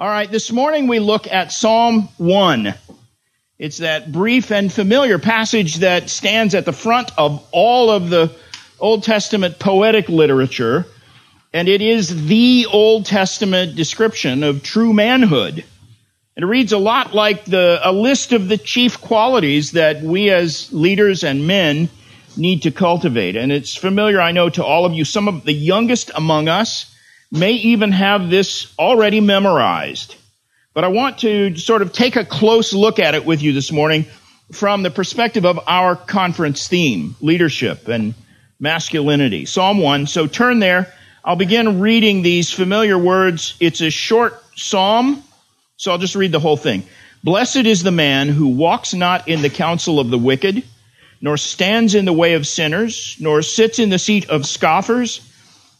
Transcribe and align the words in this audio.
All 0.00 0.08
right, 0.08 0.30
this 0.30 0.50
morning 0.50 0.86
we 0.86 0.98
look 0.98 1.26
at 1.26 1.52
Psalm 1.52 2.08
1. 2.16 2.72
It's 3.58 3.76
that 3.76 4.10
brief 4.10 4.50
and 4.50 4.72
familiar 4.72 5.18
passage 5.18 5.76
that 5.80 6.08
stands 6.08 6.54
at 6.54 6.64
the 6.64 6.72
front 6.72 7.10
of 7.18 7.46
all 7.52 7.90
of 7.90 8.08
the 8.08 8.34
Old 8.78 9.02
Testament 9.02 9.58
poetic 9.58 10.08
literature, 10.08 10.86
and 11.52 11.68
it 11.68 11.82
is 11.82 12.28
the 12.28 12.66
Old 12.72 13.04
Testament 13.04 13.76
description 13.76 14.42
of 14.42 14.62
true 14.62 14.94
manhood. 14.94 15.64
And 16.34 16.44
it 16.44 16.46
reads 16.46 16.72
a 16.72 16.78
lot 16.78 17.12
like 17.12 17.44
the, 17.44 17.78
a 17.84 17.92
list 17.92 18.32
of 18.32 18.48
the 18.48 18.56
chief 18.56 19.02
qualities 19.02 19.72
that 19.72 20.00
we 20.00 20.30
as 20.30 20.72
leaders 20.72 21.24
and 21.24 21.46
men 21.46 21.90
need 22.38 22.62
to 22.62 22.70
cultivate. 22.70 23.36
And 23.36 23.52
it's 23.52 23.76
familiar, 23.76 24.18
I 24.18 24.32
know, 24.32 24.48
to 24.48 24.64
all 24.64 24.86
of 24.86 24.94
you. 24.94 25.04
Some 25.04 25.28
of 25.28 25.44
the 25.44 25.52
youngest 25.52 26.10
among 26.14 26.48
us 26.48 26.90
may 27.30 27.52
even 27.52 27.92
have 27.92 28.28
this 28.30 28.72
already 28.78 29.20
memorized. 29.20 30.16
But 30.74 30.84
I 30.84 30.88
want 30.88 31.18
to 31.18 31.56
sort 31.56 31.82
of 31.82 31.92
take 31.92 32.16
a 32.16 32.24
close 32.24 32.72
look 32.72 32.98
at 32.98 33.14
it 33.14 33.24
with 33.24 33.42
you 33.42 33.52
this 33.52 33.72
morning 33.72 34.06
from 34.52 34.82
the 34.82 34.90
perspective 34.90 35.44
of 35.44 35.60
our 35.66 35.94
conference 35.96 36.68
theme, 36.68 37.16
leadership 37.20 37.88
and 37.88 38.14
masculinity. 38.58 39.46
Psalm 39.46 39.78
1. 39.78 40.06
So 40.06 40.26
turn 40.26 40.58
there. 40.58 40.92
I'll 41.24 41.36
begin 41.36 41.80
reading 41.80 42.22
these 42.22 42.52
familiar 42.52 42.98
words. 42.98 43.54
It's 43.60 43.80
a 43.80 43.90
short 43.90 44.42
psalm, 44.56 45.22
so 45.76 45.92
I'll 45.92 45.98
just 45.98 46.16
read 46.16 46.32
the 46.32 46.40
whole 46.40 46.56
thing. 46.56 46.84
Blessed 47.22 47.66
is 47.66 47.82
the 47.82 47.90
man 47.90 48.28
who 48.28 48.48
walks 48.48 48.94
not 48.94 49.28
in 49.28 49.42
the 49.42 49.50
counsel 49.50 50.00
of 50.00 50.10
the 50.10 50.18
wicked, 50.18 50.64
nor 51.20 51.36
stands 51.36 51.94
in 51.94 52.06
the 52.06 52.12
way 52.12 52.34
of 52.34 52.46
sinners, 52.46 53.16
nor 53.20 53.42
sits 53.42 53.78
in 53.78 53.90
the 53.90 53.98
seat 53.98 54.30
of 54.30 54.46
scoffers, 54.46 55.20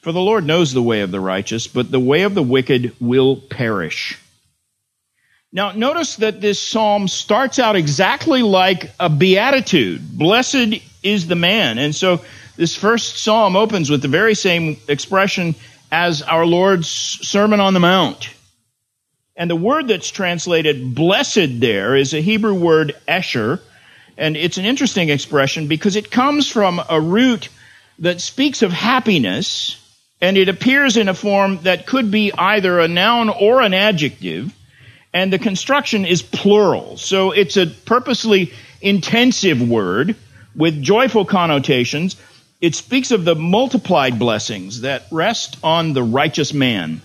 For 0.00 0.12
the 0.12 0.20
Lord 0.20 0.44
knows 0.44 0.72
the 0.72 0.82
way 0.82 1.00
of 1.00 1.10
the 1.10 1.20
righteous, 1.20 1.66
but 1.66 1.90
the 1.90 2.00
way 2.00 2.22
of 2.22 2.34
the 2.34 2.42
wicked 2.42 2.94
will 3.00 3.36
perish. 3.36 4.18
Now, 5.52 5.72
notice 5.72 6.16
that 6.16 6.40
this 6.40 6.60
psalm 6.60 7.08
starts 7.08 7.58
out 7.58 7.74
exactly 7.74 8.42
like 8.42 8.92
a 9.00 9.08
beatitude. 9.08 10.16
Blessed 10.16 10.80
is 11.02 11.26
the 11.26 11.34
man. 11.34 11.78
And 11.78 11.94
so 11.94 12.20
this 12.56 12.76
first 12.76 13.18
psalm 13.18 13.56
opens 13.56 13.88
with 13.88 14.02
the 14.02 14.08
very 14.08 14.34
same 14.34 14.76
expression 14.88 15.54
as 15.90 16.22
our 16.22 16.44
Lord's 16.44 16.88
Sermon 16.88 17.60
on 17.60 17.72
the 17.72 17.80
Mount. 17.80 18.30
And 19.36 19.48
the 19.48 19.56
word 19.56 19.88
that's 19.88 20.10
translated 20.10 20.94
blessed 20.94 21.60
there 21.60 21.96
is 21.96 22.12
a 22.12 22.20
Hebrew 22.20 22.54
word 22.54 22.94
esher. 23.06 23.60
And 24.16 24.36
it's 24.36 24.58
an 24.58 24.64
interesting 24.64 25.08
expression 25.08 25.66
because 25.66 25.96
it 25.96 26.10
comes 26.10 26.50
from 26.50 26.80
a 26.90 27.00
root 27.00 27.48
that 28.00 28.20
speaks 28.20 28.62
of 28.62 28.72
happiness 28.72 29.76
and 30.20 30.36
it 30.36 30.48
appears 30.48 30.96
in 30.96 31.08
a 31.08 31.14
form 31.14 31.60
that 31.62 31.86
could 31.86 32.10
be 32.10 32.32
either 32.32 32.80
a 32.80 32.88
noun 32.88 33.28
or 33.28 33.60
an 33.60 33.74
adjective, 33.74 34.54
and 35.12 35.32
the 35.32 35.38
construction 35.38 36.04
is 36.04 36.22
plural. 36.22 36.96
So 36.96 37.30
it's 37.30 37.56
a 37.56 37.66
purposely 37.66 38.52
intensive 38.80 39.66
word 39.66 40.16
with 40.54 40.82
joyful 40.82 41.24
connotations. 41.24 42.16
It 42.60 42.74
speaks 42.74 43.12
of 43.12 43.24
the 43.24 43.36
multiplied 43.36 44.18
blessings 44.18 44.80
that 44.80 45.04
rest 45.12 45.56
on 45.62 45.92
the 45.92 46.02
righteous 46.02 46.52
man. 46.52 47.00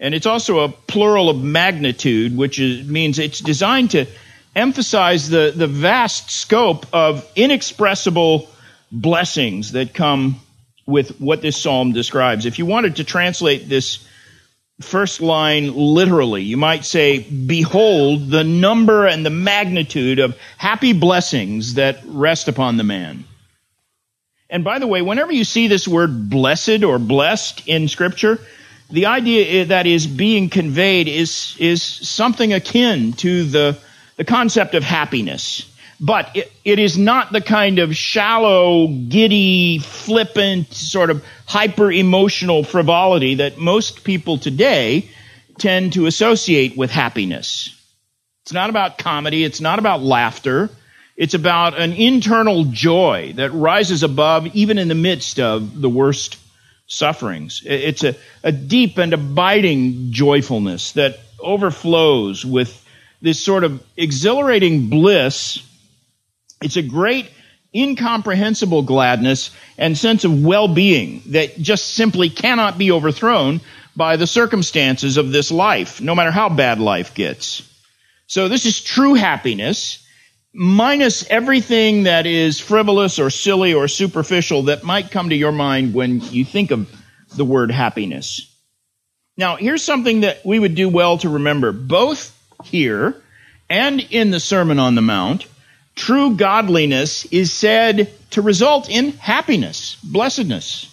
And 0.00 0.14
it's 0.14 0.26
also 0.26 0.60
a 0.60 0.68
plural 0.68 1.30
of 1.30 1.40
magnitude, 1.40 2.36
which 2.36 2.58
is, 2.58 2.86
means 2.88 3.20
it's 3.20 3.38
designed 3.38 3.92
to 3.92 4.06
emphasize 4.54 5.28
the, 5.30 5.52
the 5.54 5.68
vast 5.68 6.30
scope 6.30 6.86
of 6.92 7.26
inexpressible 7.36 8.50
blessings 8.90 9.72
that 9.72 9.94
come 9.94 10.40
with 10.86 11.20
what 11.20 11.42
this 11.42 11.56
psalm 11.56 11.92
describes. 11.92 12.46
If 12.46 12.58
you 12.58 12.66
wanted 12.66 12.96
to 12.96 13.04
translate 13.04 13.68
this 13.68 14.06
first 14.80 15.20
line 15.20 15.74
literally, 15.74 16.42
you 16.42 16.56
might 16.56 16.84
say, 16.84 17.20
Behold 17.20 18.30
the 18.30 18.44
number 18.44 19.06
and 19.06 19.24
the 19.24 19.30
magnitude 19.30 20.18
of 20.18 20.36
happy 20.56 20.92
blessings 20.92 21.74
that 21.74 22.00
rest 22.06 22.48
upon 22.48 22.76
the 22.76 22.84
man. 22.84 23.24
And 24.50 24.64
by 24.64 24.78
the 24.78 24.86
way, 24.86 25.00
whenever 25.00 25.32
you 25.32 25.44
see 25.44 25.66
this 25.66 25.88
word 25.88 26.28
blessed 26.28 26.82
or 26.84 26.98
blessed 26.98 27.66
in 27.66 27.88
Scripture, 27.88 28.38
the 28.90 29.06
idea 29.06 29.64
that 29.66 29.86
is 29.86 30.06
being 30.06 30.50
conveyed 30.50 31.08
is, 31.08 31.56
is 31.58 31.82
something 31.82 32.52
akin 32.52 33.14
to 33.14 33.44
the, 33.44 33.78
the 34.16 34.24
concept 34.24 34.74
of 34.74 34.82
happiness. 34.82 35.71
But 36.04 36.34
it, 36.34 36.52
it 36.64 36.78
is 36.80 36.98
not 36.98 37.32
the 37.32 37.40
kind 37.40 37.78
of 37.78 37.94
shallow, 37.94 38.88
giddy, 38.88 39.78
flippant, 39.78 40.74
sort 40.74 41.10
of 41.10 41.24
hyper 41.46 41.92
emotional 41.92 42.64
frivolity 42.64 43.36
that 43.36 43.56
most 43.56 44.02
people 44.02 44.36
today 44.36 45.08
tend 45.58 45.92
to 45.92 46.06
associate 46.06 46.76
with 46.76 46.90
happiness. 46.90 47.78
It's 48.42 48.52
not 48.52 48.68
about 48.68 48.98
comedy. 48.98 49.44
It's 49.44 49.60
not 49.60 49.78
about 49.78 50.02
laughter. 50.02 50.70
It's 51.16 51.34
about 51.34 51.78
an 51.78 51.92
internal 51.92 52.64
joy 52.64 53.34
that 53.36 53.52
rises 53.52 54.02
above 54.02 54.48
even 54.56 54.78
in 54.78 54.88
the 54.88 54.96
midst 54.96 55.38
of 55.38 55.80
the 55.80 55.88
worst 55.88 56.36
sufferings. 56.88 57.62
It's 57.64 58.02
a, 58.02 58.16
a 58.42 58.50
deep 58.50 58.98
and 58.98 59.12
abiding 59.12 60.10
joyfulness 60.10 60.92
that 60.92 61.20
overflows 61.38 62.44
with 62.44 62.84
this 63.20 63.38
sort 63.38 63.62
of 63.62 63.80
exhilarating 63.96 64.90
bliss 64.90 65.62
it's 66.62 66.76
a 66.76 66.82
great, 66.82 67.30
incomprehensible 67.74 68.82
gladness 68.82 69.50
and 69.78 69.96
sense 69.96 70.24
of 70.24 70.44
well-being 70.44 71.22
that 71.28 71.58
just 71.58 71.94
simply 71.94 72.30
cannot 72.30 72.78
be 72.78 72.92
overthrown 72.92 73.60
by 73.94 74.16
the 74.16 74.26
circumstances 74.26 75.16
of 75.16 75.32
this 75.32 75.50
life, 75.50 76.00
no 76.00 76.14
matter 76.14 76.30
how 76.30 76.48
bad 76.48 76.80
life 76.80 77.14
gets. 77.14 77.68
So 78.26 78.48
this 78.48 78.64
is 78.64 78.80
true 78.80 79.14
happiness, 79.14 80.06
minus 80.54 81.28
everything 81.28 82.04
that 82.04 82.26
is 82.26 82.60
frivolous 82.60 83.18
or 83.18 83.30
silly 83.30 83.74
or 83.74 83.88
superficial 83.88 84.64
that 84.64 84.84
might 84.84 85.10
come 85.10 85.30
to 85.30 85.36
your 85.36 85.52
mind 85.52 85.94
when 85.94 86.20
you 86.20 86.44
think 86.44 86.70
of 86.70 86.90
the 87.36 87.44
word 87.44 87.70
happiness. 87.70 88.48
Now, 89.36 89.56
here's 89.56 89.82
something 89.82 90.20
that 90.20 90.44
we 90.44 90.58
would 90.58 90.74
do 90.74 90.88
well 90.88 91.18
to 91.18 91.28
remember, 91.28 91.72
both 91.72 92.38
here 92.64 93.16
and 93.68 94.00
in 94.00 94.30
the 94.30 94.40
Sermon 94.40 94.78
on 94.78 94.94
the 94.94 95.00
Mount. 95.00 95.46
True 95.94 96.36
godliness 96.36 97.26
is 97.26 97.52
said 97.52 98.12
to 98.30 98.42
result 98.42 98.88
in 98.88 99.12
happiness, 99.12 99.96
blessedness. 100.02 100.88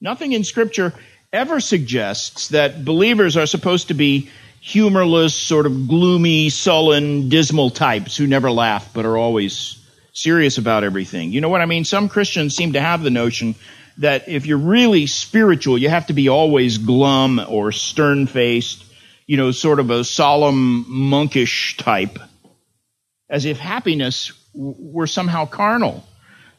Nothing 0.00 0.32
in 0.32 0.44
Scripture 0.44 0.92
ever 1.32 1.60
suggests 1.60 2.48
that 2.48 2.84
believers 2.84 3.36
are 3.36 3.46
supposed 3.46 3.88
to 3.88 3.94
be 3.94 4.28
humorless, 4.60 5.34
sort 5.34 5.66
of 5.66 5.88
gloomy, 5.88 6.50
sullen, 6.50 7.28
dismal 7.28 7.70
types 7.70 8.16
who 8.16 8.26
never 8.26 8.50
laugh 8.50 8.92
but 8.92 9.06
are 9.06 9.16
always 9.16 9.78
serious 10.12 10.58
about 10.58 10.84
everything. 10.84 11.32
You 11.32 11.40
know 11.40 11.48
what 11.48 11.62
I 11.62 11.66
mean? 11.66 11.84
Some 11.84 12.08
Christians 12.08 12.54
seem 12.54 12.74
to 12.74 12.80
have 12.80 13.02
the 13.02 13.10
notion 13.10 13.54
that 13.98 14.28
if 14.28 14.46
you're 14.46 14.58
really 14.58 15.06
spiritual, 15.06 15.78
you 15.78 15.88
have 15.88 16.06
to 16.06 16.12
be 16.12 16.28
always 16.28 16.78
glum 16.78 17.40
or 17.46 17.72
stern 17.72 18.26
faced, 18.26 18.84
you 19.26 19.36
know, 19.36 19.50
sort 19.50 19.80
of 19.80 19.90
a 19.90 20.04
solemn, 20.04 20.84
monkish 20.88 21.76
type 21.76 22.18
as 23.32 23.46
if 23.46 23.58
happiness 23.58 24.30
were 24.54 25.06
somehow 25.06 25.46
carnal. 25.46 26.06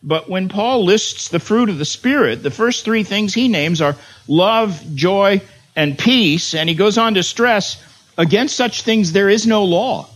But 0.01 0.27
when 0.27 0.49
Paul 0.49 0.83
lists 0.83 1.29
the 1.29 1.39
fruit 1.39 1.69
of 1.69 1.77
the 1.77 1.85
Spirit, 1.85 2.41
the 2.41 2.51
first 2.51 2.83
three 2.83 3.03
things 3.03 3.33
he 3.33 3.47
names 3.47 3.79
are 3.79 3.95
love, 4.27 4.83
joy, 4.95 5.41
and 5.75 5.97
peace. 5.97 6.55
And 6.55 6.67
he 6.67 6.75
goes 6.75 6.97
on 6.97 7.13
to 7.13 7.23
stress 7.23 7.81
against 8.17 8.57
such 8.57 8.81
things 8.81 9.11
there 9.11 9.29
is 9.29 9.47
no 9.47 9.63
law. 9.63 10.09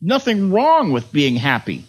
Nothing 0.00 0.50
wrong 0.50 0.90
with 0.90 1.12
being 1.12 1.36
happy. 1.36 1.84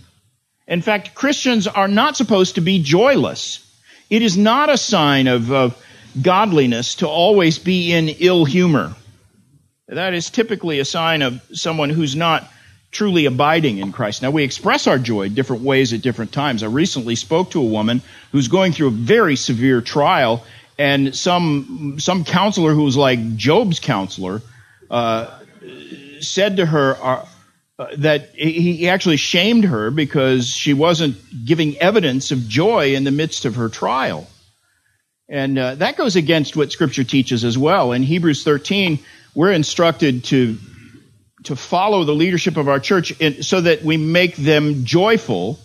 In 0.68 0.82
fact, 0.82 1.16
Christians 1.16 1.66
are 1.66 1.88
not 1.88 2.18
supposed 2.18 2.56
to 2.56 2.62
be 2.62 2.84
joyless. 2.84 3.62
It 4.10 4.22
is 4.22 4.38
not 4.38 4.70
a 4.70 4.78
sign 4.78 5.28
of, 5.28 5.52
of 5.52 5.82
godliness 6.22 6.96
to 6.96 7.08
always 7.08 7.60
be 7.60 7.94
in 7.94 8.10
ill 8.10 8.46
humor. 8.46 8.94
That 9.88 10.14
is 10.14 10.30
typically 10.30 10.80
a 10.80 10.86
sign 10.86 11.22
of 11.22 11.42
someone 11.54 11.90
who's 11.90 12.16
not 12.16 12.50
truly 12.96 13.26
abiding 13.26 13.80
in 13.80 13.92
Christ. 13.92 14.22
Now, 14.22 14.32
we 14.32 14.44
express 14.44 14.88
our 14.88 14.98
joy 14.98 15.28
different 15.28 15.64
ways 15.64 15.92
at 15.92 16.02
different 16.02 16.32
times. 16.32 16.64
I 16.64 16.68
recently 16.68 17.16
spoke 17.16 17.52
to 17.52 17.60
a 17.60 17.66
woman 17.66 18.02
who's 18.32 18.48
going 18.48 18.72
through 18.72 18.88
a 18.88 18.92
very 18.92 19.36
severe 19.36 19.82
trial, 19.82 20.46
and 20.80 21.14
some 21.14 21.98
some 22.00 22.24
counselor 22.24 22.74
who 22.74 22.84
was 22.84 22.96
like 22.96 23.36
Job's 23.36 23.82
counselor 23.82 24.42
uh, 24.90 25.40
said 26.22 26.58
to 26.58 26.66
her, 26.66 26.98
uh, 27.02 27.26
that 27.98 28.30
he 28.34 28.88
actually 28.88 29.18
shamed 29.18 29.66
her 29.66 29.92
because 29.92 30.48
she 30.48 30.74
wasn't 30.74 31.18
giving 31.44 31.78
evidence 31.80 32.32
of 32.32 32.48
joy 32.48 32.96
in 32.96 33.04
the 33.04 33.12
midst 33.12 33.44
of 33.44 33.56
her 33.56 33.68
trial. 33.68 34.26
And 35.28 35.60
uh, 35.60 35.76
that 35.76 35.98
goes 35.98 36.16
against 36.16 36.56
what 36.56 36.72
Scripture 36.72 37.04
teaches 37.04 37.44
as 37.44 37.58
well. 37.58 37.92
In 37.92 38.04
Hebrews 38.04 38.46
13, 38.46 39.00
we're 39.34 39.52
instructed 39.52 40.24
to 40.26 40.58
to 41.46 41.56
follow 41.56 42.04
the 42.04 42.14
leadership 42.14 42.58
of 42.58 42.68
our 42.68 42.80
church 42.80 43.12
in, 43.20 43.44
so 43.44 43.62
that 43.62 43.84
we 43.84 43.98
make 43.98 44.36
them 44.36 44.86
joyful 44.86 45.60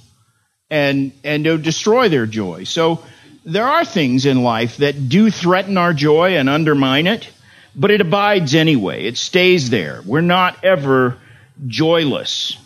and 0.70 1.12
and 1.24 1.44
to 1.44 1.58
destroy 1.58 2.08
their 2.08 2.26
joy. 2.26 2.64
So 2.64 3.04
there 3.44 3.66
are 3.66 3.84
things 3.84 4.26
in 4.26 4.42
life 4.42 4.78
that 4.78 5.08
do 5.08 5.30
threaten 5.30 5.76
our 5.76 5.92
joy 5.92 6.36
and 6.36 6.48
undermine 6.48 7.06
it, 7.06 7.28
but 7.74 7.90
it 7.90 8.00
abides 8.00 8.54
anyway. 8.54 9.04
It 9.04 9.16
stays 9.16 9.70
there. 9.70 10.02
We're 10.04 10.20
not 10.20 10.64
ever 10.64 11.18
joyless. 11.66 12.56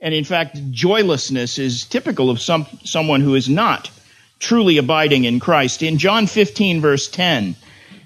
And 0.00 0.14
in 0.14 0.24
fact, 0.24 0.58
joylessness 0.70 1.58
is 1.58 1.84
typical 1.84 2.28
of 2.28 2.40
some, 2.40 2.66
someone 2.84 3.22
who 3.22 3.34
is 3.34 3.48
not 3.48 3.90
truly 4.38 4.76
abiding 4.76 5.24
in 5.24 5.40
Christ. 5.40 5.82
In 5.82 5.96
John 5.98 6.26
15 6.26 6.80
verse 6.80 7.08
10, 7.08 7.56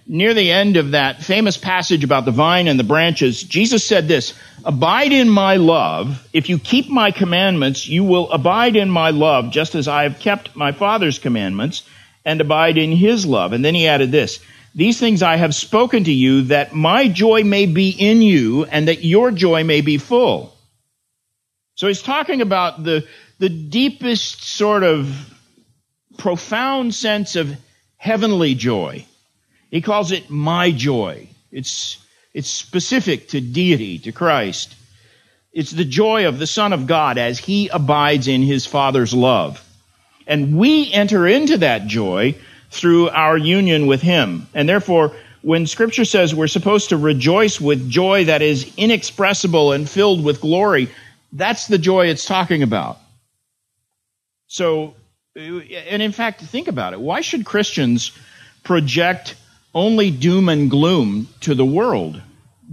near 0.09 0.33
the 0.33 0.51
end 0.51 0.79
of 0.79 0.93
that 0.93 1.23
famous 1.23 1.59
passage 1.59 2.03
about 2.03 2.25
the 2.25 2.31
vine 2.31 2.67
and 2.67 2.81
the 2.81 2.85
branches, 2.85 3.43
Jesus 3.43 3.87
said 3.87 4.09
this, 4.09 4.33
Abide 4.65 5.13
in 5.13 5.29
my 5.29 5.57
love. 5.57 6.27
If 6.33 6.49
you 6.49 6.59
keep 6.59 6.89
my 6.89 7.11
commandments, 7.11 7.87
you 7.87 8.03
will 8.03 8.31
abide 8.33 8.75
in 8.75 8.89
my 8.89 9.11
love, 9.11 9.51
just 9.51 9.75
as 9.75 9.87
I 9.87 10.05
have 10.05 10.19
kept 10.19 10.57
my 10.57 10.73
Father's 10.73 11.19
commandments 11.19 11.83
and 12.25 12.41
abide 12.41 12.79
in 12.79 12.91
his 12.91 13.27
love. 13.27 13.53
And 13.53 13.65
then 13.65 13.75
he 13.75 13.87
added 13.87 14.11
this, 14.11 14.41
these 14.75 14.99
things 14.99 15.23
I 15.23 15.37
have 15.37 15.55
spoken 15.55 16.05
to 16.05 16.13
you 16.13 16.43
that 16.43 16.75
my 16.75 17.09
joy 17.09 17.45
may 17.45 17.67
be 17.67 17.91
in 17.91 18.23
you 18.23 18.65
and 18.65 18.89
that 18.89 19.05
your 19.05 19.31
joy 19.31 19.65
may 19.65 19.81
be 19.81 19.99
full. 19.99 20.55
So 21.75 21.87
he's 21.87 22.03
talking 22.03 22.41
about 22.41 22.83
the, 22.83 23.07
the 23.39 23.49
deepest 23.49 24.43
sort 24.43 24.83
of 24.83 25.35
profound 26.17 26.95
sense 26.95 27.37
of 27.37 27.57
heavenly 27.97 28.55
joy. 28.55 29.05
He 29.71 29.81
calls 29.81 30.13
it 30.13 30.31
my 30.31 30.71
joy. 30.71 31.29
It's, 31.53 31.99
it's 32.35 32.49
specific 32.49 33.29
to 33.29 33.41
deity, 33.41 33.99
to 34.01 34.13
Christ. 34.13 34.75
It's 35.53 35.71
the 35.71 35.85
joy 35.85 36.27
of 36.27 36.39
the 36.39 36.47
Son 36.47 36.73
of 36.73 36.87
God 36.87 37.19
as 37.19 37.39
he 37.39 37.69
abides 37.69 38.29
in 38.29 38.43
his 38.43 38.67
Father's 38.67 39.15
love. 39.15 39.65
And 40.27 40.59
we 40.59 40.93
enter 40.93 41.27
into 41.27 41.59
that 41.59 41.87
joy 41.87 42.35
through 42.71 43.09
our 43.09 43.37
union 43.37 43.87
with 43.87 44.03
Him. 44.03 44.47
And 44.55 44.69
therefore, 44.69 45.17
when 45.43 45.67
Scripture 45.67 46.05
says 46.05 46.35
we're 46.35 46.47
supposed 46.47 46.91
to 46.91 46.97
rejoice 46.97 47.61
with 47.61 47.89
joy 47.89 48.27
that 48.27 48.43
is 48.43 48.73
inexpressible 48.77 49.73
and 49.73 49.89
filled 49.89 50.23
with 50.23 50.41
glory, 50.41 50.91
that's 51.33 51.67
the 51.67 51.79
joy 51.79 52.07
it's 52.07 52.27
talking 52.27 52.63
about. 52.63 52.99
So, 54.49 54.95
and 55.35 56.03
in 56.03 56.13
fact, 56.13 56.43
think 56.43 56.69
about 56.69 56.93
it. 56.93 57.01
Why 57.01 57.23
should 57.23 57.47
Christians 57.47 58.13
project 58.65 59.35
only 59.75 60.11
doom 60.11 60.49
and 60.49 60.71
gloom 60.71 61.29
to 61.41 61.55
the 61.55 61.65
world? 61.65 62.21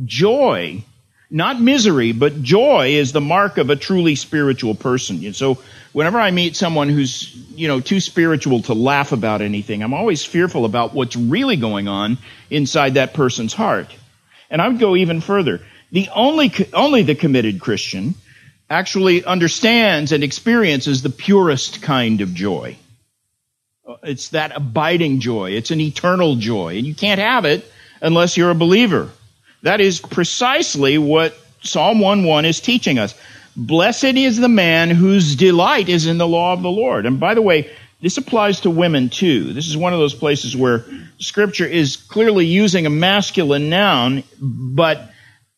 Joy, 0.06 0.83
not 1.30 1.62
misery, 1.62 2.12
but 2.12 2.42
joy 2.42 2.89
is 2.89 3.12
the 3.12 3.21
mark 3.21 3.57
of 3.57 3.69
a 3.69 3.75
truly 3.75 4.15
spiritual 4.15 4.75
person. 4.75 5.24
And 5.25 5.36
so 5.36 5.57
whenever 5.94 6.19
I 6.19 6.31
meet 6.31 6.56
someone 6.56 6.89
who's, 6.89 7.33
you 7.56 7.68
know, 7.68 7.80
too 7.80 8.00
spiritual 8.00 8.62
to 8.63 8.74
laugh 8.74 9.12
about 9.12 9.42
anything, 9.42 9.81
I'm 9.81 9.94
always 9.94 10.25
fearful 10.25 10.65
about 10.65 10.94
what's 10.94 11.15
really 11.15 11.56
going 11.56 11.88
on 11.88 12.18
inside 12.50 12.95
that 12.95 13.13
person's 13.13 13.53
heart. 13.53 13.88
And 14.50 14.62
I 14.62 14.68
would 14.68 14.80
go 14.80 14.95
even 14.95 15.21
further. 15.21 15.62
The 15.92 16.09
only, 16.13 16.51
only 16.74 17.03
the 17.03 17.15
committed 17.15 17.59
Christian 17.59 18.15
actually 18.69 19.24
understands 19.24 20.12
and 20.12 20.24
experiences 20.24 21.01
the 21.01 21.09
purest 21.09 21.81
kind 21.81 22.21
of 22.21 22.33
joy. 22.33 22.77
It's 24.04 24.30
that 24.30 24.56
abiding 24.56 25.20
joy. 25.20 25.52
It's 25.52 25.72
an 25.72 25.82
eternal 25.82 26.36
joy. 26.36 26.78
And 26.78 26.88
you 26.88 26.96
can't 26.96 27.20
have 27.20 27.46
it 27.46 27.70
unless 28.02 28.38
you're 28.38 28.52
a 28.52 28.56
believer. 28.56 29.10
That 29.62 29.82
is 29.82 30.00
precisely 30.00 30.98
what 30.98 31.38
Psalm 31.62 32.00
1:1 32.00 32.46
is 32.46 32.60
teaching 32.60 33.00
us. 33.00 33.16
Blessed 33.56 34.04
is 34.04 34.38
the 34.38 34.50
man 34.50 34.90
whose 34.90 35.36
delight 35.36 35.90
is 35.90 36.08
in 36.08 36.18
the 36.18 36.28
law 36.28 36.54
of 36.54 36.62
the 36.62 36.70
Lord. 36.70 37.06
And 37.06 37.20
by 37.20 37.34
the 37.34 37.42
way, 37.42 37.70
this 38.02 38.18
applies 38.18 38.60
to 38.62 38.70
women 38.70 39.10
too. 39.10 39.54
This 39.54 39.68
is 39.68 39.78
one 39.78 39.94
of 39.94 40.00
those 40.00 40.14
places 40.14 40.56
where 40.56 40.86
scripture 41.20 41.66
is 41.66 41.96
clearly 41.96 42.46
using 42.46 42.86
a 42.86 42.90
masculine 42.90 43.70
noun, 43.70 44.24
but 44.40 45.12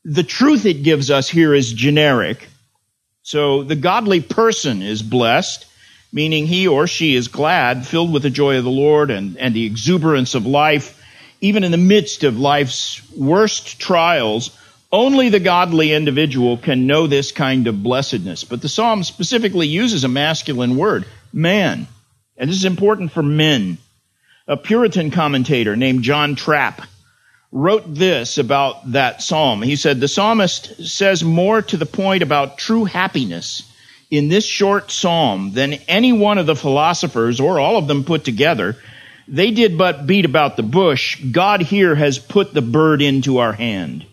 the 0.06 0.24
truth 0.24 0.66
it 0.66 0.84
gives 0.84 1.12
us 1.12 1.28
here 1.28 1.54
is 1.54 1.74
generic. 1.74 2.48
So 3.24 3.64
the 3.64 3.76
godly 3.76 4.22
person 4.22 4.82
is 4.82 5.02
blessed, 5.02 5.66
meaning 6.18 6.48
he 6.48 6.68
or 6.68 6.88
she 6.88 7.14
is 7.14 7.28
glad, 7.28 7.86
filled 7.86 8.12
with 8.12 8.24
the 8.24 8.32
joy 8.32 8.58
of 8.58 8.64
the 8.64 8.72
Lord 8.72 9.12
and, 9.12 9.38
and 9.38 9.54
the 9.54 9.68
exuberance 9.68 10.34
of 10.34 10.48
life, 10.48 11.00
even 11.42 11.64
in 11.64 11.70
the 11.70 11.78
midst 11.78 12.24
of 12.24 12.40
life's 12.40 13.04
worst 13.16 13.80
trials 13.80 14.50
only 14.92 15.30
the 15.30 15.40
godly 15.40 15.94
individual 15.94 16.58
can 16.58 16.88
know 16.88 17.06
this 17.06 17.32
kind 17.32 17.68
of 17.68 17.84
blessedness. 17.84 18.44
But 18.44 18.64
the 18.64 18.70
psalm 18.70 19.04
specifically 19.04 19.68
uses 19.68 20.04
a 20.04 20.08
masculine 20.08 20.76
word, 20.76 21.06
man. 21.32 21.86
And 22.36 22.50
this 22.50 22.58
is 22.58 22.66
important 22.66 23.12
for 23.12 23.22
men. 23.22 23.78
A 24.48 24.58
Puritan 24.58 25.12
commentator 25.12 25.76
named 25.76 26.02
John 26.02 26.34
Trapp 26.34 26.82
wrote 27.52 27.94
this 27.94 28.40
about 28.40 28.92
that 28.94 29.22
psalm. 29.22 29.62
He 29.62 29.76
said, 29.76 30.00
The 30.00 30.08
psalmist 30.08 30.88
says 30.88 31.24
more 31.24 31.62
to 31.62 31.78
the 31.78 31.86
point 31.86 32.24
about 32.24 32.58
true 32.58 32.86
happiness 32.86 33.72
in 34.10 34.30
this 34.30 34.46
short 34.46 34.92
psalm 34.92 35.52
than 35.54 35.74
any 35.88 36.14
one 36.14 36.38
of 36.38 36.46
the 36.46 36.56
philosophers, 36.56 37.40
or 37.40 37.60
all 37.60 37.78
of 37.78 37.88
them 37.88 38.04
put 38.04 38.24
together. 38.24 38.76
They 39.28 39.52
did 39.52 39.78
but 39.78 40.08
beat 40.08 40.26
about 40.26 40.56
the 40.56 40.64
bush. 40.64 41.22
God 41.24 41.62
here 41.62 41.96
has 41.96 42.18
put 42.18 42.54
the 42.54 42.62
bird 42.62 43.02
into 43.02 43.40
our 43.40 43.52
hand. 43.52 44.06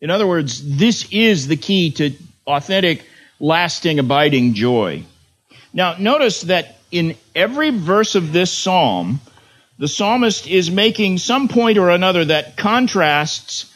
In 0.00 0.10
other 0.10 0.26
words, 0.26 0.76
this 0.76 1.08
is 1.12 1.46
the 1.46 1.56
key 1.56 1.92
to 1.92 2.12
authentic, 2.46 3.06
lasting, 3.38 3.98
abiding 3.98 4.54
joy. 4.54 5.04
Now, 5.72 5.96
notice 5.98 6.42
that 6.42 6.76
in 6.90 7.16
every 7.34 7.70
verse 7.70 8.14
of 8.14 8.32
this 8.32 8.52
psalm, 8.52 9.20
the 9.78 9.88
psalmist 9.88 10.46
is 10.46 10.70
making 10.70 11.18
some 11.18 11.48
point 11.48 11.78
or 11.78 11.90
another 11.90 12.24
that 12.26 12.56
contrasts 12.56 13.72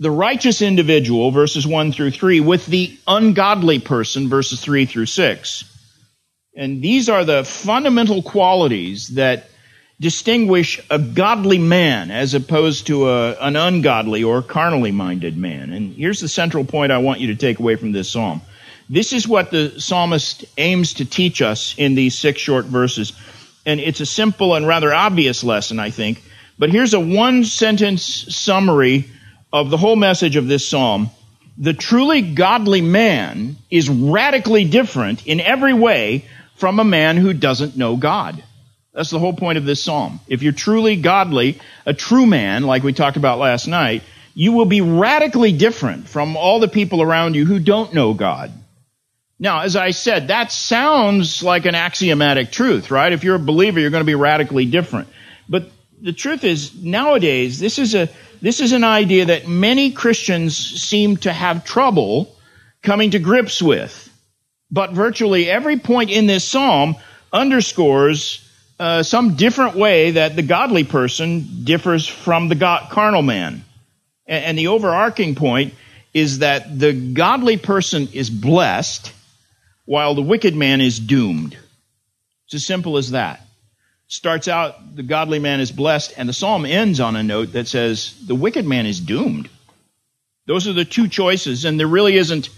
the 0.00 0.10
righteous 0.10 0.62
individual, 0.62 1.30
verses 1.30 1.66
1 1.66 1.92
through 1.92 2.10
3, 2.10 2.40
with 2.40 2.64
the 2.64 2.98
ungodly 3.06 3.78
person, 3.78 4.30
verses 4.30 4.58
3 4.58 4.86
through 4.86 5.06
6. 5.06 5.64
And 6.56 6.80
these 6.80 7.10
are 7.10 7.22
the 7.24 7.44
fundamental 7.44 8.22
qualities 8.22 9.08
that 9.08 9.50
distinguish 10.00 10.80
a 10.88 10.98
godly 10.98 11.58
man 11.58 12.10
as 12.10 12.32
opposed 12.32 12.86
to 12.86 13.10
a, 13.10 13.32
an 13.34 13.56
ungodly 13.56 14.24
or 14.24 14.40
carnally 14.40 14.90
minded 14.90 15.36
man. 15.36 15.70
And 15.70 15.92
here's 15.92 16.20
the 16.20 16.28
central 16.28 16.64
point 16.64 16.90
I 16.90 16.98
want 16.98 17.20
you 17.20 17.26
to 17.28 17.36
take 17.36 17.58
away 17.58 17.76
from 17.76 17.92
this 17.92 18.10
psalm. 18.10 18.40
This 18.88 19.12
is 19.12 19.28
what 19.28 19.50
the 19.50 19.78
psalmist 19.78 20.46
aims 20.56 20.94
to 20.94 21.04
teach 21.04 21.42
us 21.42 21.74
in 21.76 21.94
these 21.94 22.18
six 22.18 22.40
short 22.40 22.64
verses. 22.64 23.12
And 23.66 23.78
it's 23.78 24.00
a 24.00 24.06
simple 24.06 24.54
and 24.54 24.66
rather 24.66 24.92
obvious 24.94 25.44
lesson, 25.44 25.78
I 25.78 25.90
think. 25.90 26.22
But 26.58 26.70
here's 26.70 26.94
a 26.94 27.00
one 27.00 27.44
sentence 27.44 28.02
summary 28.34 29.10
of 29.52 29.70
the 29.70 29.76
whole 29.76 29.96
message 29.96 30.36
of 30.36 30.46
this 30.46 30.68
psalm. 30.68 31.10
The 31.58 31.74
truly 31.74 32.22
godly 32.22 32.80
man 32.80 33.56
is 33.70 33.88
radically 33.88 34.64
different 34.64 35.26
in 35.26 35.40
every 35.40 35.74
way 35.74 36.24
from 36.56 36.78
a 36.78 36.84
man 36.84 37.16
who 37.16 37.32
doesn't 37.32 37.76
know 37.76 37.96
God. 37.96 38.42
That's 38.92 39.10
the 39.10 39.18
whole 39.18 39.34
point 39.34 39.58
of 39.58 39.64
this 39.64 39.82
psalm. 39.82 40.20
If 40.26 40.42
you're 40.42 40.52
truly 40.52 40.96
godly, 40.96 41.60
a 41.86 41.94
true 41.94 42.26
man, 42.26 42.64
like 42.64 42.82
we 42.82 42.92
talked 42.92 43.16
about 43.16 43.38
last 43.38 43.66
night, 43.66 44.02
you 44.34 44.52
will 44.52 44.64
be 44.64 44.80
radically 44.80 45.52
different 45.52 46.08
from 46.08 46.36
all 46.36 46.60
the 46.60 46.68
people 46.68 47.02
around 47.02 47.34
you 47.34 47.44
who 47.44 47.58
don't 47.58 47.94
know 47.94 48.14
God. 48.14 48.52
Now, 49.38 49.60
as 49.60 49.74
I 49.74 49.92
said, 49.92 50.28
that 50.28 50.52
sounds 50.52 51.42
like 51.42 51.64
an 51.64 51.74
axiomatic 51.74 52.52
truth, 52.52 52.90
right? 52.90 53.12
If 53.12 53.24
you're 53.24 53.36
a 53.36 53.40
believer, 53.40 53.80
you're 53.80 53.90
going 53.90 54.02
to 54.02 54.06
be 54.06 54.14
radically 54.14 54.66
different. 54.66 55.08
But 55.48 55.70
the 56.00 56.12
truth 56.12 56.44
is, 56.44 56.74
nowadays, 56.74 57.58
this 57.58 57.78
is 57.78 57.94
a, 57.94 58.08
this 58.40 58.60
is 58.60 58.72
an 58.72 58.84
idea 58.84 59.26
that 59.26 59.48
many 59.48 59.90
Christians 59.92 60.56
seem 60.56 61.16
to 61.18 61.32
have 61.32 61.64
trouble 61.64 62.34
coming 62.82 63.10
to 63.10 63.18
grips 63.18 63.60
with. 63.60 64.06
But 64.70 64.92
virtually 64.92 65.50
every 65.50 65.78
point 65.78 66.10
in 66.10 66.26
this 66.26 66.44
psalm 66.44 66.96
underscores 67.32 68.46
uh, 68.78 69.02
some 69.02 69.36
different 69.36 69.76
way 69.76 70.12
that 70.12 70.36
the 70.36 70.42
godly 70.42 70.84
person 70.84 71.64
differs 71.64 72.06
from 72.06 72.48
the 72.48 72.54
God, 72.54 72.90
carnal 72.90 73.22
man. 73.22 73.64
And, 74.26 74.44
and 74.44 74.58
the 74.58 74.68
overarching 74.68 75.34
point 75.34 75.74
is 76.14 76.38
that 76.38 76.78
the 76.78 76.92
godly 76.92 77.58
person 77.58 78.08
is 78.12 78.30
blessed 78.30 79.12
while 79.84 80.14
the 80.14 80.22
wicked 80.22 80.56
man 80.56 80.80
is 80.80 80.98
doomed. 80.98 81.58
It's 82.46 82.54
as 82.54 82.64
simple 82.64 82.96
as 82.96 83.10
that. 83.10 83.46
Starts 84.10 84.48
out, 84.48 84.96
the 84.96 85.04
godly 85.04 85.38
man 85.38 85.60
is 85.60 85.70
blessed, 85.70 86.14
and 86.16 86.28
the 86.28 86.32
psalm 86.32 86.66
ends 86.66 86.98
on 86.98 87.14
a 87.14 87.22
note 87.22 87.52
that 87.52 87.68
says, 87.68 88.12
the 88.26 88.34
wicked 88.34 88.66
man 88.66 88.84
is 88.84 88.98
doomed. 88.98 89.48
Those 90.46 90.66
are 90.66 90.72
the 90.72 90.84
two 90.84 91.06
choices, 91.06 91.64
and 91.64 91.78
there 91.78 91.86
really 91.86 92.16
isn't 92.16 92.48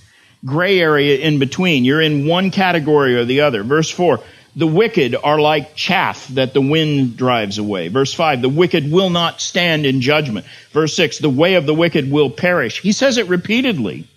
gray 0.47 0.81
area 0.81 1.19
in 1.19 1.39
between. 1.39 1.85
You're 1.85 2.01
in 2.01 2.27
one 2.27 2.53
category 2.53 3.17
or 3.17 3.27
the 3.27 3.43
other. 3.43 3.63
Verse 3.65 3.91
4, 3.91 4.21
the 4.57 4.67
wicked 4.67 5.15
are 5.15 5.39
like 5.39 5.75
chaff 5.75 6.27
that 6.29 6.55
the 6.55 6.63
wind 6.63 7.19
drives 7.19 7.59
away. 7.59 7.89
Verse 7.89 8.15
5, 8.15 8.41
the 8.41 8.49
wicked 8.49 8.91
will 8.91 9.11
not 9.11 9.43
stand 9.43 9.85
in 9.85 10.01
judgment. 10.01 10.47
Verse 10.71 10.97
6, 10.97 11.19
the 11.19 11.29
way 11.29 11.57
of 11.57 11.67
the 11.67 11.75
wicked 11.75 12.11
will 12.11 12.31
perish. 12.31 12.81
He 12.81 12.93
says 12.93 13.19
it 13.19 13.29
repeatedly. 13.29 14.09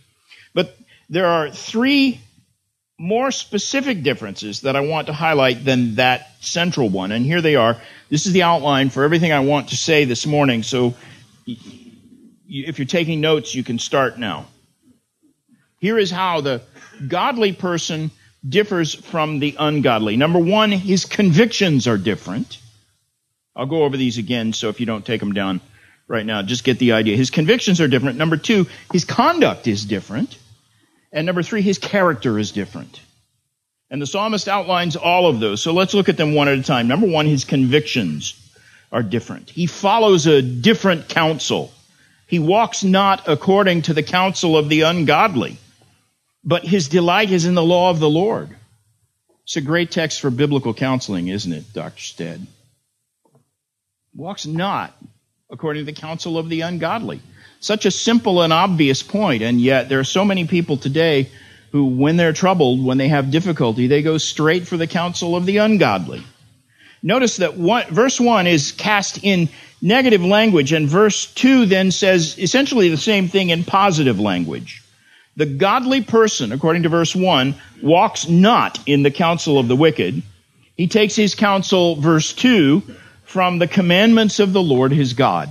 But 0.53 0.73
there 1.09 1.27
are 1.27 1.51
three 1.51 2.21
more 2.97 3.31
specific 3.31 4.03
differences 4.03 4.61
that 4.61 4.75
I 4.75 4.81
want 4.81 5.07
to 5.07 5.13
highlight 5.13 5.65
than 5.65 5.95
that 5.95 6.31
central 6.39 6.89
one. 6.89 7.11
And 7.11 7.25
here 7.25 7.41
they 7.41 7.55
are. 7.55 7.77
This 8.09 8.25
is 8.25 8.33
the 8.33 8.43
outline 8.43 8.89
for 8.89 9.03
everything 9.03 9.31
I 9.31 9.41
want 9.41 9.69
to 9.69 9.77
say 9.77 10.05
this 10.05 10.25
morning. 10.25 10.63
So 10.63 10.95
if 11.45 12.79
you're 12.79 12.85
taking 12.85 13.19
notes, 13.19 13.53
you 13.53 13.63
can 13.63 13.79
start 13.79 14.17
now. 14.17 14.47
Here 15.79 15.97
is 15.97 16.09
how 16.09 16.41
the 16.41 16.61
godly 17.07 17.51
person 17.51 18.11
differs 18.47 18.93
from 18.93 19.39
the 19.39 19.55
ungodly. 19.59 20.15
Number 20.15 20.39
one, 20.39 20.71
his 20.71 21.05
convictions 21.05 21.87
are 21.87 21.97
different. 21.97 22.59
I'll 23.55 23.65
go 23.65 23.83
over 23.83 23.97
these 23.97 24.17
again, 24.17 24.53
so 24.53 24.69
if 24.69 24.79
you 24.79 24.85
don't 24.85 25.05
take 25.05 25.19
them 25.19 25.33
down 25.33 25.61
right 26.07 26.25
now, 26.25 26.43
just 26.43 26.63
get 26.63 26.79
the 26.79 26.93
idea. 26.93 27.17
His 27.17 27.29
convictions 27.29 27.81
are 27.81 27.87
different. 27.87 28.17
Number 28.17 28.37
two, 28.37 28.67
his 28.93 29.05
conduct 29.05 29.67
is 29.67 29.85
different. 29.85 30.37
And 31.15 31.25
number 31.25 31.41
three, 31.41 31.63
his 31.63 31.79
character 31.79 32.38
is 32.38 32.51
different. 32.51 33.01
And 33.89 34.00
the 34.00 34.05
psalmist 34.05 34.48
outlines 34.48 34.95
all 34.95 35.25
of 35.25 35.39
those. 35.39 35.62
So 35.62 35.74
let's 35.74 35.95
look 35.95 36.10
at 36.10 36.17
them 36.17 36.36
one 36.36 36.48
at 36.48 36.60
a 36.60 36.63
time. 36.63 36.88
Number 36.88 37.07
one, 37.07 37.25
his 37.25 37.43
convictions 37.43 38.39
are 38.91 39.01
different. 39.01 39.50
He 39.50 39.65
follows 39.65 40.27
a 40.27 40.43
different 40.43 41.10
counsel. 41.10 41.74
He 42.27 42.38
walks 42.38 42.84
not 42.84 43.27
according 43.27 43.84
to 43.84 43.95
the 43.95 44.03
counsel 44.03 44.55
of 44.55 44.69
the 44.69 44.81
ungodly 44.81 45.57
but 46.45 46.63
his 46.63 46.88
delight 46.88 47.31
is 47.31 47.45
in 47.45 47.55
the 47.55 47.63
law 47.63 47.89
of 47.89 48.00
the 48.00 48.10
Lord. 48.10 48.55
It's 49.43 49.57
a 49.57 49.62
great 49.62 49.91
text 49.91 50.22
for 50.22 50.29
biblical 50.29 50.74
counseling, 50.74 51.27
isn't 51.27 51.51
it, 51.51 51.74
Dr. 51.74 52.01
Street? 52.01 52.41
Walks 54.13 54.45
not 54.45 54.95
according 55.50 55.86
to 55.86 55.91
the 55.91 56.00
counsel 56.00 56.38
of 56.38 56.48
the 56.48 56.62
ungodly. 56.62 57.19
Such 57.65 57.88
a 57.88 57.91
simple 57.91 58.43
and 58.43 58.53
obvious 58.53 59.01
point, 59.01 59.41
and 59.41 59.60
yet 59.60 59.89
there 59.89 60.00
are 60.00 60.03
so 60.03 60.24
many 60.24 60.45
people 60.45 60.77
today 60.77 61.31
who, 61.72 61.86
when 61.88 62.15
they're 62.15 62.31
troubled, 62.31 62.86
when 62.86 63.00
they 63.00 63.07
have 63.07 63.31
difficulty, 63.31 63.88
they 63.88 64.03
go 64.03 64.19
straight 64.19 64.67
for 64.67 64.77
the 64.77 64.86
counsel 64.86 65.36
of 65.36 65.48
the 65.48 65.57
ungodly. 65.57 66.22
Notice 67.01 67.38
that 67.38 67.57
one, 67.57 67.88
verse 67.89 68.19
1 68.19 68.45
is 68.45 68.72
cast 68.72 69.24
in 69.24 69.50
negative 69.81 70.24
language, 70.24 70.74
and 70.74 70.88
verse 70.88 71.25
2 71.34 71.65
then 71.65 71.89
says 71.89 72.38
essentially 72.38 72.89
the 72.89 72.98
same 72.98 73.29
thing 73.29 73.50
in 73.50 73.63
positive 73.63 74.19
language. 74.19 74.84
The 75.36 75.48
godly 75.48 76.01
person, 76.01 76.51
according 76.51 76.84
to 76.84 76.89
verse 76.89 77.15
1, 77.15 77.55
walks 77.81 78.29
not 78.29 78.77
in 78.86 79.01
the 79.01 79.10
counsel 79.10 79.57
of 79.57 79.67
the 79.67 79.75
wicked. 79.75 80.22
He 80.77 80.86
takes 80.86 81.15
his 81.15 81.34
counsel, 81.34 81.95
verse 81.95 82.31
2, 82.31 82.84
from 83.24 83.57
the 83.57 83.67
commandments 83.67 84.39
of 84.39 84.53
the 84.53 84.62
Lord 84.62 84.91
his 84.91 85.13
God. 85.13 85.50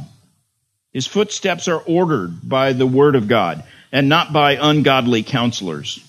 His 0.94 1.06
footsteps 1.06 1.68
are 1.68 1.80
ordered 1.80 2.48
by 2.48 2.72
the 2.72 2.86
word 2.86 3.16
of 3.16 3.28
God 3.28 3.64
and 3.92 4.08
not 4.08 4.32
by 4.32 4.52
ungodly 4.52 5.24
counselors. 5.24 6.02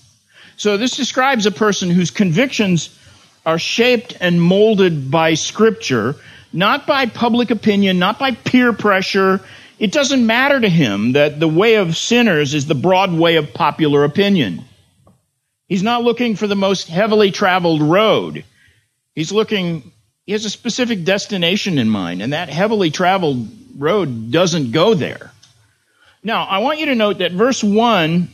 So 0.56 0.78
this 0.78 0.96
describes 0.96 1.44
a 1.44 1.50
person 1.50 1.90
whose 1.90 2.10
convictions 2.10 2.96
are 3.44 3.58
shaped 3.58 4.16
and 4.20 4.40
molded 4.40 5.10
by 5.10 5.34
scripture, 5.34 6.14
not 6.52 6.86
by 6.86 7.06
public 7.06 7.50
opinion, 7.50 7.98
not 7.98 8.18
by 8.18 8.30
peer 8.30 8.72
pressure, 8.72 9.40
it 9.78 9.92
doesn't 9.92 10.24
matter 10.24 10.58
to 10.58 10.68
him 10.68 11.12
that 11.12 11.38
the 11.38 11.48
way 11.48 11.74
of 11.74 11.96
sinners 11.96 12.54
is 12.54 12.66
the 12.66 12.74
broad 12.74 13.12
way 13.12 13.36
of 13.36 13.52
popular 13.52 14.04
opinion. 14.04 14.64
He's 15.68 15.82
not 15.82 16.02
looking 16.02 16.36
for 16.36 16.46
the 16.46 16.56
most 16.56 16.88
heavily 16.88 17.30
traveled 17.30 17.82
road. 17.82 18.44
He's 19.14 19.32
looking, 19.32 19.90
he 20.24 20.32
has 20.32 20.44
a 20.44 20.50
specific 20.50 21.04
destination 21.04 21.76
in 21.76 21.90
mind, 21.90 22.22
and 22.22 22.32
that 22.32 22.48
heavily 22.48 22.90
traveled 22.90 23.48
road 23.76 24.30
doesn't 24.30 24.72
go 24.72 24.94
there. 24.94 25.32
Now, 26.22 26.44
I 26.44 26.58
want 26.58 26.80
you 26.80 26.86
to 26.86 26.94
note 26.94 27.18
that 27.18 27.32
verse 27.32 27.62
1 27.62 28.28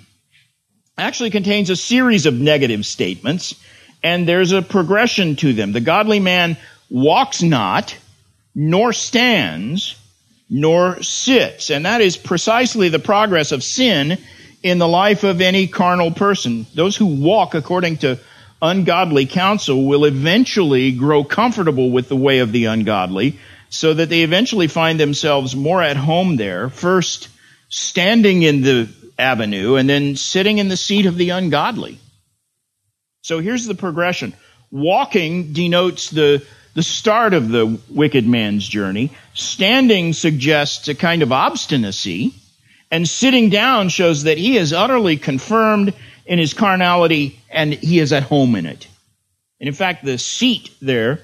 actually 0.96 1.30
contains 1.30 1.70
a 1.70 1.76
series 1.76 2.26
of 2.26 2.34
negative 2.34 2.86
statements, 2.86 3.54
and 4.02 4.26
there's 4.26 4.52
a 4.52 4.62
progression 4.62 5.36
to 5.36 5.52
them. 5.52 5.72
The 5.72 5.80
godly 5.80 6.20
man 6.20 6.56
walks 6.90 7.42
not, 7.42 7.96
nor 8.54 8.92
stands, 8.92 9.96
nor 10.48 11.02
sits. 11.02 11.70
And 11.70 11.86
that 11.86 12.00
is 12.00 12.16
precisely 12.16 12.88
the 12.88 12.98
progress 12.98 13.52
of 13.52 13.62
sin 13.62 14.18
in 14.62 14.78
the 14.78 14.88
life 14.88 15.24
of 15.24 15.40
any 15.40 15.66
carnal 15.66 16.10
person. 16.10 16.66
Those 16.74 16.96
who 16.96 17.06
walk 17.06 17.54
according 17.54 17.98
to 17.98 18.18
ungodly 18.60 19.26
counsel 19.26 19.86
will 19.86 20.04
eventually 20.04 20.92
grow 20.92 21.24
comfortable 21.24 21.90
with 21.90 22.08
the 22.08 22.16
way 22.16 22.38
of 22.38 22.52
the 22.52 22.66
ungodly 22.66 23.38
so 23.72 23.94
that 23.94 24.10
they 24.10 24.20
eventually 24.20 24.68
find 24.68 25.00
themselves 25.00 25.56
more 25.56 25.82
at 25.82 25.96
home 25.96 26.36
there, 26.36 26.68
first 26.68 27.28
standing 27.70 28.42
in 28.42 28.60
the 28.60 28.86
avenue 29.18 29.76
and 29.76 29.88
then 29.88 30.14
sitting 30.14 30.58
in 30.58 30.68
the 30.68 30.76
seat 30.76 31.06
of 31.06 31.16
the 31.16 31.30
ungodly. 31.30 31.98
So 33.22 33.38
here's 33.40 33.64
the 33.64 33.74
progression. 33.74 34.34
Walking 34.70 35.54
denotes 35.54 36.10
the 36.10 36.44
the 36.74 36.82
start 36.82 37.32
of 37.32 37.48
the 37.48 37.78
wicked 37.88 38.26
man's 38.26 38.68
journey. 38.68 39.10
Standing 39.32 40.12
suggests 40.12 40.88
a 40.88 40.94
kind 40.94 41.22
of 41.22 41.32
obstinacy, 41.32 42.34
and 42.90 43.08
sitting 43.08 43.48
down 43.48 43.88
shows 43.88 44.24
that 44.24 44.38
he 44.38 44.58
is 44.58 44.74
utterly 44.74 45.16
confirmed 45.16 45.94
in 46.26 46.38
his 46.38 46.52
carnality 46.52 47.40
and 47.50 47.72
he 47.72 47.98
is 48.00 48.12
at 48.12 48.22
home 48.22 48.54
in 48.54 48.66
it. 48.66 48.86
And 49.60 49.68
in 49.68 49.74
fact, 49.74 50.04
the 50.04 50.18
seat 50.18 50.70
there 50.82 51.20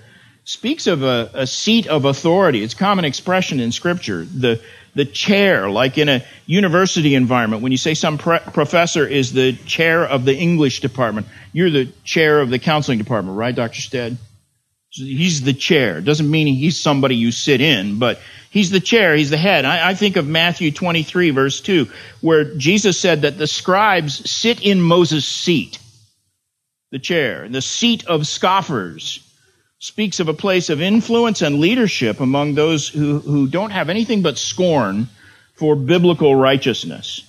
speaks 0.48 0.86
of 0.86 1.02
a, 1.02 1.30
a 1.34 1.46
seat 1.46 1.86
of 1.88 2.06
authority. 2.06 2.62
It's 2.62 2.72
common 2.72 3.04
expression 3.04 3.60
in 3.60 3.70
Scripture. 3.70 4.24
The, 4.24 4.62
the 4.94 5.04
chair, 5.04 5.68
like 5.68 5.98
in 5.98 6.08
a 6.08 6.24
university 6.46 7.14
environment, 7.14 7.62
when 7.62 7.70
you 7.70 7.76
say 7.76 7.92
some 7.92 8.16
pre- 8.16 8.38
professor 8.38 9.06
is 9.06 9.34
the 9.34 9.52
chair 9.52 10.06
of 10.06 10.24
the 10.24 10.34
English 10.34 10.80
department, 10.80 11.26
you're 11.52 11.68
the 11.68 11.92
chair 12.02 12.40
of 12.40 12.48
the 12.48 12.58
counseling 12.58 12.96
department, 12.96 13.36
right, 13.36 13.54
Dr. 13.54 13.78
Street? 13.78 14.16
He's 14.90 15.42
the 15.42 15.52
chair. 15.52 16.00
Doesn't 16.00 16.30
mean 16.30 16.46
he's 16.46 16.80
somebody 16.80 17.16
you 17.16 17.30
sit 17.30 17.60
in, 17.60 17.98
but 17.98 18.18
he's 18.48 18.70
the 18.70 18.80
chair. 18.80 19.14
He's 19.14 19.28
the 19.28 19.36
head. 19.36 19.66
I, 19.66 19.90
I, 19.90 19.94
think 19.94 20.16
of 20.16 20.26
Matthew 20.26 20.70
23 20.70 21.28
verse 21.28 21.60
2, 21.60 21.88
where 22.22 22.56
Jesus 22.56 22.98
said 22.98 23.20
that 23.22 23.36
the 23.36 23.46
scribes 23.46 24.30
sit 24.30 24.62
in 24.62 24.80
Moses' 24.80 25.26
seat, 25.26 25.78
the 26.90 26.98
chair. 26.98 27.50
The 27.50 27.60
seat 27.60 28.06
of 28.06 28.26
scoffers 28.26 29.27
speaks 29.78 30.18
of 30.18 30.28
a 30.28 30.34
place 30.34 30.70
of 30.70 30.80
influence 30.80 31.42
and 31.42 31.60
leadership 31.60 32.20
among 32.20 32.54
those 32.54 32.88
who, 32.88 33.20
who 33.20 33.46
don't 33.46 33.70
have 33.70 33.88
anything 33.88 34.22
but 34.22 34.38
scorn 34.38 35.08
for 35.54 35.76
biblical 35.76 36.34
righteousness. 36.34 37.22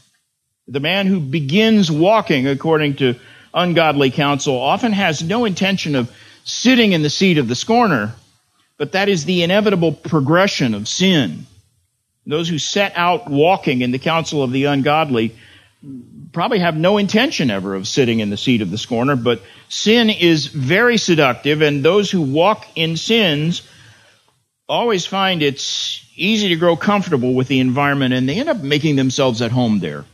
The 0.68 0.80
man 0.80 1.08
who 1.08 1.20
begins 1.20 1.92
walking 1.92 2.48
according 2.48 2.96
to 2.98 3.16
ungodly 3.54 4.12
counsel 4.12 4.58
often 4.60 4.94
has 4.94 5.24
no 5.24 5.46
intention 5.46 5.96
of 5.96 6.12
sitting 6.44 6.94
in 6.94 7.04
the 7.04 7.10
seat 7.10 7.38
of 7.38 7.48
the 7.48 7.56
scorner, 7.56 8.14
but 8.78 8.94
that 8.94 9.10
is 9.10 9.26
the 9.26 9.44
inevitable 9.44 9.92
progression 9.92 10.74
of 10.74 10.88
sin. 10.88 11.46
Those 12.26 12.50
who 12.50 12.60
set 12.60 12.94
out 12.96 13.30
walking 13.30 13.82
in 13.82 13.92
the 13.92 14.00
counsel 14.00 14.44
of 14.44 14.52
the 14.52 14.66
ungodly 14.66 15.36
probably 16.32 16.60
have 16.60 16.78
no 16.78 16.98
intention 16.98 17.50
ever 17.50 17.76
of 17.76 17.88
sitting 17.88 18.20
in 18.20 18.30
the 18.30 18.38
seat 18.38 18.62
of 18.62 18.72
the 18.72 18.78
scorner, 18.78 19.16
but 19.16 19.42
sin 19.68 20.10
is 20.10 20.48
very 20.48 20.98
seductive, 20.98 21.62
and 21.62 21.84
those 21.84 22.12
who 22.12 22.22
walk 22.22 22.68
in 22.76 22.98
sins 22.98 23.68
always 24.68 25.06
find 25.06 25.42
it's 25.42 26.06
easy 26.16 26.50
to 26.50 26.56
grow 26.56 26.76
comfortable 26.76 27.34
with 27.34 27.48
the 27.48 27.60
environment, 27.60 28.14
and 28.14 28.30
they 28.30 28.40
end 28.40 28.50
up 28.50 28.62
making 28.62 28.96
themselves 28.96 29.42
at 29.42 29.52
home 29.52 29.80
there. 29.80 30.06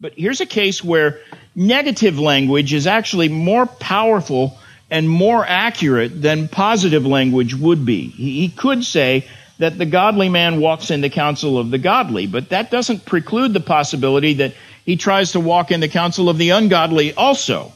But 0.00 0.14
here's 0.16 0.40
a 0.40 0.46
case 0.46 0.84
where 0.84 1.20
negative 1.56 2.20
language 2.20 2.72
is 2.72 2.86
actually 2.86 3.28
more 3.28 3.66
powerful 3.66 4.56
and 4.90 5.08
more 5.08 5.44
accurate 5.44 6.22
than 6.22 6.48
positive 6.48 7.04
language 7.04 7.54
would 7.54 7.84
be. 7.84 8.08
He 8.08 8.48
could 8.48 8.84
say 8.84 9.26
that 9.58 9.76
the 9.76 9.86
godly 9.86 10.28
man 10.28 10.60
walks 10.60 10.90
in 10.90 11.00
the 11.00 11.10
counsel 11.10 11.58
of 11.58 11.70
the 11.70 11.78
godly, 11.78 12.28
but 12.28 12.50
that 12.50 12.70
doesn't 12.70 13.04
preclude 13.04 13.52
the 13.52 13.60
possibility 13.60 14.34
that 14.34 14.54
he 14.88 14.96
tries 14.96 15.32
to 15.32 15.40
walk 15.40 15.70
in 15.70 15.80
the 15.80 15.88
counsel 15.88 16.30
of 16.30 16.38
the 16.38 16.48
ungodly 16.48 17.12
also. 17.12 17.72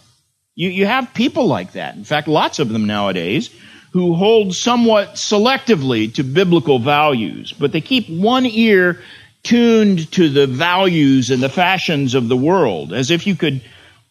You, 0.54 0.70
you 0.70 0.86
have 0.86 1.12
people 1.12 1.46
like 1.46 1.72
that. 1.72 1.94
In 1.94 2.04
fact, 2.04 2.26
lots 2.26 2.58
of 2.58 2.70
them 2.70 2.86
nowadays 2.86 3.50
who 3.92 4.14
hold 4.14 4.54
somewhat 4.54 5.16
selectively 5.16 6.14
to 6.14 6.22
biblical 6.22 6.78
values, 6.78 7.52
but 7.52 7.70
they 7.70 7.82
keep 7.82 8.08
one 8.08 8.46
ear 8.46 9.02
tuned 9.42 10.10
to 10.12 10.30
the 10.30 10.46
values 10.46 11.30
and 11.30 11.42
the 11.42 11.50
fashions 11.50 12.14
of 12.14 12.28
the 12.28 12.36
world, 12.36 12.94
as 12.94 13.10
if 13.10 13.26
you 13.26 13.36
could 13.36 13.60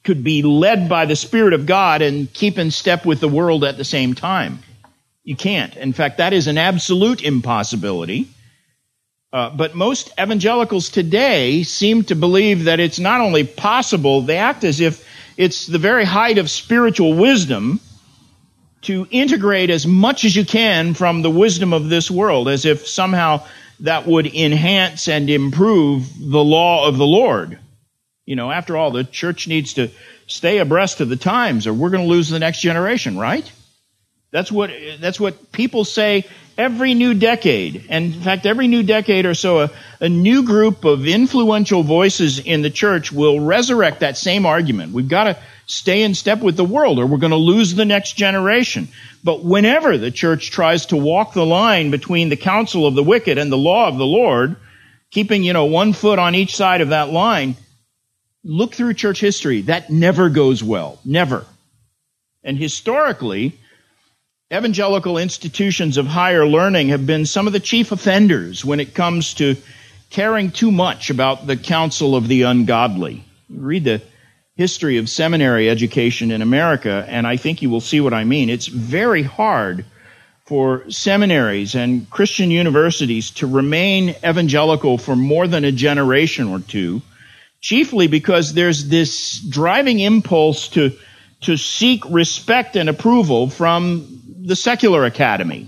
could 0.04 0.24
be 0.24 0.44
led 0.44 0.88
by 0.88 1.08
the 1.08 1.16
Spirit 1.16 1.54
of 1.54 1.66
God 1.66 2.04
and 2.04 2.32
keep 2.32 2.60
in 2.60 2.70
step 2.70 3.04
with 3.04 3.20
the 3.20 3.28
world 3.28 3.64
at 3.64 3.78
the 3.78 3.84
same 3.84 4.14
time. 4.14 4.60
You 5.24 5.36
can't. 5.36 5.76
In 5.76 5.94
fact, 5.94 6.20
that 6.20 6.34
is 6.34 6.46
an 6.46 6.60
absolute 6.60 7.24
impossibility. 7.24 8.28
Uh, 9.34 9.50
but 9.50 9.76
most 9.76 10.12
evangelicals 10.20 10.90
today 10.90 11.64
seem 11.64 12.04
to 12.04 12.16
believe 12.16 12.66
that 12.66 12.82
it's 12.82 13.00
not 13.00 13.22
only 13.22 13.46
possible, 13.46 14.22
they 14.22 14.38
act 14.38 14.64
as 14.64 14.82
if 14.82 15.08
it's 15.38 15.68
the 15.68 15.80
very 15.80 16.04
height 16.04 16.38
of 16.38 16.50
spiritual 16.50 17.14
wisdom 17.14 17.80
to 18.82 19.08
integrate 19.10 19.70
as 19.70 19.88
much 19.88 20.26
as 20.26 20.36
you 20.36 20.44
can 20.44 20.94
from 20.94 21.22
the 21.22 21.30
wisdom 21.30 21.72
of 21.72 21.88
this 21.88 22.12
world, 22.12 22.50
as 22.50 22.66
if 22.66 22.88
somehow 22.88 23.46
that 23.80 24.06
would 24.06 24.28
enhance 24.28 25.08
and 25.08 25.30
improve 25.30 26.10
the 26.20 26.44
law 26.44 26.88
of 26.88 26.98
the 26.98 27.06
Lord. 27.06 27.58
You 28.26 28.36
know, 28.36 28.52
after 28.52 28.76
all, 28.76 28.92
the 28.92 29.04
church 29.04 29.48
needs 29.48 29.74
to 29.76 29.90
stay 30.28 30.58
abreast 30.58 31.00
of 31.00 31.10
the 31.10 31.16
times 31.16 31.68
or 31.68 31.74
we're 31.74 31.90
going 31.90 32.04
to 32.04 32.10
lose 32.10 32.30
the 32.30 32.40
next 32.40 32.62
generation, 32.62 33.18
right? 33.18 33.50
That's 34.32 34.52
what, 34.52 34.72
that's 35.00 35.20
what 35.20 35.52
people 35.52 35.84
say 35.84 36.26
every 36.58 36.94
new 36.94 37.14
decade. 37.14 37.86
And 37.90 38.14
in 38.14 38.22
fact, 38.22 38.46
every 38.46 38.68
new 38.68 38.84
decade 38.84 39.26
or 39.26 39.34
so, 39.34 39.62
a, 39.62 39.72
a 40.00 40.10
new 40.10 40.44
group 40.44 40.86
of 40.86 41.06
influential 41.06 41.84
voices 41.84 42.40
in 42.40 42.62
the 42.62 42.70
church 42.70 43.12
will 43.12 43.40
resurrect 43.40 44.00
that 44.00 44.18
same 44.18 44.46
argument. 44.46 44.94
We've 44.94 45.10
got 45.10 45.26
to 45.26 45.38
stay 45.66 46.04
in 46.04 46.16
step 46.16 46.40
with 46.42 46.56
the 46.56 46.66
world 46.66 47.00
or 47.00 47.06
we're 47.06 47.18
going 47.18 47.32
to 47.32 47.38
lose 47.38 47.76
the 47.76 47.86
next 47.86 48.14
generation. 48.14 48.88
But 49.24 49.44
whenever 49.44 49.98
the 49.98 50.12
church 50.12 50.52
tries 50.52 50.88
to 50.88 50.98
walk 50.98 51.34
the 51.34 51.46
line 51.46 51.92
between 51.92 52.30
the 52.30 52.38
counsel 52.38 52.86
of 52.86 52.96
the 52.96 53.04
wicked 53.04 53.38
and 53.38 53.52
the 53.52 53.58
law 53.58 53.88
of 53.88 53.98
the 53.98 54.06
Lord, 54.06 54.56
keeping, 55.12 55.44
you 55.44 55.54
know, 55.54 55.66
one 55.66 55.94
foot 55.94 56.20
on 56.20 56.36
each 56.36 56.56
side 56.56 56.82
of 56.82 56.90
that 56.90 57.10
line, 57.10 57.56
look 58.44 58.74
through 58.74 58.94
church 58.94 59.20
history. 59.20 59.62
That 59.62 59.90
never 59.90 60.30
goes 60.30 60.64
well. 60.64 61.00
Never. 61.06 61.46
And 62.44 62.58
historically, 62.58 63.60
evangelical 64.52 65.18
institutions 65.18 65.96
of 65.96 66.06
higher 66.06 66.46
learning 66.46 66.90
have 66.90 67.06
been 67.06 67.26
some 67.26 67.48
of 67.48 67.54
the 67.54 67.60
chief 67.60 67.92
offenders 67.92 68.66
when 68.66 68.82
it 68.82 68.94
comes 68.94 69.36
to 69.36 69.56
caring 70.10 70.52
too 70.52 70.72
much 70.72 71.10
about 71.10 71.48
the 71.48 71.56
counsel 71.56 72.16
of 72.16 72.28
the 72.28 72.42
ungodly. 72.42 73.24
Read 73.50 73.86
the 73.86 74.02
history 74.56 74.98
of 74.98 75.10
seminary 75.10 75.70
education 75.70 76.32
in 76.32 76.42
America, 76.42 77.06
and 77.08 77.26
I 77.26 77.38
think 77.38 77.62
you 77.62 77.70
will 77.70 77.80
see 77.80 78.02
what 78.02 78.14
I 78.14 78.26
mean. 78.26 78.50
It's 78.50 78.68
very 78.68 79.24
hard 79.24 79.86
for 80.46 80.90
seminaries 80.92 81.76
and 81.76 82.10
Christian 82.10 82.52
universities 82.52 83.32
to 83.32 83.48
remain 83.48 84.10
evangelical 84.10 84.98
for 84.98 85.16
more 85.16 85.48
than 85.48 85.64
a 85.64 85.72
generation 85.72 86.50
or 86.50 86.60
two, 86.60 87.02
chiefly 87.62 88.08
because 88.08 88.54
there's 88.54 88.90
this 88.90 89.40
driving 89.40 90.02
impulse 90.02 90.68
to, 90.70 90.92
to 91.42 91.58
seek 91.58 92.04
respect 92.10 92.76
and 92.76 92.90
approval 92.90 93.50
from 93.50 94.22
the 94.44 94.56
secular 94.56 95.06
academy. 95.06 95.68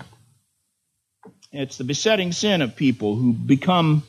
It's 1.51 1.77
the 1.77 1.83
besetting 1.83 2.31
sin 2.31 2.61
of 2.61 2.75
people 2.75 3.15
who 3.15 3.33
become 3.33 4.03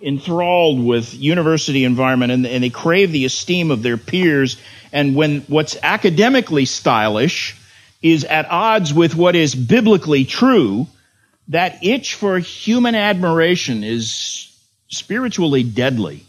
enthralled 0.00 0.84
with 0.84 1.14
university 1.14 1.84
environment 1.84 2.32
and, 2.32 2.46
and, 2.46 2.64
they 2.64 2.70
crave 2.70 3.12
the 3.12 3.24
esteem 3.24 3.70
of 3.70 3.82
their 3.82 3.96
peers. 3.96 4.56
And 4.92 5.14
when 5.14 5.42
what's 5.42 5.76
academically 5.82 6.64
stylish 6.64 7.56
is 8.02 8.24
at 8.24 8.50
odds 8.50 8.92
with 8.92 9.14
what 9.14 9.36
is 9.36 9.54
biblically 9.54 10.24
true, 10.24 10.88
that 11.48 11.84
itch 11.84 12.14
for 12.14 12.38
human 12.38 12.94
admiration 12.94 13.84
is 13.84 14.52
spiritually 14.88 15.62
deadly. 15.62 16.26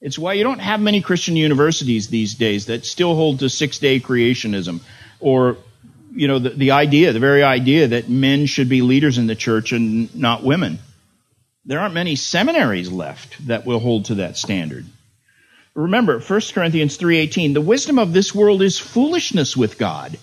It's 0.00 0.18
why 0.18 0.32
you 0.34 0.44
don't 0.44 0.60
have 0.60 0.80
many 0.80 1.02
Christian 1.02 1.36
universities 1.36 2.08
these 2.08 2.34
days 2.34 2.66
that 2.66 2.86
still 2.86 3.14
hold 3.14 3.40
to 3.40 3.50
six 3.50 3.78
day 3.78 4.00
creationism 4.00 4.80
or 5.20 5.58
you 6.12 6.28
know, 6.28 6.38
the, 6.38 6.50
the 6.50 6.70
idea, 6.72 7.12
the 7.12 7.20
very 7.20 7.42
idea 7.42 7.88
that 7.88 8.08
men 8.08 8.46
should 8.46 8.68
be 8.68 8.82
leaders 8.82 9.18
in 9.18 9.26
the 9.26 9.34
church 9.34 9.72
and 9.72 10.14
not 10.14 10.42
women. 10.42 10.78
There 11.64 11.80
aren't 11.80 11.94
many 11.94 12.16
seminaries 12.16 12.90
left 12.90 13.46
that 13.46 13.66
will 13.66 13.78
hold 13.78 14.06
to 14.06 14.16
that 14.16 14.36
standard. 14.36 14.86
Remember, 15.74 16.18
1 16.18 16.40
Corinthians 16.52 16.96
3:18, 16.96 17.54
the 17.54 17.60
wisdom 17.60 17.98
of 17.98 18.12
this 18.12 18.34
world 18.34 18.62
is 18.62 18.78
foolishness 18.78 19.56
with 19.56 19.78
God. 19.78 20.18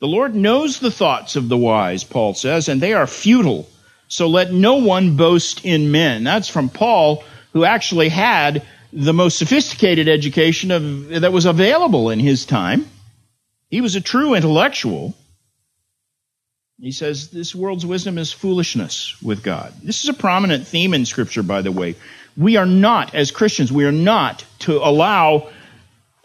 The 0.00 0.08
Lord 0.08 0.34
knows 0.34 0.78
the 0.78 0.90
thoughts 0.90 1.36
of 1.36 1.48
the 1.48 1.56
wise, 1.56 2.04
Paul 2.04 2.34
says, 2.34 2.68
and 2.68 2.80
they 2.80 2.92
are 2.92 3.06
futile. 3.06 3.68
So 4.08 4.26
let 4.26 4.52
no 4.52 4.76
one 4.76 5.16
boast 5.16 5.64
in 5.64 5.90
men. 5.90 6.24
That's 6.24 6.48
from 6.48 6.70
Paul, 6.70 7.22
who 7.52 7.64
actually 7.64 8.08
had 8.08 8.62
the 8.92 9.12
most 9.12 9.38
sophisticated 9.38 10.08
education 10.08 10.70
of, 10.70 11.08
that 11.08 11.32
was 11.32 11.46
available 11.46 12.10
in 12.10 12.18
his 12.18 12.46
time. 12.46 12.86
He 13.70 13.80
was 13.80 13.96
a 13.96 14.00
true 14.00 14.34
intellectual. 14.34 15.14
He 16.80 16.92
says 16.92 17.30
this 17.30 17.54
world's 17.54 17.84
wisdom 17.84 18.18
is 18.18 18.32
foolishness 18.32 19.20
with 19.22 19.42
God. 19.42 19.74
This 19.82 20.04
is 20.04 20.10
a 20.10 20.14
prominent 20.14 20.66
theme 20.66 20.94
in 20.94 21.04
Scripture, 21.04 21.42
by 21.42 21.62
the 21.62 21.72
way. 21.72 21.96
We 22.36 22.56
are 22.56 22.66
not, 22.66 23.14
as 23.14 23.30
Christians, 23.30 23.72
we 23.72 23.84
are 23.84 23.92
not 23.92 24.44
to 24.60 24.76
allow 24.78 25.50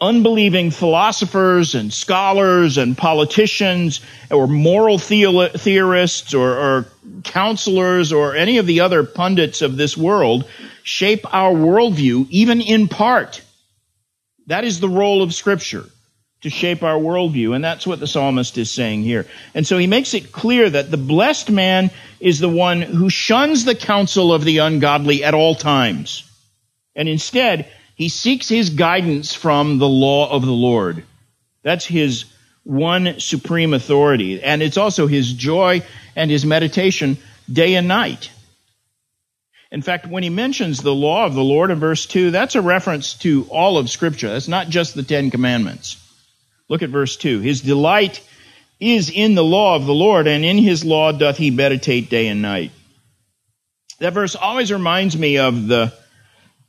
unbelieving 0.00 0.70
philosophers 0.70 1.74
and 1.74 1.92
scholars 1.92 2.78
and 2.78 2.96
politicians 2.96 4.00
or 4.30 4.46
moral 4.46 4.98
theorists 4.98 6.34
or, 6.34 6.50
or, 6.50 6.86
counselors 7.22 8.12
or 8.12 8.34
any 8.34 8.58
of 8.58 8.66
the 8.66 8.80
other 8.80 9.02
pundits 9.02 9.62
of 9.62 9.76
this 9.76 9.96
world 9.96 10.44
shape 10.84 11.34
our 11.34 11.52
worldview, 11.52 12.28
even 12.30 12.60
in 12.60 12.86
part. 12.86 13.42
That 14.46 14.64
is 14.64 14.78
the 14.78 14.88
role 14.88 15.22
of 15.22 15.34
Scripture 15.34 15.86
to 16.42 16.50
shape 16.50 16.82
our 16.82 16.98
worldview. 16.98 17.54
And 17.54 17.64
that's 17.64 17.86
what 17.86 18.00
the 18.00 18.06
psalmist 18.06 18.58
is 18.58 18.70
saying 18.70 19.02
here. 19.02 19.26
And 19.54 19.66
so 19.66 19.78
he 19.78 19.86
makes 19.86 20.12
it 20.12 20.30
clear 20.30 20.68
that 20.68 20.90
the 20.90 20.98
blessed 20.98 21.50
man 21.50 21.90
is 22.20 22.38
the 22.38 22.50
one 22.50 22.82
who 22.82 23.08
shuns 23.08 23.64
the 23.64 23.74
counsel 23.74 24.32
of 24.32 24.44
the 24.44 24.58
ungodly 24.58 25.24
at 25.24 25.32
all 25.32 25.54
times. 25.54 26.30
And 26.94 27.08
instead, 27.08 27.66
he 27.94 28.10
seeks 28.10 28.46
his 28.46 28.68
guidance 28.68 29.32
from 29.32 29.78
the 29.78 29.88
law 29.88 30.30
of 30.30 30.44
the 30.44 30.52
Lord. 30.52 31.02
That's 31.62 31.86
his 31.86 32.26
one 32.62 33.20
supreme 33.20 33.72
authority. 33.72 34.42
And 34.42 34.62
it's 34.62 34.76
also 34.76 35.06
his 35.06 35.32
joy 35.32 35.82
and 36.14 36.30
his 36.30 36.44
meditation 36.44 37.16
day 37.50 37.74
and 37.74 37.88
night. 37.88 38.30
In 39.74 39.82
fact, 39.82 40.06
when 40.06 40.22
he 40.22 40.30
mentions 40.30 40.80
the 40.80 40.94
law 40.94 41.26
of 41.26 41.34
the 41.34 41.42
Lord 41.42 41.72
in 41.72 41.80
verse 41.80 42.06
2, 42.06 42.30
that's 42.30 42.54
a 42.54 42.62
reference 42.62 43.14
to 43.14 43.44
all 43.50 43.76
of 43.76 43.90
Scripture. 43.90 44.28
That's 44.28 44.46
not 44.46 44.68
just 44.68 44.94
the 44.94 45.02
Ten 45.02 45.32
Commandments. 45.32 45.96
Look 46.68 46.82
at 46.82 46.90
verse 46.90 47.16
2. 47.16 47.40
His 47.40 47.60
delight 47.60 48.22
is 48.78 49.10
in 49.10 49.34
the 49.34 49.42
law 49.42 49.74
of 49.74 49.84
the 49.84 49.92
Lord, 49.92 50.28
and 50.28 50.44
in 50.44 50.58
his 50.58 50.84
law 50.84 51.10
doth 51.10 51.38
he 51.38 51.50
meditate 51.50 52.08
day 52.08 52.28
and 52.28 52.40
night. 52.40 52.70
That 53.98 54.12
verse 54.12 54.36
always 54.36 54.70
reminds 54.70 55.18
me 55.18 55.38
of 55.38 55.66
the, 55.66 55.92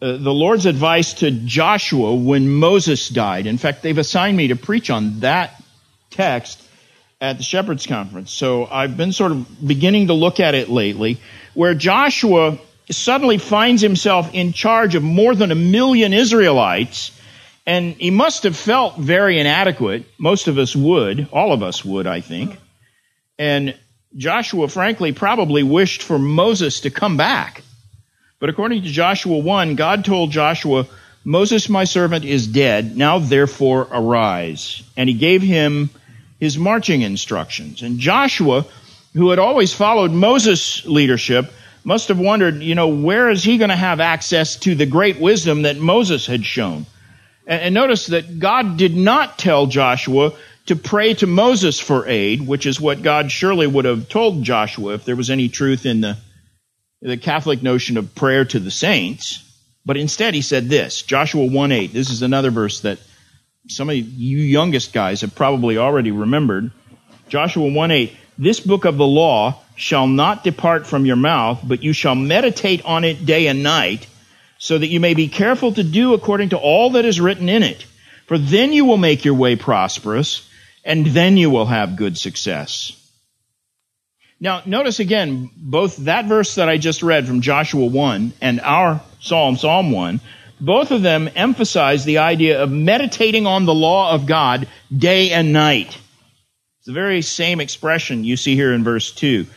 uh, 0.02 0.18
the 0.18 0.34
Lord's 0.34 0.66
advice 0.66 1.14
to 1.16 1.30
Joshua 1.30 2.16
when 2.16 2.50
Moses 2.50 3.08
died. 3.08 3.46
In 3.46 3.60
fact, 3.60 3.84
they've 3.84 3.96
assigned 3.96 4.36
me 4.36 4.48
to 4.48 4.56
preach 4.56 4.90
on 4.90 5.20
that 5.20 5.64
text 6.10 6.60
at 7.22 7.38
the 7.38 7.44
Shepherds 7.44 7.86
Conference. 7.86 8.32
So 8.32 8.66
I've 8.66 8.98
been 8.98 9.12
sort 9.12 9.32
of 9.32 9.68
beginning 9.68 10.08
to 10.08 10.14
look 10.14 10.40
at 10.40 10.56
it 10.56 10.70
lately, 10.70 11.20
where 11.54 11.76
Joshua 11.76 12.58
suddenly 12.94 13.38
finds 13.38 13.82
himself 13.82 14.34
in 14.34 14.54
charge 14.54 14.96
of 14.96 15.04
more 15.04 15.36
than 15.36 15.52
a 15.52 15.56
million 15.56 16.14
Israelites 16.14 17.12
and 17.66 17.96
he 17.96 18.12
must 18.12 18.44
have 18.44 18.56
felt 18.56 18.98
very 18.98 19.40
inadequate. 19.40 20.06
Most 20.18 20.48
of 20.48 20.58
us 20.58 20.76
would. 20.76 21.28
All 21.32 21.52
of 21.52 21.64
us 21.64 21.84
would, 21.84 22.06
I 22.06 22.22
think. 22.22 22.58
And 23.40 23.76
Joshua, 24.16 24.68
frankly, 24.68 25.12
probably 25.14 25.64
wished 25.64 26.04
for 26.04 26.20
Moses 26.20 26.82
to 26.82 26.92
come 26.92 27.18
back. 27.18 27.64
But 28.40 28.50
according 28.50 28.84
to 28.84 28.90
Joshua 28.90 29.40
1, 29.40 29.76
God 29.76 30.06
told 30.06 30.32
Joshua, 30.32 30.86
Moses, 31.24 31.68
my 31.68 31.86
servant, 31.86 32.24
is 32.24 32.46
dead. 32.46 32.96
Now 32.96 33.18
therefore 33.18 33.88
arise. 33.92 34.84
And 34.96 35.10
he 35.10 35.16
gave 35.16 35.42
him 35.42 35.90
his 36.40 36.58
marching 36.58 37.02
instructions. 37.02 37.82
And 37.82 37.98
Joshua, 37.98 38.66
who 39.14 39.32
had 39.32 39.40
always 39.40 39.74
followed 39.74 40.12
Moses' 40.12 40.86
leadership, 40.86 41.52
must 41.86 42.10
have 42.10 42.20
wondered, 42.20 42.56
you 42.62 42.76
know, 42.76 42.90
where 42.90 43.30
is 43.30 43.44
he 43.44 43.58
going 43.58 43.70
to 43.70 43.76
have 43.76 44.02
access 44.02 44.58
to 44.58 44.76
the 44.76 44.86
great 44.86 45.20
wisdom 45.20 45.62
that 45.62 45.78
Moses 45.78 46.26
had 46.26 46.44
shown? 46.44 46.86
And 47.48 47.76
notice 47.76 48.08
that 48.08 48.40
God 48.40 48.76
did 48.76 48.96
not 48.96 49.38
tell 49.38 49.68
Joshua 49.68 50.34
to 50.66 50.76
pray 50.76 51.14
to 51.14 51.28
Moses 51.28 51.80
for 51.80 52.08
aid, 52.08 52.46
which 52.46 52.66
is 52.66 52.82
what 52.82 53.04
God 53.04 53.32
surely 53.32 53.68
would 53.68 53.86
have 53.86 54.10
told 54.10 54.42
Joshua 54.44 54.96
if 54.96 55.06
there 55.06 55.16
was 55.16 55.30
any 55.30 55.48
truth 55.48 55.86
in 55.86 56.02
the, 56.02 56.18
the 57.04 57.18
Catholic 57.18 57.62
notion 57.62 57.98
of 57.98 58.16
prayer 58.16 58.46
to 58.46 58.60
the 58.60 58.72
saints. 58.72 59.44
But 59.86 59.96
instead 59.96 60.34
he 60.34 60.42
said 60.42 60.68
this, 60.68 61.04
Joshua 61.04 61.46
1 61.46 61.72
8. 61.72 61.94
This 61.94 62.10
is 62.10 62.24
another 62.24 62.50
verse 62.50 62.82
that 62.82 62.98
some 63.68 63.92
of 63.92 63.96
you 63.96 64.38
youngest 64.40 64.92
guys 64.92 65.22
have 65.22 65.36
probably 65.36 65.78
already 65.78 66.12
remembered. 66.12 66.72
Joshua 67.30 67.70
1:8. 67.70 68.12
This 68.38 68.60
book 68.60 68.86
of 68.86 68.98
the 68.98 69.08
law 69.08 69.62
shall 69.76 70.08
not 70.08 70.44
depart 70.44 70.86
from 70.88 71.06
your 71.06 71.16
mouth, 71.16 71.62
but 71.64 71.84
you 71.84 71.94
shall 71.94 72.16
meditate 72.16 72.84
on 72.86 73.04
it 73.04 73.26
day 73.26 73.48
and 73.48 73.64
night 73.64 74.08
so 74.58 74.78
that 74.78 74.88
you 74.88 75.00
may 75.00 75.14
be 75.14 75.28
careful 75.28 75.74
to 75.74 75.84
do 75.84 76.14
according 76.14 76.50
to 76.50 76.58
all 76.58 76.92
that 76.92 77.06
is 77.06 77.22
written 77.22 77.50
in 77.50 77.64
it. 77.64 77.86
For 78.28 78.38
then 78.38 78.74
you 78.74 78.86
will 78.86 78.98
make 78.98 79.24
your 79.24 79.36
way 79.36 79.56
prosperous, 79.56 80.50
and 80.84 81.06
then 81.06 81.38
you 81.38 81.50
will 81.50 81.66
have 81.66 81.96
good 81.96 82.18
success. 82.18 82.92
Now, 84.40 84.64
notice 84.66 85.00
again, 85.00 85.50
both 85.56 85.98
that 85.98 86.26
verse 86.26 86.56
that 86.56 86.68
I 86.68 86.78
just 86.78 87.04
read 87.04 87.28
from 87.28 87.42
Joshua 87.42 87.86
1 87.86 88.34
and 88.42 88.60
our 88.62 89.02
Psalm, 89.22 89.56
Psalm 89.56 89.92
1, 89.92 90.20
both 90.60 90.92
of 90.92 91.02
them 91.02 91.30
emphasize 91.36 92.04
the 92.04 92.20
idea 92.20 92.62
of 92.62 92.72
meditating 92.72 93.48
on 93.48 93.66
the 93.66 93.74
law 93.74 94.14
of 94.14 94.26
God 94.26 94.68
day 94.96 95.32
and 95.32 95.54
night. 95.54 95.98
It's 96.86 96.94
the 96.94 97.02
very 97.02 97.24
same 97.24 97.62
expression 97.62 98.24
you 98.24 98.38
see 98.38 98.54
here 98.54 98.72
in 98.72 98.84
verse 98.84 99.12
2. 99.12 99.48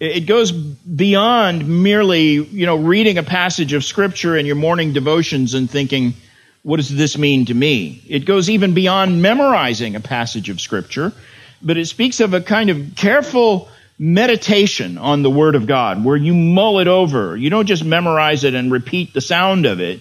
It 0.00 0.20
goes 0.20 0.52
beyond 0.52 1.68
merely, 1.68 2.36
you 2.36 2.64
know, 2.64 2.76
reading 2.76 3.18
a 3.18 3.22
passage 3.22 3.74
of 3.74 3.84
scripture 3.84 4.38
in 4.38 4.46
your 4.46 4.56
morning 4.56 4.94
devotions 4.94 5.52
and 5.52 5.70
thinking, 5.70 6.14
what 6.62 6.78
does 6.78 6.88
this 6.88 7.18
mean 7.18 7.44
to 7.44 7.52
me? 7.52 8.02
It 8.08 8.24
goes 8.24 8.48
even 8.48 8.72
beyond 8.72 9.20
memorizing 9.20 9.96
a 9.96 10.00
passage 10.00 10.48
of 10.48 10.62
scripture, 10.62 11.12
but 11.60 11.76
it 11.76 11.84
speaks 11.88 12.20
of 12.20 12.32
a 12.32 12.40
kind 12.40 12.70
of 12.70 12.94
careful 12.96 13.68
meditation 13.98 14.96
on 14.96 15.20
the 15.20 15.30
Word 15.30 15.56
of 15.56 15.66
God 15.66 16.02
where 16.02 16.16
you 16.16 16.32
mull 16.32 16.78
it 16.78 16.88
over. 16.88 17.36
You 17.36 17.50
don't 17.50 17.66
just 17.66 17.84
memorize 17.84 18.44
it 18.44 18.54
and 18.54 18.72
repeat 18.72 19.12
the 19.12 19.20
sound 19.20 19.66
of 19.66 19.78
it. 19.78 20.00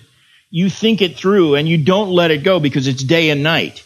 You 0.49 0.69
think 0.69 1.01
it 1.01 1.17
through 1.17 1.55
and 1.55 1.67
you 1.67 1.83
don't 1.83 2.11
let 2.11 2.31
it 2.31 2.43
go 2.45 2.61
because 2.61 2.87
it's 2.87 3.03
day 3.03 3.29
and 3.29 3.43
night. 3.43 3.83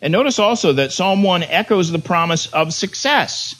And 0.00 0.12
notice 0.12 0.38
also 0.38 0.74
that 0.74 0.92
Psalm 0.92 1.22
1 1.22 1.42
echoes 1.44 1.90
the 1.90 1.98
promise 1.98 2.46
of 2.48 2.74
success 2.74 3.54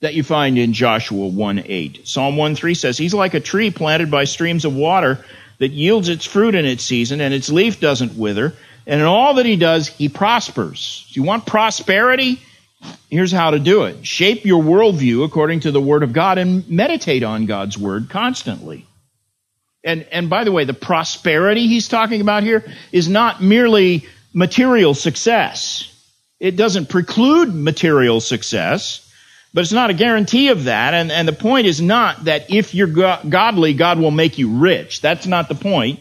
that 0.00 0.14
you 0.14 0.22
find 0.22 0.58
in 0.58 0.72
Joshua 0.72 1.26
1 1.28 1.62
8. 1.64 2.06
Psalm 2.06 2.36
1 2.36 2.54
3 2.54 2.74
says, 2.74 2.98
He's 2.98 3.14
like 3.14 3.34
a 3.34 3.40
tree 3.40 3.70
planted 3.70 4.10
by 4.10 4.24
streams 4.24 4.64
of 4.64 4.74
water 4.74 5.24
that 5.58 5.70
yields 5.70 6.08
its 6.08 6.24
fruit 6.24 6.54
in 6.54 6.64
its 6.64 6.84
season, 6.84 7.20
and 7.20 7.34
its 7.34 7.48
leaf 7.48 7.80
doesn't 7.80 8.16
wither. 8.16 8.54
And 8.86 9.00
in 9.00 9.06
all 9.06 9.34
that 9.34 9.46
he 9.46 9.56
does, 9.56 9.88
he 9.88 10.08
prospers. 10.08 11.06
Do 11.12 11.20
you 11.20 11.26
want 11.26 11.46
prosperity? 11.46 12.40
Here's 13.10 13.32
how 13.32 13.50
to 13.50 13.58
do 13.58 13.84
it. 13.84 14.06
Shape 14.06 14.44
your 14.44 14.62
worldview 14.62 15.24
according 15.24 15.60
to 15.60 15.72
the 15.72 15.80
Word 15.80 16.02
of 16.02 16.12
God 16.12 16.38
and 16.38 16.68
meditate 16.68 17.22
on 17.22 17.46
God's 17.46 17.76
Word 17.76 18.08
constantly. 18.08 18.86
And, 19.84 20.06
and 20.12 20.30
by 20.30 20.44
the 20.44 20.52
way, 20.52 20.64
the 20.64 20.74
prosperity 20.74 21.66
he's 21.66 21.88
talking 21.88 22.20
about 22.20 22.42
here 22.42 22.64
is 22.92 23.08
not 23.08 23.42
merely 23.42 24.06
material 24.38 24.94
success. 24.94 25.92
It 26.38 26.54
doesn't 26.54 26.88
preclude 26.88 27.52
material 27.52 28.20
success. 28.20 29.04
But 29.52 29.62
it's 29.62 29.72
not 29.72 29.90
a 29.90 29.94
guarantee 29.94 30.48
of 30.48 30.64
that. 30.64 30.94
And, 30.94 31.10
and 31.10 31.26
the 31.26 31.32
point 31.32 31.66
is 31.66 31.80
not 31.80 32.26
that 32.26 32.48
if 32.48 32.72
you're 32.72 32.86
go- 32.86 33.18
godly, 33.28 33.74
God 33.74 33.98
will 33.98 34.12
make 34.12 34.38
you 34.38 34.58
rich. 34.58 35.00
That's 35.00 35.26
not 35.26 35.48
the 35.48 35.56
point. 35.56 35.98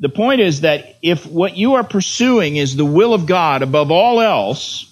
The 0.00 0.10
point 0.10 0.42
is 0.42 0.60
that 0.60 0.98
if 1.00 1.26
what 1.26 1.56
you 1.56 1.74
are 1.74 1.84
pursuing 1.84 2.56
is 2.56 2.76
the 2.76 2.84
will 2.84 3.14
of 3.14 3.24
God 3.24 3.62
above 3.62 3.90
all 3.90 4.20
else, 4.20 4.84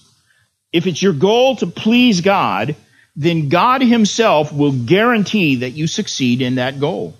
if 0.73 0.87
it's 0.87 1.03
your 1.03 1.13
goal 1.13 1.57
to 1.57 1.67
please 1.67 2.23
God, 2.23 2.77
then 3.15 3.51
God 3.51 3.83
Himself 3.83 4.53
will 4.53 4.73
guarantee 4.73 5.57
that 5.57 5.71
you 5.71 5.87
succeed 5.87 6.41
in 6.41 6.55
that 6.55 6.81
goal. 6.81 7.15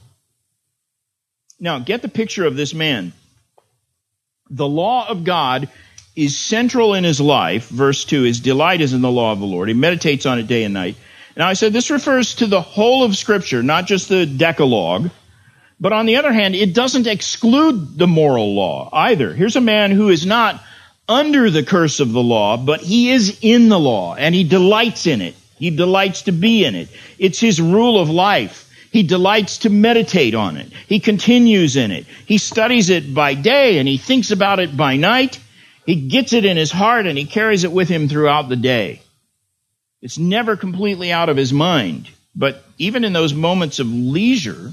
Now, 1.61 1.81
get 1.81 2.01
the 2.01 2.09
picture 2.09 2.47
of 2.47 2.57
this 2.57 2.73
man. 2.73 3.13
The 4.51 4.69
law 4.69 5.09
of 5.09 5.25
God 5.25 5.69
is 6.15 6.39
central 6.39 6.95
in 6.95 7.05
his 7.05 7.21
life. 7.21 7.69
Verse 7.69 8.05
2 8.05 8.23
His 8.23 8.41
delight 8.41 8.81
is 8.81 8.93
in 8.93 9.03
the 9.03 9.11
law 9.11 9.33
of 9.33 9.41
the 9.41 9.47
Lord. 9.47 9.69
He 9.69 9.75
meditates 9.75 10.27
on 10.27 10.39
it 10.39 10.47
day 10.47 10.65
and 10.65 10.75
night. 10.75 10.97
Now, 11.37 11.49
I 11.49 11.53
said 11.53 11.73
this 11.73 11.91
refers 11.91 12.37
to 12.37 12.47
the 12.47 12.63
whole 12.63 13.05
of 13.05 13.17
Scripture, 13.17 13.63
not 13.63 13.87
just 13.87 14.09
the 14.09 14.25
Decalogue. 14.25 15.11
But 15.79 15.93
on 15.93 16.07
the 16.07 16.17
other 16.17 16.33
hand, 16.33 16.55
it 16.55 16.75
doesn't 16.75 17.07
exclude 17.07 17.99
the 17.99 18.07
moral 18.07 18.55
law 18.55 18.89
either. 18.93 19.35
Here's 19.35 19.57
a 19.57 19.61
man 19.61 19.91
who 19.91 20.09
is 20.09 20.25
not 20.25 20.63
under 21.07 21.51
the 21.51 21.63
curse 21.63 22.01
of 22.01 22.13
the 22.13 22.23
law, 22.23 22.57
but 22.57 22.81
he 22.81 23.11
is 23.11 23.39
in 23.43 23.69
the 23.69 23.79
law 23.79 24.15
and 24.15 24.35
he 24.35 24.45
delights 24.45 25.07
in 25.07 25.21
it. 25.21 25.35
He 25.59 25.71
delights 25.71 26.23
to 26.23 26.33
be 26.33 26.65
in 26.65 26.75
it. 26.75 26.89
It's 27.19 27.39
his 27.39 27.61
rule 27.61 28.01
of 28.01 28.09
life. 28.09 28.66
He 28.91 29.03
delights 29.03 29.59
to 29.59 29.71
meditate 29.71 30.35
on 30.35 30.57
it. 30.57 30.73
He 30.87 31.01
continues 31.01 31.77
in 31.77 31.91
it. 31.91 32.07
He 32.27 32.39
studies 32.39 32.91
it 32.91 33.15
by 33.15 33.35
day 33.35 33.79
and 33.79 33.89
he 33.89 33.99
thinks 33.99 34.31
about 34.31 34.61
it 34.61 34.77
by 34.77 34.97
night. 34.97 35.39
He 35.85 36.09
gets 36.09 36.33
it 36.33 36.45
in 36.45 36.57
his 36.57 36.73
heart 36.73 37.07
and 37.07 37.17
he 37.17 37.25
carries 37.25 37.65
it 37.65 37.73
with 37.73 37.89
him 37.89 38.09
throughout 38.09 38.49
the 38.49 38.57
day. 38.57 39.03
It's 40.03 40.19
never 40.19 40.57
completely 40.57 41.13
out 41.13 41.29
of 41.29 41.37
his 41.37 41.53
mind. 41.53 42.09
But 42.35 42.63
even 42.79 43.05
in 43.05 43.13
those 43.13 43.33
moments 43.33 43.79
of 43.79 43.87
leisure, 43.89 44.73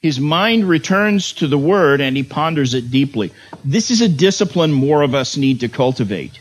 his 0.00 0.20
mind 0.20 0.68
returns 0.68 1.32
to 1.34 1.46
the 1.46 1.58
word 1.58 2.00
and 2.00 2.16
he 2.16 2.22
ponders 2.22 2.74
it 2.74 2.90
deeply. 2.90 3.32
This 3.64 3.90
is 3.90 4.00
a 4.00 4.08
discipline 4.08 4.72
more 4.72 5.02
of 5.02 5.14
us 5.14 5.36
need 5.36 5.60
to 5.60 5.68
cultivate. 5.68 6.40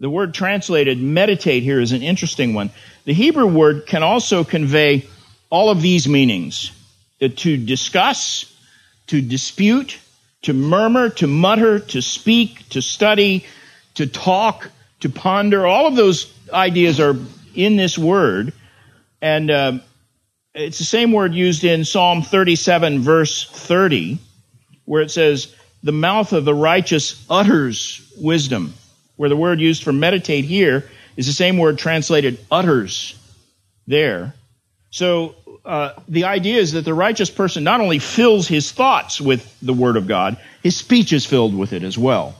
The 0.00 0.10
word 0.10 0.32
translated 0.32 0.98
meditate 1.00 1.62
here 1.62 1.80
is 1.80 1.92
an 1.92 2.02
interesting 2.02 2.54
one. 2.54 2.70
The 3.04 3.14
Hebrew 3.14 3.46
word 3.46 3.86
can 3.86 4.02
also 4.02 4.44
convey 4.44 5.06
all 5.50 5.70
of 5.70 5.82
these 5.82 6.08
meanings 6.08 6.72
to 7.20 7.56
discuss, 7.56 8.54
to 9.08 9.20
dispute, 9.20 9.98
to 10.42 10.52
murmur, 10.52 11.10
to 11.10 11.26
mutter, 11.26 11.80
to 11.80 12.00
speak, 12.00 12.68
to 12.70 12.80
study, 12.80 13.44
to 13.94 14.06
talk, 14.06 14.70
to 15.00 15.08
ponder. 15.08 15.66
All 15.66 15.86
of 15.86 15.96
those 15.96 16.32
ideas 16.52 17.00
are 17.00 17.16
in 17.54 17.76
this 17.76 17.98
word. 17.98 18.52
And 19.20 19.50
uh, 19.50 19.78
it's 20.54 20.78
the 20.78 20.84
same 20.84 21.12
word 21.12 21.34
used 21.34 21.64
in 21.64 21.84
Psalm 21.84 22.22
37, 22.22 23.00
verse 23.00 23.48
30, 23.50 24.18
where 24.84 25.02
it 25.02 25.10
says, 25.10 25.54
The 25.82 25.92
mouth 25.92 26.32
of 26.32 26.44
the 26.44 26.54
righteous 26.54 27.24
utters 27.28 28.12
wisdom. 28.16 28.74
Where 29.16 29.28
the 29.28 29.36
word 29.36 29.60
used 29.60 29.82
for 29.82 29.92
meditate 29.92 30.44
here 30.44 30.88
is 31.16 31.26
the 31.26 31.32
same 31.32 31.58
word 31.58 31.78
translated 31.78 32.38
utters 32.52 33.18
there. 33.88 34.34
So 34.90 35.34
uh, 35.64 35.92
the 36.08 36.24
idea 36.24 36.58
is 36.60 36.72
that 36.72 36.84
the 36.84 36.94
righteous 36.94 37.30
person 37.30 37.64
not 37.64 37.80
only 37.80 37.98
fills 37.98 38.48
his 38.48 38.72
thoughts 38.72 39.20
with 39.20 39.54
the 39.60 39.74
Word 39.74 39.96
of 39.96 40.06
God, 40.06 40.38
his 40.62 40.76
speech 40.76 41.12
is 41.12 41.26
filled 41.26 41.54
with 41.56 41.72
it 41.72 41.82
as 41.82 41.98
well. 41.98 42.34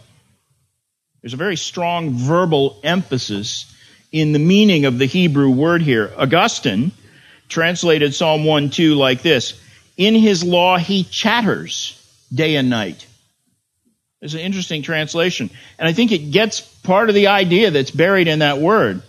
There's 1.23 1.35
a 1.35 1.39
very 1.39 1.57
strong 1.57 2.11
verbal 2.11 2.79
emphasis 2.83 3.75
in 4.13 4.33
the 4.33 4.39
meaning 4.39 4.85
of 4.85 4.99
the 4.99 5.07
Hebrew 5.07 5.51
word 5.51 5.83
here. 5.83 6.13
Augustine 6.17 6.93
translated 7.49 8.15
Psalm 8.15 8.45
1 8.45 8.71
2 8.71 8.95
like 8.95 9.23
this 9.23 9.61
In 9.97 10.15
his 10.15 10.45
law 10.45 10.79
he 10.79 11.05
chatters 11.05 11.95
day 12.33 12.57
and 12.57 12.71
night. 12.71 13.07
It's 14.21 14.35
an 14.35 14.41
interesting 14.41 14.83
translation. 14.83 15.51
And 15.79 15.89
I 15.89 15.93
think 15.93 16.13
it 16.13 16.31
gets 16.31 16.61
part 16.61 17.09
of 17.09 17.15
the 17.15 17.29
idea 17.29 17.71
that's 17.71 17.91
buried 17.91 18.27
in 18.27 18.41
that 18.41 18.59
word. 18.59 19.03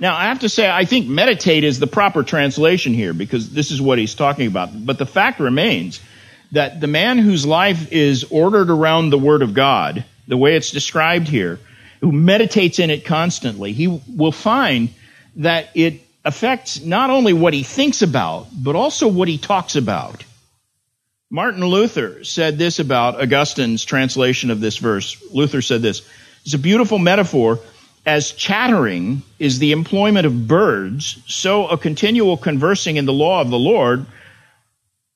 Now, 0.00 0.16
I 0.16 0.26
have 0.26 0.40
to 0.40 0.48
say, 0.48 0.70
I 0.70 0.84
think 0.84 1.08
meditate 1.08 1.64
is 1.64 1.80
the 1.80 1.88
proper 1.88 2.22
translation 2.22 2.94
here 2.94 3.12
because 3.12 3.50
this 3.50 3.70
is 3.70 3.82
what 3.82 3.98
he's 3.98 4.14
talking 4.14 4.46
about. 4.46 4.70
But 4.86 4.98
the 4.98 5.06
fact 5.06 5.40
remains 5.40 6.00
that 6.52 6.80
the 6.80 6.86
man 6.86 7.18
whose 7.18 7.44
life 7.44 7.92
is 7.92 8.24
ordered 8.30 8.70
around 8.70 9.10
the 9.10 9.18
Word 9.18 9.42
of 9.42 9.54
God, 9.54 10.04
the 10.28 10.36
way 10.36 10.54
it's 10.54 10.70
described 10.70 11.26
here, 11.26 11.58
who 12.00 12.12
meditates 12.12 12.78
in 12.78 12.90
it 12.90 13.04
constantly, 13.04 13.72
he 13.72 13.88
will 13.88 14.32
find 14.32 14.90
that 15.36 15.70
it 15.74 16.00
affects 16.24 16.80
not 16.84 17.10
only 17.10 17.32
what 17.32 17.52
he 17.52 17.64
thinks 17.64 18.02
about, 18.02 18.46
but 18.52 18.76
also 18.76 19.08
what 19.08 19.28
he 19.28 19.36
talks 19.36 19.74
about. 19.74 20.24
Martin 21.30 21.64
Luther 21.64 22.24
said 22.24 22.56
this 22.56 22.78
about 22.78 23.20
Augustine's 23.20 23.84
translation 23.84 24.50
of 24.50 24.60
this 24.60 24.78
verse. 24.78 25.20
Luther 25.32 25.60
said 25.60 25.82
this 25.82 26.08
It's 26.44 26.54
a 26.54 26.58
beautiful 26.58 26.98
metaphor 26.98 27.58
as 28.06 28.32
chattering 28.32 29.22
is 29.38 29.58
the 29.58 29.72
employment 29.72 30.26
of 30.26 30.48
birds, 30.48 31.18
so 31.26 31.66
a 31.68 31.78
continual 31.78 32.36
conversing 32.36 32.96
in 32.96 33.06
the 33.06 33.12
law 33.12 33.40
of 33.40 33.50
the 33.50 33.58
Lord 33.58 34.06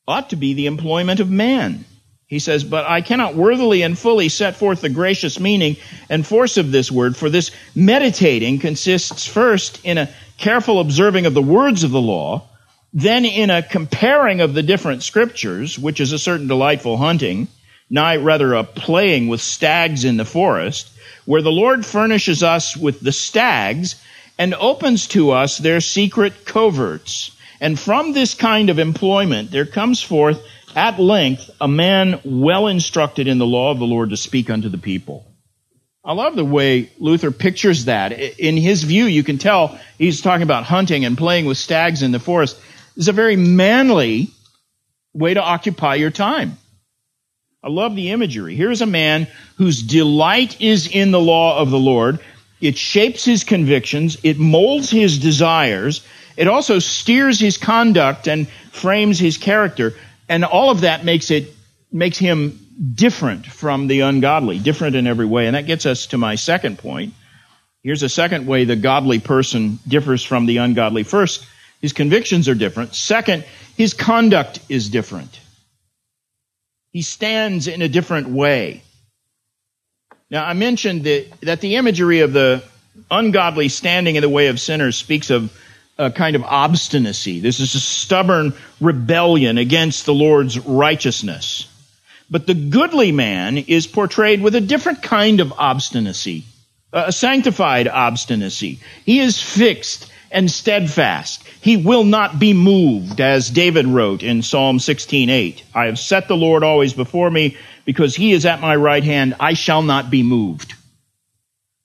ought 0.07 0.31
to 0.31 0.37
be 0.37 0.55
the 0.55 0.67
employment 0.67 1.21
of 1.21 1.31
man. 1.31 1.85
He 2.27 2.39
says, 2.39 2.65
But 2.65 2.87
I 2.87 3.03
cannot 3.03 3.35
worthily 3.35 3.83
and 3.83 3.99
fully 3.99 4.29
set 4.29 4.57
forth 4.57 4.81
the 4.81 4.89
gracious 4.89 5.39
meaning 5.39 5.77
and 6.09 6.27
force 6.27 6.57
of 6.57 6.73
this 6.73 6.91
word, 6.91 7.17
for 7.17 7.29
this 7.29 7.51
meditating 7.75 8.59
consists 8.59 9.27
first 9.27 9.85
in 9.85 9.99
a 9.99 10.09
careful 10.39 10.81
observing 10.81 11.27
of 11.27 11.35
the 11.35 11.43
words 11.43 11.85
of 11.85 11.91
the 11.91 12.01
law, 12.01 12.49
then 12.93 13.25
in 13.25 13.51
a 13.51 13.63
comparing 13.63 14.41
of 14.41 14.55
the 14.55 14.63
different 14.63 15.03
scriptures, 15.03 15.79
which 15.79 16.01
is 16.01 16.13
a 16.13 16.19
certain 16.19 16.47
delightful 16.47 16.97
hunting, 16.97 17.49
nigh 17.91 18.17
rather 18.17 18.55
a 18.55 18.65
playing 18.65 19.29
with 19.29 19.41
stags 19.41 20.05
in 20.05 20.17
the 20.17 20.25
forest, 20.25 20.91
where 21.25 21.43
the 21.43 21.53
Lord 21.53 21.87
furnishes 21.87 22.43
us 22.43 22.77
with 22.77 23.01
the 23.01 23.13
stags 23.13 23.97
and 24.39 24.55
opens 24.55 25.07
to 25.09 25.31
us 25.31 25.59
their 25.59 25.81
secret 25.81 26.45
coverts. 26.45 27.31
And 27.61 27.79
from 27.79 28.13
this 28.13 28.35
kind 28.35 28.71
of 28.71 28.79
employment, 28.79 29.51
there 29.51 29.67
comes 29.67 30.03
forth 30.03 30.45
at 30.75 30.99
length 30.99 31.51
a 31.61 31.69
man 31.69 32.21
well 32.25 32.67
instructed 32.67 33.29
in 33.29 33.39
the 33.39 33.47
law 33.47 33.71
of 33.71 33.79
the 33.79 33.87
Lord 33.87 34.11
to 34.11 34.17
speak 34.17 34.51
unto 34.51 34.69
the 34.69 34.79
people. 34.79 35.27
I 36.05 36.15
love 36.15 36.35
the 36.35 36.45
way 36.45 36.91
Luther 36.99 37.31
pictures 37.31 37.85
that. 37.85 38.13
In 38.13 38.57
his 38.57 38.83
view, 38.83 39.05
you 39.05 39.23
can 39.23 39.39
tell 39.39 39.79
he's 39.99 40.21
talking 40.21 40.43
about 40.43 40.65
hunting 40.65 41.05
and 41.05 41.17
playing 41.17 41.47
with 41.47 41.59
stags 41.59 42.03
in 42.03 42.11
the 42.11 42.19
forest. 42.19 42.59
It's 42.97 43.07
a 43.07 43.13
very 43.13 43.37
manly 43.37 44.31
way 45.15 45.35
to 45.35 45.43
occupy 45.43 45.95
your 45.95 46.11
time. 46.11 46.59
I 47.65 47.69
love 47.69 47.95
the 47.95 48.11
imagery. 48.11 48.57
Here's 48.57 48.83
a 48.83 48.87
man 48.87 49.29
whose 49.57 49.83
delight 49.83 50.61
is 50.61 50.89
in 50.89 51.13
the 51.13 51.21
law 51.21 51.59
of 51.59 51.71
the 51.71 51.79
Lord. 51.79 52.19
It 52.61 52.77
shapes 52.77 53.25
his 53.25 53.45
convictions. 53.45 54.17
It 54.25 54.37
molds 54.39 54.91
his 54.91 55.19
desires. 55.19 56.05
it 56.37 56.49
also 56.49 56.81
steers 56.81 57.39
his 57.39 57.59
conduct 57.59 58.27
and 58.27 58.49
frames 58.73 59.19
his 59.19 59.37
character. 59.37 59.95
And 60.29 60.45
all 60.45 60.71
of 60.71 60.81
that 60.81 61.05
makes 61.05 61.31
it, 61.31 61.55
makes 61.93 62.19
him 62.19 62.59
different 62.95 63.47
from 63.47 63.87
the 63.87 64.01
ungodly, 64.01 64.59
different 64.59 64.97
in 64.97 65.07
every 65.07 65.27
way. 65.27 65.47
And 65.47 65.55
that 65.55 65.67
gets 65.67 65.87
us 65.87 66.07
to 66.07 66.19
my 66.19 66.35
second 66.35 66.79
point. 66.79 67.15
Here's 67.85 68.03
a 68.03 68.09
second 68.09 68.47
way 68.47 68.65
the 68.65 68.77
godly 68.77 69.21
person 69.21 69.79
differs 69.87 70.25
from 70.25 70.47
the 70.47 70.57
ungodly. 70.57 71.05
First, 71.05 71.47
his 71.81 71.93
convictions 71.93 72.49
are 72.49 72.55
different. 72.57 72.95
Second, 72.95 73.45
his 73.77 73.95
conduct 73.95 74.61
is 74.69 74.89
different. 74.89 75.39
He 76.93 77.03
stands 77.03 77.69
in 77.69 77.81
a 77.81 77.89
different 77.89 78.29
way. 78.29 78.83
Now, 80.31 80.45
I 80.45 80.53
mentioned 80.53 81.05
that, 81.05 81.27
that 81.43 81.61
the 81.61 81.77
imagery 81.77 82.21
of 82.21 82.33
the 82.33 82.63
ungodly 83.11 83.69
standing 83.69 84.17
in 84.17 84.23
the 84.23 84.29
way 84.29 84.49
of 84.49 84.61
sinners 84.61 84.97
speaks 84.97 85.31
of 85.31 85.57
a 85.99 86.11
kind 86.11 86.37
of 86.37 86.43
obstinacy. 86.43 87.41
This 87.41 87.61
is 87.61 87.75
a 87.75 87.81
stubborn 87.81 88.53
rebellion 88.81 89.59
against 89.59 90.05
the 90.05 90.15
Lord's 90.15 90.59
righteousness. 90.59 91.69
But 92.31 92.47
the 92.47 92.55
goodly 92.55 93.13
man 93.13 93.59
is 93.59 93.87
portrayed 93.87 94.43
with 94.43 94.55
a 94.55 94.61
different 94.61 95.03
kind 95.03 95.41
of 95.41 95.53
obstinacy, 95.53 96.45
a 96.93 97.13
sanctified 97.13 97.89
obstinacy. 97.89 98.81
He 99.05 99.21
is 99.21 99.41
fixed 99.41 100.12
and 100.33 100.51
steadfast. 100.51 101.45
He 101.61 101.77
will 101.77 102.05
not 102.05 102.39
be 102.39 102.55
moved, 102.55 103.21
as 103.21 103.51
David 103.51 103.87
wrote 103.87 104.23
in 104.23 104.43
Psalm 104.43 104.79
16:8. 104.79 105.63
I 105.75 105.87
have 105.87 105.99
set 105.99 106.29
the 106.29 106.37
Lord 106.37 106.65
always 106.65 106.95
before 106.95 107.31
me, 107.31 107.57
because 107.85 108.17
he 108.17 108.33
is 108.33 108.47
at 108.47 108.61
my 108.61 108.75
right 108.75 109.05
hand, 109.05 109.35
I 109.39 109.55
shall 109.55 109.83
not 109.83 110.11
be 110.11 110.23
moved. 110.23 110.75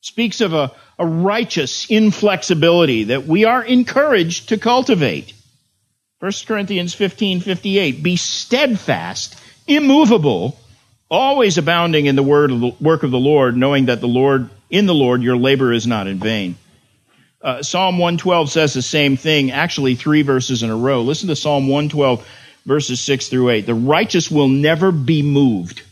Speaks 0.02 0.42
of 0.42 0.54
a, 0.54 0.72
a 0.98 1.06
righteous 1.06 1.90
inflexibility 1.90 3.06
that 3.06 3.26
we 3.28 3.46
are 3.46 3.64
encouraged 3.64 4.50
to 4.50 4.58
cultivate. 4.58 5.34
1 6.20 6.32
Corinthians 6.48 6.96
15:58, 6.96 8.02
be 8.02 8.16
steadfast, 8.16 9.36
immovable, 9.68 10.58
always 11.10 11.58
abounding 11.58 12.06
in 12.06 12.16
the 12.16 12.24
word 12.24 12.52
work 12.80 13.04
of 13.04 13.12
the 13.12 13.20
Lord, 13.20 13.56
knowing 13.56 13.86
that 13.86 14.02
the 14.02 14.08
Lord 14.08 14.50
in 14.70 14.86
the 14.86 14.96
Lord 14.96 15.22
your 15.22 15.38
labor 15.38 15.72
is 15.72 15.86
not 15.86 16.08
in 16.08 16.20
vain. 16.20 16.56
Uh, 17.42 17.62
Psalm 17.62 18.00
112 18.00 18.52
says 18.52 18.74
the 18.74 18.82
same 18.82 19.16
thing, 19.16 19.52
actually 19.52 19.96
three 19.96 20.24
verses 20.24 20.64
in 20.64 20.70
a 20.70 20.76
row. 20.76 21.04
Listen 21.04 21.30
to 21.30 21.36
Psalm 21.36 21.68
112, 21.68 22.28
verses 22.66 23.00
6 23.02 23.30
through 23.30 23.50
8. 23.50 23.66
The 23.66 23.76
righteous 23.76 24.32
will 24.32 24.48
never 24.48 24.92
be 24.92 25.22
moved. 25.22 25.84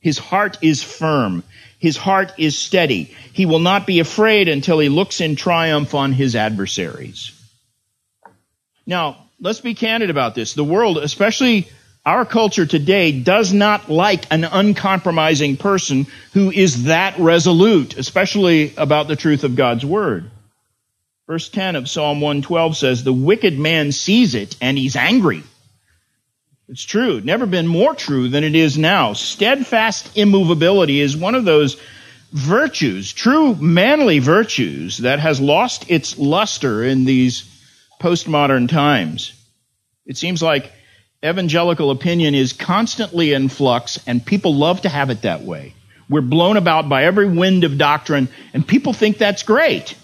His 0.00 0.18
heart 0.18 0.58
is 0.62 0.82
firm. 0.82 1.42
His 1.78 1.96
heart 1.98 2.32
is 2.38 2.56
steady. 2.56 3.14
He 3.32 3.44
will 3.44 3.58
not 3.58 3.86
be 3.86 4.00
afraid 4.00 4.48
until 4.48 4.78
he 4.78 4.88
looks 4.88 5.20
in 5.20 5.36
triumph 5.36 5.94
on 5.94 6.12
his 6.12 6.34
adversaries. 6.34 7.30
Now, 8.86 9.28
let's 9.40 9.60
be 9.60 9.74
candid 9.74 10.10
about 10.10 10.34
this. 10.34 10.54
The 10.54 10.64
world, 10.64 10.98
especially 10.98 11.68
our 12.06 12.24
culture 12.24 12.66
today, 12.66 13.12
does 13.12 13.52
not 13.52 13.90
like 13.90 14.30
an 14.30 14.44
uncompromising 14.44 15.58
person 15.58 16.06
who 16.32 16.50
is 16.50 16.84
that 16.84 17.18
resolute, 17.18 17.96
especially 17.96 18.74
about 18.76 19.08
the 19.08 19.16
truth 19.16 19.44
of 19.44 19.56
God's 19.56 19.84
word. 19.84 20.30
Verse 21.26 21.48
10 21.48 21.76
of 21.76 21.88
Psalm 21.88 22.20
112 22.20 22.76
says, 22.76 23.02
The 23.02 23.12
wicked 23.12 23.58
man 23.58 23.92
sees 23.92 24.34
it 24.34 24.56
and 24.60 24.76
he's 24.76 24.94
angry. 24.94 25.42
It's 26.68 26.84
true. 26.84 27.20
Never 27.20 27.46
been 27.46 27.66
more 27.66 27.94
true 27.94 28.28
than 28.28 28.44
it 28.44 28.54
is 28.54 28.76
now. 28.76 29.14
Steadfast 29.14 30.16
immovability 30.16 31.00
is 31.00 31.16
one 31.16 31.34
of 31.34 31.44
those 31.44 31.80
virtues, 32.32 33.12
true 33.12 33.54
manly 33.54 34.18
virtues, 34.18 34.98
that 34.98 35.20
has 35.20 35.40
lost 35.40 35.90
its 35.90 36.18
luster 36.18 36.82
in 36.84 37.04
these 37.04 37.48
postmodern 38.00 38.68
times. 38.68 39.32
It 40.04 40.18
seems 40.18 40.42
like 40.42 40.72
evangelical 41.24 41.90
opinion 41.90 42.34
is 42.34 42.52
constantly 42.52 43.32
in 43.32 43.48
flux 43.48 43.98
and 44.06 44.24
people 44.24 44.54
love 44.54 44.82
to 44.82 44.90
have 44.90 45.08
it 45.08 45.22
that 45.22 45.42
way. 45.42 45.74
We're 46.10 46.20
blown 46.20 46.58
about 46.58 46.88
by 46.88 47.04
every 47.04 47.28
wind 47.28 47.64
of 47.64 47.78
doctrine 47.78 48.28
and 48.52 48.66
people 48.66 48.92
think 48.92 49.16
that's 49.16 49.42
great. 49.42 49.94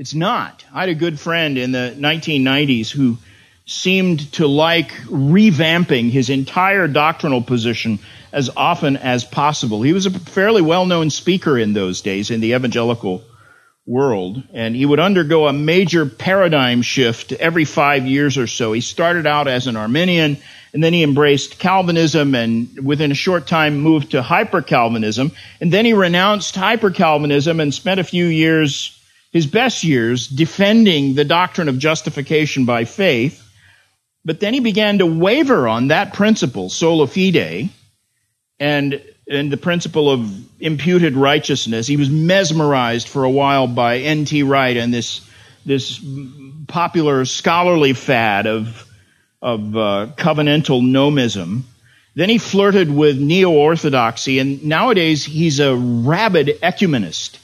It's 0.00 0.14
not. 0.14 0.64
I 0.72 0.80
had 0.80 0.88
a 0.88 0.94
good 0.94 1.20
friend 1.20 1.58
in 1.58 1.72
the 1.72 1.94
1990s 1.94 2.90
who 2.90 3.18
seemed 3.66 4.32
to 4.32 4.46
like 4.46 4.92
revamping 5.04 6.08
his 6.08 6.30
entire 6.30 6.88
doctrinal 6.88 7.42
position 7.42 7.98
as 8.32 8.48
often 8.56 8.96
as 8.96 9.24
possible. 9.24 9.82
He 9.82 9.92
was 9.92 10.06
a 10.06 10.10
fairly 10.10 10.62
well-known 10.62 11.10
speaker 11.10 11.58
in 11.58 11.74
those 11.74 12.00
days 12.00 12.30
in 12.30 12.40
the 12.40 12.54
evangelical 12.54 13.22
world, 13.84 14.42
and 14.54 14.74
he 14.74 14.86
would 14.86 15.00
undergo 15.00 15.46
a 15.46 15.52
major 15.52 16.06
paradigm 16.06 16.80
shift 16.80 17.32
every 17.32 17.66
five 17.66 18.06
years 18.06 18.38
or 18.38 18.46
so. 18.46 18.72
He 18.72 18.80
started 18.80 19.26
out 19.26 19.48
as 19.48 19.66
an 19.66 19.76
Arminian, 19.76 20.38
and 20.72 20.82
then 20.82 20.94
he 20.94 21.02
embraced 21.02 21.58
Calvinism, 21.58 22.34
and 22.34 22.70
within 22.82 23.12
a 23.12 23.14
short 23.14 23.46
time 23.46 23.80
moved 23.80 24.12
to 24.12 24.22
hyper 24.22 24.62
Calvinism, 24.62 25.32
and 25.60 25.70
then 25.70 25.84
he 25.84 25.92
renounced 25.92 26.56
hyper 26.56 26.90
Calvinism 26.90 27.60
and 27.60 27.74
spent 27.74 28.00
a 28.00 28.04
few 28.04 28.24
years 28.24 28.96
his 29.30 29.46
best 29.46 29.84
years 29.84 30.26
defending 30.26 31.14
the 31.14 31.24
doctrine 31.24 31.68
of 31.68 31.78
justification 31.78 32.64
by 32.64 32.84
faith, 32.84 33.46
but 34.24 34.40
then 34.40 34.52
he 34.52 34.60
began 34.60 34.98
to 34.98 35.06
waver 35.06 35.68
on 35.68 35.88
that 35.88 36.12
principle, 36.12 36.68
sola 36.68 37.06
fide, 37.06 37.70
and, 38.58 39.02
and 39.28 39.50
the 39.50 39.56
principle 39.56 40.10
of 40.10 40.60
imputed 40.60 41.16
righteousness. 41.16 41.86
He 41.86 41.96
was 41.96 42.10
mesmerized 42.10 43.08
for 43.08 43.24
a 43.24 43.30
while 43.30 43.66
by 43.66 43.98
N.T. 43.98 44.42
Wright 44.42 44.76
and 44.76 44.92
this, 44.92 45.26
this 45.64 46.04
popular 46.66 47.24
scholarly 47.24 47.94
fad 47.94 48.46
of, 48.46 48.86
of 49.40 49.76
uh, 49.76 50.08
covenantal 50.16 50.82
nomism. 50.82 51.62
Then 52.14 52.28
he 52.28 52.38
flirted 52.38 52.90
with 52.90 53.18
neo 53.18 53.50
orthodoxy, 53.50 54.40
and 54.40 54.64
nowadays 54.64 55.24
he's 55.24 55.60
a 55.60 55.74
rabid 55.74 56.58
ecumenist. 56.62 57.39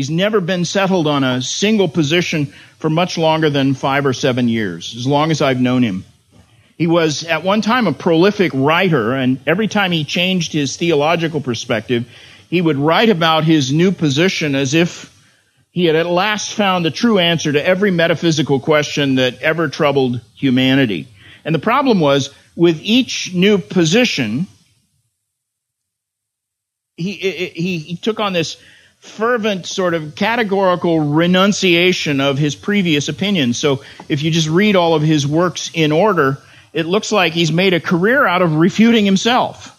He's 0.00 0.08
never 0.08 0.40
been 0.40 0.64
settled 0.64 1.06
on 1.06 1.24
a 1.24 1.42
single 1.42 1.86
position 1.86 2.46
for 2.78 2.88
much 2.88 3.18
longer 3.18 3.50
than 3.50 3.74
five 3.74 4.06
or 4.06 4.14
seven 4.14 4.48
years, 4.48 4.96
as 4.96 5.06
long 5.06 5.30
as 5.30 5.42
I've 5.42 5.60
known 5.60 5.82
him. 5.82 6.06
He 6.78 6.86
was 6.86 7.22
at 7.24 7.44
one 7.44 7.60
time 7.60 7.86
a 7.86 7.92
prolific 7.92 8.50
writer, 8.54 9.12
and 9.12 9.38
every 9.46 9.68
time 9.68 9.92
he 9.92 10.04
changed 10.04 10.54
his 10.54 10.78
theological 10.78 11.42
perspective, 11.42 12.08
he 12.48 12.62
would 12.62 12.78
write 12.78 13.10
about 13.10 13.44
his 13.44 13.74
new 13.74 13.92
position 13.92 14.54
as 14.54 14.72
if 14.72 15.14
he 15.70 15.84
had 15.84 15.96
at 15.96 16.06
last 16.06 16.54
found 16.54 16.86
the 16.86 16.90
true 16.90 17.18
answer 17.18 17.52
to 17.52 17.62
every 17.62 17.90
metaphysical 17.90 18.58
question 18.58 19.16
that 19.16 19.42
ever 19.42 19.68
troubled 19.68 20.22
humanity. 20.34 21.08
And 21.44 21.54
the 21.54 21.58
problem 21.58 22.00
was, 22.00 22.30
with 22.56 22.80
each 22.82 23.34
new 23.34 23.58
position, 23.58 24.46
he, 26.96 27.12
he, 27.12 27.78
he 27.80 27.96
took 27.96 28.18
on 28.18 28.32
this 28.32 28.56
fervent 29.00 29.66
sort 29.66 29.94
of 29.94 30.14
categorical 30.14 31.00
renunciation 31.00 32.20
of 32.20 32.38
his 32.38 32.54
previous 32.54 33.08
opinions. 33.08 33.58
So 33.58 33.82
if 34.08 34.22
you 34.22 34.30
just 34.30 34.48
read 34.48 34.76
all 34.76 34.94
of 34.94 35.02
his 35.02 35.26
works 35.26 35.70
in 35.74 35.90
order, 35.90 36.38
it 36.72 36.86
looks 36.86 37.10
like 37.10 37.32
he's 37.32 37.50
made 37.50 37.74
a 37.74 37.80
career 37.80 38.26
out 38.26 38.42
of 38.42 38.54
refuting 38.56 39.04
himself. 39.04 39.76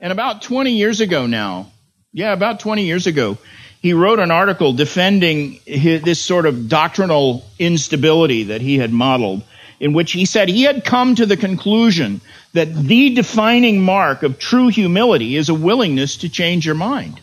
And 0.00 0.12
about 0.12 0.42
20 0.42 0.72
years 0.72 1.00
ago 1.00 1.26
now, 1.26 1.70
yeah, 2.12 2.32
about 2.32 2.60
20 2.60 2.84
years 2.84 3.06
ago, 3.06 3.38
he 3.80 3.92
wrote 3.92 4.18
an 4.18 4.30
article 4.30 4.72
defending 4.72 5.60
his, 5.64 6.02
this 6.02 6.20
sort 6.20 6.46
of 6.46 6.68
doctrinal 6.68 7.44
instability 7.58 8.44
that 8.44 8.60
he 8.60 8.78
had 8.78 8.92
modeled, 8.92 9.42
in 9.78 9.92
which 9.92 10.12
he 10.12 10.24
said 10.24 10.48
he 10.48 10.62
had 10.62 10.84
come 10.84 11.14
to 11.14 11.26
the 11.26 11.36
conclusion 11.36 12.20
that 12.52 12.74
the 12.74 13.14
defining 13.14 13.80
mark 13.80 14.22
of 14.22 14.38
true 14.38 14.68
humility 14.68 15.36
is 15.36 15.48
a 15.48 15.54
willingness 15.54 16.18
to 16.18 16.28
change 16.28 16.66
your 16.66 16.74
mind. 16.74 17.20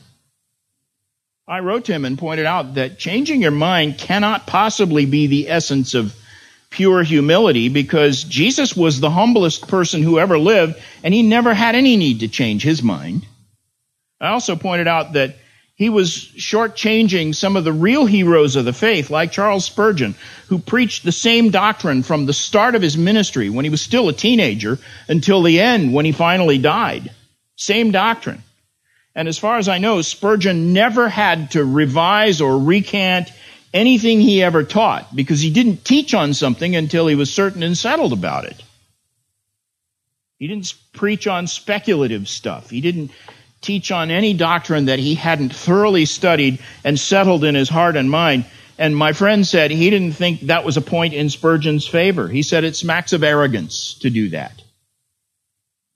I 1.50 1.62
wrote 1.62 1.86
to 1.86 1.94
him 1.94 2.06
and 2.06 2.16
pointed 2.16 2.46
out 2.46 2.76
that 2.76 3.00
changing 3.00 3.42
your 3.42 3.50
mind 3.50 3.98
cannot 3.98 4.46
possibly 4.46 5.08
be 5.08 5.26
the 5.26 5.50
essence 5.50 5.96
of 5.96 6.16
pure 6.70 7.02
humility 7.02 7.70
because 7.70 8.24
Jesus 8.24 8.76
was 8.76 9.00
the 9.00 9.10
humblest 9.10 9.68
person 9.68 10.04
who 10.04 10.20
ever 10.20 10.38
lived 10.38 10.80
and 11.04 11.12
he 11.12 11.24
never 11.24 11.56
had 11.56 11.74
any 11.74 11.98
need 11.98 12.20
to 12.20 12.28
change 12.28 12.62
his 12.62 12.84
mind. 12.84 13.26
I 14.22 14.28
also 14.28 14.56
pointed 14.56 14.88
out 14.88 15.14
that 15.14 15.38
he 15.74 15.90
was 15.90 16.12
shortchanging 16.12 17.34
some 17.34 17.56
of 17.56 17.64
the 17.64 17.74
real 17.74 18.06
heroes 18.06 18.56
of 18.56 18.66
the 18.66 18.74
faith, 18.74 19.10
like 19.10 19.32
Charles 19.32 19.66
Spurgeon, 19.66 20.14
who 20.50 20.60
preached 20.60 21.04
the 21.04 21.12
same 21.12 21.50
doctrine 21.50 22.04
from 22.04 22.28
the 22.28 22.34
start 22.34 22.76
of 22.76 22.84
his 22.84 22.96
ministry 22.96 23.50
when 23.50 23.66
he 23.66 23.72
was 23.72 23.82
still 23.82 24.08
a 24.08 24.14
teenager 24.14 24.78
until 25.08 25.42
the 25.42 25.60
end 25.60 25.96
when 25.96 26.06
he 26.06 26.12
finally 26.12 26.60
died. 26.60 27.10
Same 27.56 27.90
doctrine. 27.90 28.44
And 29.20 29.28
as 29.28 29.38
far 29.38 29.58
as 29.58 29.68
I 29.68 29.80
know, 29.80 30.02
Spurgeon 30.02 30.72
never 30.72 31.10
had 31.10 31.52
to 31.52 31.66
revise 31.66 32.40
or 32.40 32.58
recant 32.58 33.30
anything 33.74 34.22
he 34.22 34.42
ever 34.42 34.64
taught 34.64 35.14
because 35.14 35.42
he 35.42 35.50
didn't 35.50 35.84
teach 35.84 36.14
on 36.14 36.34
something 36.34 36.74
until 36.74 37.06
he 37.06 37.16
was 37.16 37.30
certain 37.30 37.62
and 37.62 37.78
settled 37.78 38.14
about 38.14 38.46
it. 38.46 38.64
He 40.38 40.48
didn't 40.48 40.74
preach 40.94 41.28
on 41.28 41.48
speculative 41.48 42.30
stuff. 42.30 42.70
He 42.70 42.80
didn't 42.80 43.12
teach 43.60 43.92
on 43.92 44.10
any 44.10 44.34
doctrine 44.34 44.86
that 44.86 45.00
he 45.00 45.16
hadn't 45.16 45.54
thoroughly 45.54 46.06
studied 46.06 46.60
and 46.86 46.98
settled 46.98 47.44
in 47.44 47.56
his 47.56 47.68
heart 47.68 47.98
and 47.98 48.10
mind. 48.10 48.46
And 48.78 48.96
my 48.96 49.12
friend 49.12 49.46
said 49.46 49.70
he 49.70 49.90
didn't 49.90 50.14
think 50.14 50.40
that 50.44 50.64
was 50.64 50.78
a 50.78 50.82
point 50.82 51.14
in 51.14 51.30
Spurgeon's 51.30 51.86
favor. 51.86 52.30
He 52.30 52.42
said 52.42 52.64
it 52.64 52.78
smacks 52.78 53.12
of 53.12 53.24
arrogance 53.24 53.96
to 53.96 54.10
do 54.10 54.30
that. 54.30 54.62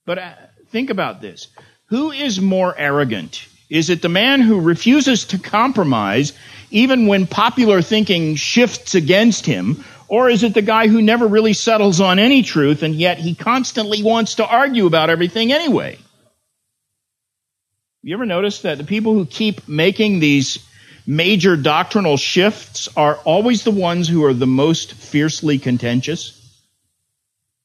But 0.06 0.18
uh, 0.18 0.34
think 0.72 0.90
about 0.90 1.22
this. 1.22 1.48
Who 1.94 2.10
is 2.10 2.42
more 2.42 2.76
arrogant? 2.76 3.46
Is 3.70 3.92
it 3.92 4.02
the 4.02 4.10
man 4.10 4.42
who 4.42 4.60
refuses 4.60 5.26
to 5.26 5.38
compromise 5.38 6.34
even 6.72 7.06
when 7.06 7.28
popular 7.28 7.84
thinking 7.84 8.36
shifts 8.36 8.96
against 8.96 9.46
him? 9.46 9.84
Or 10.08 10.28
is 10.28 10.42
it 10.42 10.56
the 10.56 10.64
guy 10.64 10.88
who 10.88 11.04
never 11.04 11.28
really 11.28 11.54
settles 11.54 12.02
on 12.02 12.18
any 12.18 12.42
truth 12.42 12.82
and 12.82 12.96
yet 12.96 13.20
he 13.20 13.36
constantly 13.36 14.02
wants 14.02 14.34
to 14.36 14.48
argue 14.48 14.88
about 14.88 15.12
everything 15.12 15.52
anyway? 15.52 16.00
You 18.02 18.16
ever 18.16 18.26
notice 18.26 18.64
that 18.64 18.80
the 18.80 18.86
people 18.86 19.14
who 19.14 19.28
keep 19.28 19.68
making 19.68 20.20
these 20.20 20.66
major 21.06 21.56
doctrinal 21.56 22.18
shifts 22.18 22.90
are 22.98 23.18
always 23.18 23.66
the 23.66 23.70
ones 23.70 24.10
who 24.10 24.26
are 24.26 24.34
the 24.34 24.48
most 24.48 24.96
fiercely 24.96 25.60
contentious? 25.60 26.40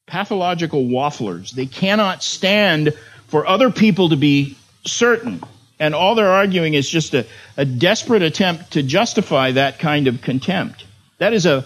Pathological 0.05 0.85
wafflers. 0.85 1.49
They 1.49 1.65
cannot 1.65 2.21
stand 2.21 2.93
for 3.29 3.47
other 3.47 3.71
people 3.71 4.09
to 4.09 4.15
be 4.15 4.57
certain. 4.85 5.41
And 5.79 5.95
all 5.95 6.15
they're 6.15 6.29
arguing 6.29 6.73
is 6.73 6.89
just 6.89 7.13
a, 7.13 7.25
a 7.55 7.65
desperate 7.65 8.21
attempt 8.21 8.71
to 8.71 8.83
justify 8.83 9.51
that 9.53 9.79
kind 9.79 10.07
of 10.07 10.21
contempt. 10.21 10.85
That 11.19 11.33
is 11.33 11.45
a, 11.45 11.65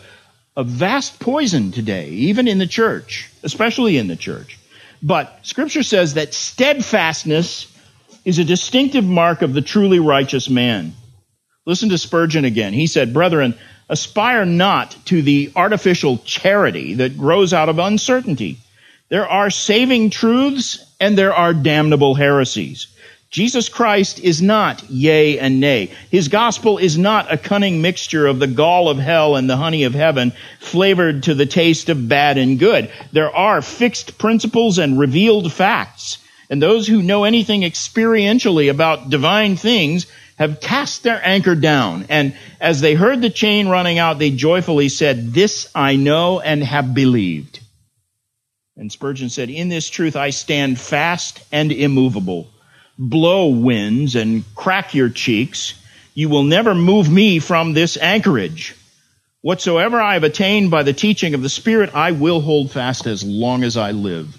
a 0.56 0.64
vast 0.64 1.20
poison 1.20 1.72
today, 1.72 2.10
even 2.10 2.48
in 2.48 2.60
the 2.60 2.68
church, 2.68 3.32
especially 3.42 3.98
in 3.98 4.08
the 4.08 4.16
church. 4.16 4.60
But 5.02 5.40
Scripture 5.42 5.84
says 5.84 6.14
that 6.14 6.34
steadfastness 6.34 7.68
is 8.24 8.40
a 8.40 8.46
distinctive 8.46 9.04
mark 9.04 9.42
of 9.42 9.54
the 9.54 9.62
truly 9.62 10.00
righteous 10.00 10.50
man. 10.50 10.94
Listen 11.66 11.90
to 11.90 11.98
Spurgeon 11.98 12.46
again. 12.46 12.74
He 12.74 12.88
said, 12.88 13.14
Brethren, 13.14 13.56
aspire 13.90 14.46
not 14.46 14.96
to 15.06 15.22
the 15.22 15.52
artificial 15.56 16.18
charity 16.20 16.96
that 16.96 17.18
grows 17.18 17.54
out 17.54 17.70
of 17.70 17.80
uncertainty. 17.80 18.58
There 19.10 19.28
are 19.28 19.50
saving 19.50 20.10
truths 20.10 20.93
and 21.04 21.18
there 21.18 21.34
are 21.34 21.54
damnable 21.54 22.16
heresies. 22.16 22.88
Jesus 23.30 23.68
Christ 23.68 24.20
is 24.20 24.42
not 24.42 24.90
yea 24.90 25.38
and 25.38 25.60
nay. 25.60 25.92
His 26.10 26.30
gospel 26.30 26.78
is 26.78 26.98
not 26.98 27.30
a 27.30 27.38
cunning 27.38 27.82
mixture 27.82 28.26
of 28.26 28.40
the 28.40 28.48
gall 28.48 28.88
of 28.88 29.00
hell 29.00 29.36
and 29.36 29.50
the 29.50 29.58
honey 29.58 29.84
of 29.84 29.94
heaven 29.94 30.32
flavored 30.62 31.24
to 31.24 31.34
the 31.34 31.46
taste 31.46 31.90
of 31.90 32.08
bad 32.08 32.38
and 32.38 32.58
good. 32.58 32.90
There 33.12 33.36
are 33.36 33.62
fixed 33.62 34.18
principles 34.18 34.78
and 34.78 34.98
revealed 34.98 35.52
facts. 35.52 36.20
And 36.50 36.62
those 36.62 36.88
who 36.88 37.04
know 37.04 37.26
anything 37.26 37.64
experientially 37.64 38.70
about 38.70 39.10
divine 39.10 39.58
things 39.58 40.08
have 40.38 40.62
cast 40.62 41.04
their 41.04 41.20
anchor 41.22 41.56
down. 41.56 42.06
And 42.08 42.34
as 42.62 42.80
they 42.80 42.94
heard 42.94 43.22
the 43.22 43.30
chain 43.30 43.68
running 43.68 44.00
out, 44.00 44.20
they 44.20 44.32
joyfully 44.32 44.88
said, 44.88 45.34
This 45.34 45.70
I 45.76 45.98
know 45.98 46.40
and 46.40 46.64
have 46.64 46.94
believed. 46.94 47.60
And 48.76 48.92
Spurgeon 48.92 49.30
said, 49.30 49.50
In 49.50 49.70
this 49.70 49.90
truth 49.90 50.16
I 50.16 50.32
stand 50.32 50.80
fast 50.80 51.44
and 51.52 51.72
immovable. 51.72 52.50
Blow 52.98 53.50
winds 53.50 54.16
and 54.16 54.44
crack 54.56 54.94
your 54.94 55.10
cheeks. 55.10 55.74
You 56.14 56.30
will 56.30 56.44
never 56.44 56.76
move 56.76 57.10
me 57.10 57.40
from 57.40 57.74
this 57.74 57.98
anchorage. 57.98 58.76
Whatsoever 59.42 60.00
I 60.00 60.14
have 60.14 60.24
attained 60.24 60.72
by 60.72 60.84
the 60.84 60.94
teaching 60.94 61.34
of 61.34 61.42
the 61.42 61.50
Spirit, 61.50 61.94
I 61.94 62.12
will 62.12 62.40
hold 62.40 62.72
fast 62.72 63.08
as 63.08 63.24
long 63.24 63.64
as 63.64 63.76
I 63.76 63.92
live. 63.92 64.38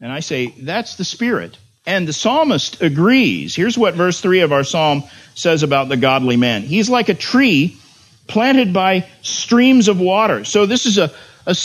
And 0.00 0.12
I 0.12 0.20
say, 0.20 0.48
that's 0.60 0.96
the 0.96 1.04
Spirit. 1.04 1.56
And 1.86 2.06
the 2.06 2.12
psalmist 2.12 2.82
agrees. 2.82 3.54
Here's 3.54 3.78
what 3.78 3.94
verse 3.94 4.20
3 4.20 4.40
of 4.40 4.52
our 4.52 4.64
psalm 4.64 5.04
says 5.34 5.62
about 5.62 5.88
the 5.88 5.96
godly 5.96 6.36
man. 6.36 6.62
He's 6.62 6.90
like 6.90 7.08
a 7.08 7.14
tree 7.14 7.78
planted 8.26 8.72
by 8.72 9.06
streams 9.22 9.88
of 9.88 10.00
water. 10.00 10.44
So 10.44 10.66
this 10.66 10.84
is 10.84 10.98
a, 10.98 11.12
a, 11.46 11.56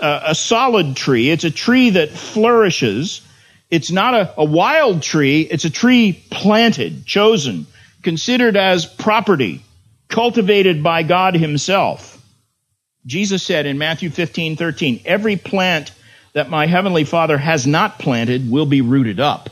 a 0.00 0.34
solid 0.34 0.96
tree. 0.96 1.30
It's 1.30 1.44
a 1.44 1.50
tree 1.50 1.90
that 1.90 2.10
flourishes. 2.10 3.22
It's 3.70 3.90
not 3.90 4.14
a, 4.14 4.34
a 4.38 4.44
wild 4.44 5.02
tree. 5.02 5.42
It's 5.42 5.64
a 5.64 5.70
tree 5.70 6.22
planted, 6.30 7.06
chosen, 7.06 7.66
considered 8.02 8.56
as 8.56 8.86
property, 8.86 9.62
cultivated 10.08 10.82
by 10.82 11.02
God 11.02 11.34
himself. 11.34 12.14
Jesus 13.06 13.42
said 13.42 13.66
in 13.66 13.78
Matthew 13.78 14.10
15, 14.10 14.56
13, 14.56 15.00
every 15.04 15.36
plant 15.36 15.92
that 16.32 16.50
my 16.50 16.66
heavenly 16.66 17.04
Father 17.04 17.38
has 17.38 17.66
not 17.66 17.98
planted 17.98 18.50
will 18.50 18.66
be 18.66 18.80
rooted 18.80 19.20
up. 19.20 19.50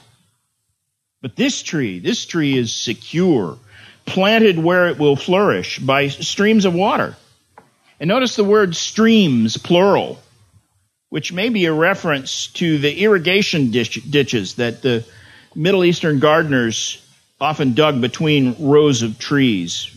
But 1.23 1.37
this 1.37 1.63
tree, 1.63 1.99
this 1.99 2.27
tree 2.27 2.57
is 2.57 2.75
secure, 2.75 3.59
planted 4.05 4.59
where 4.59 4.89
it 4.89 4.99
will 4.99 5.17
flourish 5.17 5.79
by 5.79 6.09
streams 6.09 6.65
of 6.65 6.75
water. 6.75 7.17
And 7.99 8.09
notice 8.09 8.37
the 8.37 8.45
word 8.45 8.77
streams, 8.77 9.57
plural, 9.57 10.21
which 11.09 11.33
may 11.33 11.49
be 11.49 11.65
a 11.65 11.73
reference 11.73 12.49
to 12.49 12.79
the 12.79 13.03
irrigation 13.03 13.71
ditches 13.71 14.55
that 14.57 14.83
the 14.83 15.05
Middle 15.55 15.85
Eastern 15.85 16.19
gardeners 16.19 17.03
often 17.41 17.75
dug 17.75 18.01
between 18.01 18.57
rows 18.59 19.03
of 19.03 19.19
trees. 19.19 19.91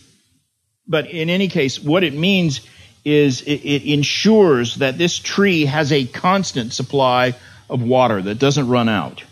But 0.87 1.09
in 1.09 1.29
any 1.29 1.47
case, 1.47 1.79
what 1.79 2.03
it 2.03 2.13
means 2.13 2.61
is 3.05 3.41
it, 3.41 3.61
it 3.65 3.83
ensures 3.83 4.75
that 4.75 4.97
this 4.97 5.17
tree 5.17 5.65
has 5.65 5.91
a 5.91 6.05
constant 6.05 6.73
supply 6.73 7.35
of 7.69 7.81
water 7.81 8.21
that 8.21 8.39
doesn't 8.39 8.67
run 8.67 8.89
out. 8.89 9.23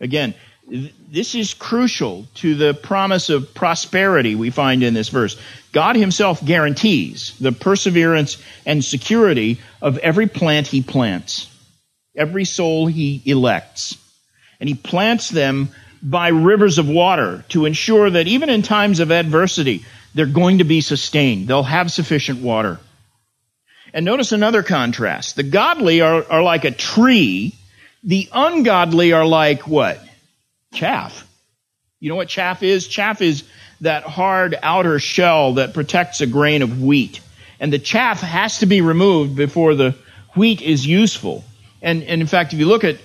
Again, 0.00 0.34
this 0.66 1.34
is 1.34 1.54
crucial 1.54 2.26
to 2.36 2.54
the 2.54 2.74
promise 2.74 3.28
of 3.28 3.54
prosperity 3.54 4.34
we 4.34 4.50
find 4.50 4.82
in 4.82 4.94
this 4.94 5.08
verse. 5.08 5.40
God 5.72 5.96
himself 5.96 6.44
guarantees 6.44 7.36
the 7.38 7.52
perseverance 7.52 8.42
and 8.64 8.84
security 8.84 9.60
of 9.82 9.98
every 9.98 10.26
plant 10.26 10.66
he 10.66 10.82
plants, 10.82 11.50
every 12.16 12.44
soul 12.44 12.86
he 12.86 13.22
elects. 13.26 13.98
And 14.58 14.68
he 14.68 14.74
plants 14.74 15.28
them 15.28 15.68
by 16.02 16.28
rivers 16.28 16.78
of 16.78 16.88
water 16.88 17.44
to 17.50 17.66
ensure 17.66 18.08
that 18.10 18.28
even 18.28 18.48
in 18.48 18.62
times 18.62 19.00
of 19.00 19.10
adversity, 19.10 19.84
they're 20.14 20.26
going 20.26 20.58
to 20.58 20.64
be 20.64 20.80
sustained. 20.80 21.48
They'll 21.48 21.62
have 21.62 21.90
sufficient 21.90 22.40
water. 22.40 22.78
And 23.92 24.04
notice 24.04 24.32
another 24.32 24.62
contrast. 24.62 25.36
The 25.36 25.42
godly 25.42 26.00
are, 26.00 26.24
are 26.30 26.42
like 26.42 26.64
a 26.64 26.70
tree. 26.70 27.54
The 28.02 28.28
ungodly 28.32 29.12
are 29.12 29.26
like 29.26 29.66
what? 29.66 30.00
Chaff. 30.74 31.26
You 32.00 32.10
know 32.10 32.16
what 32.16 32.28
chaff 32.28 32.62
is? 32.62 32.86
Chaff 32.86 33.22
is 33.22 33.44
that 33.80 34.02
hard 34.02 34.58
outer 34.62 34.98
shell 34.98 35.54
that 35.54 35.72
protects 35.72 36.20
a 36.20 36.26
grain 36.26 36.60
of 36.60 36.82
wheat. 36.82 37.20
And 37.58 37.72
the 37.72 37.78
chaff 37.78 38.20
has 38.20 38.58
to 38.58 38.66
be 38.66 38.82
removed 38.82 39.36
before 39.36 39.74
the 39.74 39.94
wheat 40.34 40.60
is 40.60 40.86
useful. 40.86 41.44
And, 41.80 42.02
and 42.02 42.20
in 42.20 42.26
fact, 42.26 42.52
if 42.52 42.58
you 42.58 42.66
look 42.66 42.84
at 42.84 42.98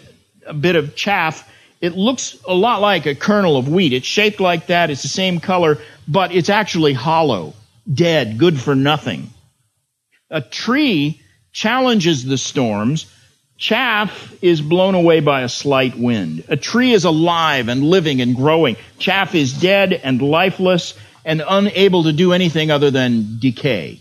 a 0.45 0.53
bit 0.53 0.75
of 0.75 0.95
chaff, 0.95 1.49
it 1.79 1.95
looks 1.95 2.37
a 2.45 2.53
lot 2.53 2.81
like 2.81 3.05
a 3.05 3.15
kernel 3.15 3.55
of 3.55 3.69
wheat. 3.69 3.93
It's 3.93 4.05
shaped 4.05 4.39
like 4.39 4.67
that. 4.67 4.89
It's 4.89 5.03
the 5.03 5.07
same 5.07 5.39
color, 5.39 5.77
but 6.07 6.33
it's 6.33 6.49
actually 6.49 6.93
hollow, 6.93 7.53
dead, 7.91 8.37
good 8.37 8.59
for 8.59 8.75
nothing. 8.75 9.29
A 10.29 10.41
tree 10.41 11.21
challenges 11.51 12.25
the 12.25 12.37
storms 12.37 13.05
Chaff 13.59 14.41
is 14.41 14.61
blown 14.61 14.95
away 14.95 15.19
by 15.19 15.41
a 15.41 15.49
slight 15.49 15.97
wind. 15.97 16.45
A 16.47 16.55
tree 16.55 16.93
is 16.93 17.03
alive 17.03 17.67
and 17.67 17.83
living 17.83 18.21
and 18.21 18.33
growing. 18.33 18.77
Chaff 18.99 19.35
is 19.35 19.51
dead 19.51 19.91
and 19.91 20.21
lifeless 20.21 20.93
and 21.25 21.43
unable 21.45 22.03
to 22.03 22.13
do 22.13 22.31
anything 22.31 22.71
other 22.71 22.89
than 22.89 23.37
decay. 23.39 23.99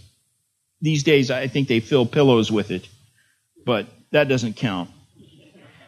These 0.81 1.03
days, 1.03 1.33
I 1.33 1.49
think 1.49 1.67
they 1.67 1.81
fill 1.81 2.07
pillows 2.07 2.53
with 2.53 2.71
it, 2.71 2.89
but 3.67 3.89
that 4.13 4.29
doesn't 4.29 4.55
count. 4.55 4.91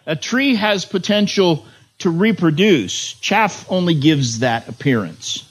A 0.05 0.17
tree 0.17 0.57
has 0.57 0.85
potential 0.85 1.65
to 2.01 2.11
reproduce. 2.11 3.15
Chaff 3.15 3.71
only 3.71 3.95
gives 3.95 4.41
that 4.41 4.69
appearance. 4.69 5.49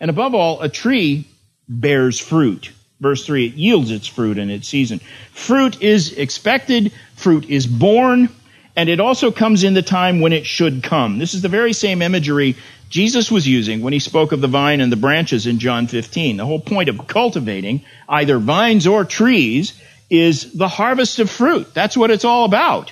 And 0.00 0.10
above 0.10 0.34
all, 0.34 0.60
a 0.60 0.68
tree 0.68 1.28
bears 1.68 2.18
fruit. 2.18 2.72
Verse 3.04 3.26
3, 3.26 3.48
it 3.48 3.52
yields 3.52 3.90
its 3.90 4.06
fruit 4.06 4.38
in 4.38 4.48
its 4.48 4.66
season. 4.66 4.98
Fruit 5.30 5.82
is 5.82 6.14
expected, 6.14 6.90
fruit 7.16 7.50
is 7.50 7.66
born, 7.66 8.30
and 8.76 8.88
it 8.88 8.98
also 8.98 9.30
comes 9.30 9.62
in 9.62 9.74
the 9.74 9.82
time 9.82 10.20
when 10.20 10.32
it 10.32 10.46
should 10.46 10.82
come. 10.82 11.18
This 11.18 11.34
is 11.34 11.42
the 11.42 11.50
very 11.50 11.74
same 11.74 12.00
imagery 12.00 12.56
Jesus 12.88 13.30
was 13.30 13.46
using 13.46 13.82
when 13.82 13.92
he 13.92 13.98
spoke 13.98 14.32
of 14.32 14.40
the 14.40 14.48
vine 14.48 14.80
and 14.80 14.90
the 14.90 14.96
branches 14.96 15.46
in 15.46 15.58
John 15.58 15.86
15. 15.86 16.38
The 16.38 16.46
whole 16.46 16.60
point 16.60 16.88
of 16.88 17.06
cultivating 17.06 17.84
either 18.08 18.38
vines 18.38 18.86
or 18.86 19.04
trees 19.04 19.78
is 20.08 20.54
the 20.54 20.68
harvest 20.68 21.18
of 21.18 21.28
fruit. 21.28 21.74
That's 21.74 21.98
what 21.98 22.10
it's 22.10 22.24
all 22.24 22.46
about. 22.46 22.90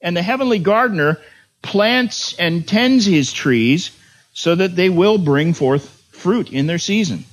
And 0.00 0.16
the 0.16 0.22
heavenly 0.22 0.60
gardener 0.60 1.18
plants 1.60 2.32
and 2.38 2.66
tends 2.66 3.04
his 3.04 3.34
trees 3.34 3.90
so 4.32 4.54
that 4.54 4.76
they 4.76 4.88
will 4.88 5.18
bring 5.18 5.52
forth 5.52 5.86
fruit 6.10 6.50
in 6.50 6.66
their 6.66 6.78
season. 6.78 7.26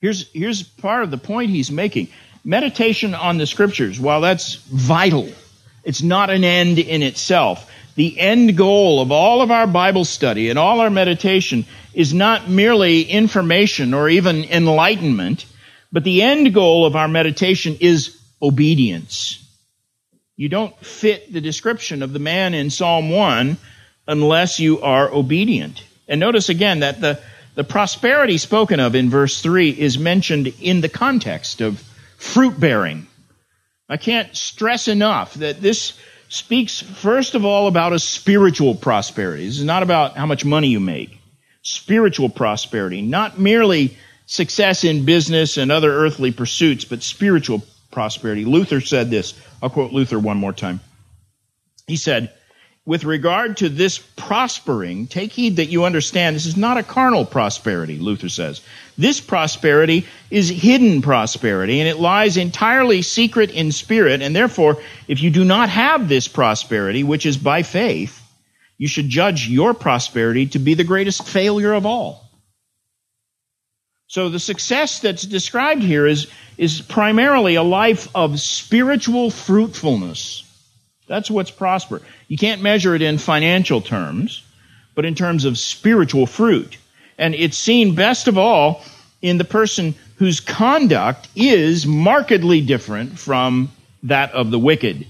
Here's, 0.00 0.30
here's 0.32 0.62
part 0.62 1.02
of 1.02 1.10
the 1.10 1.18
point 1.18 1.50
he's 1.50 1.70
making. 1.70 2.08
Meditation 2.44 3.14
on 3.14 3.36
the 3.38 3.46
scriptures, 3.46 3.98
while 3.98 4.20
that's 4.20 4.54
vital, 4.54 5.28
it's 5.84 6.02
not 6.02 6.30
an 6.30 6.44
end 6.44 6.78
in 6.78 7.02
itself. 7.02 7.70
the 7.96 8.18
end 8.20 8.56
goal 8.56 9.00
of 9.00 9.10
all 9.10 9.42
of 9.42 9.50
our 9.50 9.66
Bible 9.66 10.04
study 10.04 10.50
and 10.50 10.58
all 10.58 10.78
our 10.78 10.90
meditation 10.90 11.64
is 11.94 12.14
not 12.14 12.48
merely 12.48 13.02
information 13.02 13.92
or 13.92 14.08
even 14.08 14.44
enlightenment, 14.44 15.44
but 15.90 16.04
the 16.04 16.22
end 16.22 16.54
goal 16.54 16.86
of 16.86 16.94
our 16.94 17.08
meditation 17.08 17.76
is 17.80 18.16
obedience. 18.40 19.44
You 20.36 20.48
don't 20.48 20.78
fit 20.78 21.32
the 21.32 21.40
description 21.40 22.04
of 22.04 22.12
the 22.12 22.20
man 22.20 22.54
in 22.54 22.70
Psalm 22.70 23.10
1 23.10 23.56
unless 24.06 24.60
you 24.60 24.80
are 24.80 25.12
obedient. 25.12 25.82
And 26.06 26.20
notice 26.20 26.48
again 26.48 26.80
that 26.80 27.00
the, 27.00 27.20
the 27.58 27.64
prosperity 27.64 28.38
spoken 28.38 28.78
of 28.78 28.94
in 28.94 29.10
verse 29.10 29.42
3 29.42 29.70
is 29.70 29.98
mentioned 29.98 30.54
in 30.60 30.80
the 30.80 30.88
context 30.88 31.60
of 31.60 31.82
fruit 32.16 32.60
bearing. 32.60 33.08
I 33.88 33.96
can't 33.96 34.36
stress 34.36 34.86
enough 34.86 35.34
that 35.34 35.60
this 35.60 35.94
speaks 36.28 36.80
first 36.80 37.34
of 37.34 37.44
all 37.44 37.66
about 37.66 37.92
a 37.92 37.98
spiritual 37.98 38.76
prosperity. 38.76 39.44
This 39.44 39.58
is 39.58 39.64
not 39.64 39.82
about 39.82 40.16
how 40.16 40.24
much 40.24 40.44
money 40.44 40.68
you 40.68 40.78
make. 40.78 41.18
Spiritual 41.62 42.28
prosperity, 42.28 43.02
not 43.02 43.40
merely 43.40 43.96
success 44.26 44.84
in 44.84 45.04
business 45.04 45.56
and 45.56 45.72
other 45.72 45.92
earthly 45.92 46.30
pursuits, 46.30 46.84
but 46.84 47.02
spiritual 47.02 47.64
prosperity. 47.90 48.44
Luther 48.44 48.80
said 48.80 49.10
this. 49.10 49.34
I'll 49.60 49.68
quote 49.68 49.90
Luther 49.90 50.20
one 50.20 50.36
more 50.36 50.52
time. 50.52 50.78
He 51.88 51.96
said, 51.96 52.32
with 52.88 53.04
regard 53.04 53.58
to 53.58 53.68
this 53.68 53.98
prospering, 53.98 55.06
take 55.06 55.30
heed 55.30 55.56
that 55.56 55.66
you 55.66 55.84
understand 55.84 56.34
this 56.34 56.46
is 56.46 56.56
not 56.56 56.78
a 56.78 56.82
carnal 56.82 57.26
prosperity, 57.26 57.98
Luther 57.98 58.30
says. 58.30 58.62
This 58.96 59.20
prosperity 59.20 60.06
is 60.30 60.48
hidden 60.48 61.02
prosperity, 61.02 61.80
and 61.80 61.88
it 61.88 61.98
lies 61.98 62.38
entirely 62.38 63.02
secret 63.02 63.50
in 63.50 63.72
spirit, 63.72 64.22
and 64.22 64.34
therefore, 64.34 64.78
if 65.06 65.22
you 65.22 65.28
do 65.28 65.44
not 65.44 65.68
have 65.68 66.08
this 66.08 66.28
prosperity, 66.28 67.04
which 67.04 67.26
is 67.26 67.36
by 67.36 67.62
faith, 67.62 68.22
you 68.78 68.88
should 68.88 69.10
judge 69.10 69.48
your 69.48 69.74
prosperity 69.74 70.46
to 70.46 70.58
be 70.58 70.72
the 70.72 70.82
greatest 70.82 71.28
failure 71.28 71.74
of 71.74 71.84
all. 71.84 72.26
So 74.06 74.30
the 74.30 74.40
success 74.40 75.00
that's 75.00 75.24
described 75.24 75.82
here 75.82 76.06
is, 76.06 76.26
is 76.56 76.80
primarily 76.80 77.56
a 77.56 77.62
life 77.62 78.08
of 78.14 78.40
spiritual 78.40 79.30
fruitfulness. 79.30 80.47
That's 81.08 81.30
what's 81.30 81.50
prosper. 81.50 82.02
You 82.28 82.36
can't 82.36 82.62
measure 82.62 82.94
it 82.94 83.02
in 83.02 83.18
financial 83.18 83.80
terms, 83.80 84.44
but 84.94 85.04
in 85.04 85.14
terms 85.14 85.44
of 85.44 85.58
spiritual 85.58 86.26
fruit. 86.26 86.76
And 87.16 87.34
it's 87.34 87.58
seen 87.58 87.94
best 87.94 88.28
of 88.28 88.38
all 88.38 88.84
in 89.22 89.38
the 89.38 89.44
person 89.44 89.94
whose 90.16 90.38
conduct 90.40 91.28
is 91.34 91.86
markedly 91.86 92.60
different 92.60 93.18
from 93.18 93.72
that 94.04 94.32
of 94.32 94.50
the 94.50 94.58
wicked. 94.58 95.06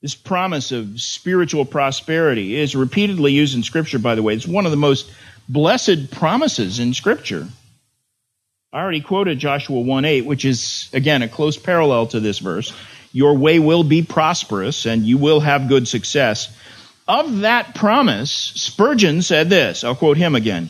This 0.00 0.14
promise 0.14 0.72
of 0.72 1.00
spiritual 1.00 1.64
prosperity 1.64 2.56
is 2.56 2.74
repeatedly 2.74 3.32
used 3.32 3.54
in 3.54 3.62
Scripture, 3.62 3.98
by 3.98 4.14
the 4.14 4.22
way. 4.22 4.34
It's 4.34 4.46
one 4.46 4.64
of 4.64 4.70
the 4.70 4.76
most 4.76 5.10
blessed 5.48 6.10
promises 6.12 6.78
in 6.78 6.94
Scripture. 6.94 7.46
I 8.72 8.80
already 8.80 9.00
quoted 9.00 9.38
Joshua 9.38 9.80
1 9.80 10.04
8, 10.04 10.24
which 10.24 10.44
is, 10.44 10.88
again, 10.92 11.22
a 11.22 11.28
close 11.28 11.56
parallel 11.56 12.06
to 12.08 12.20
this 12.20 12.38
verse 12.38 12.72
your 13.12 13.36
way 13.36 13.58
will 13.58 13.84
be 13.84 14.02
prosperous 14.02 14.86
and 14.86 15.04
you 15.04 15.18
will 15.18 15.40
have 15.40 15.68
good 15.68 15.88
success. 15.88 16.54
Of 17.06 17.40
that 17.40 17.74
promise, 17.74 18.30
Spurgeon 18.30 19.22
said 19.22 19.48
this. 19.48 19.82
I'll 19.82 19.94
quote 19.94 20.18
him 20.18 20.34
again. 20.34 20.68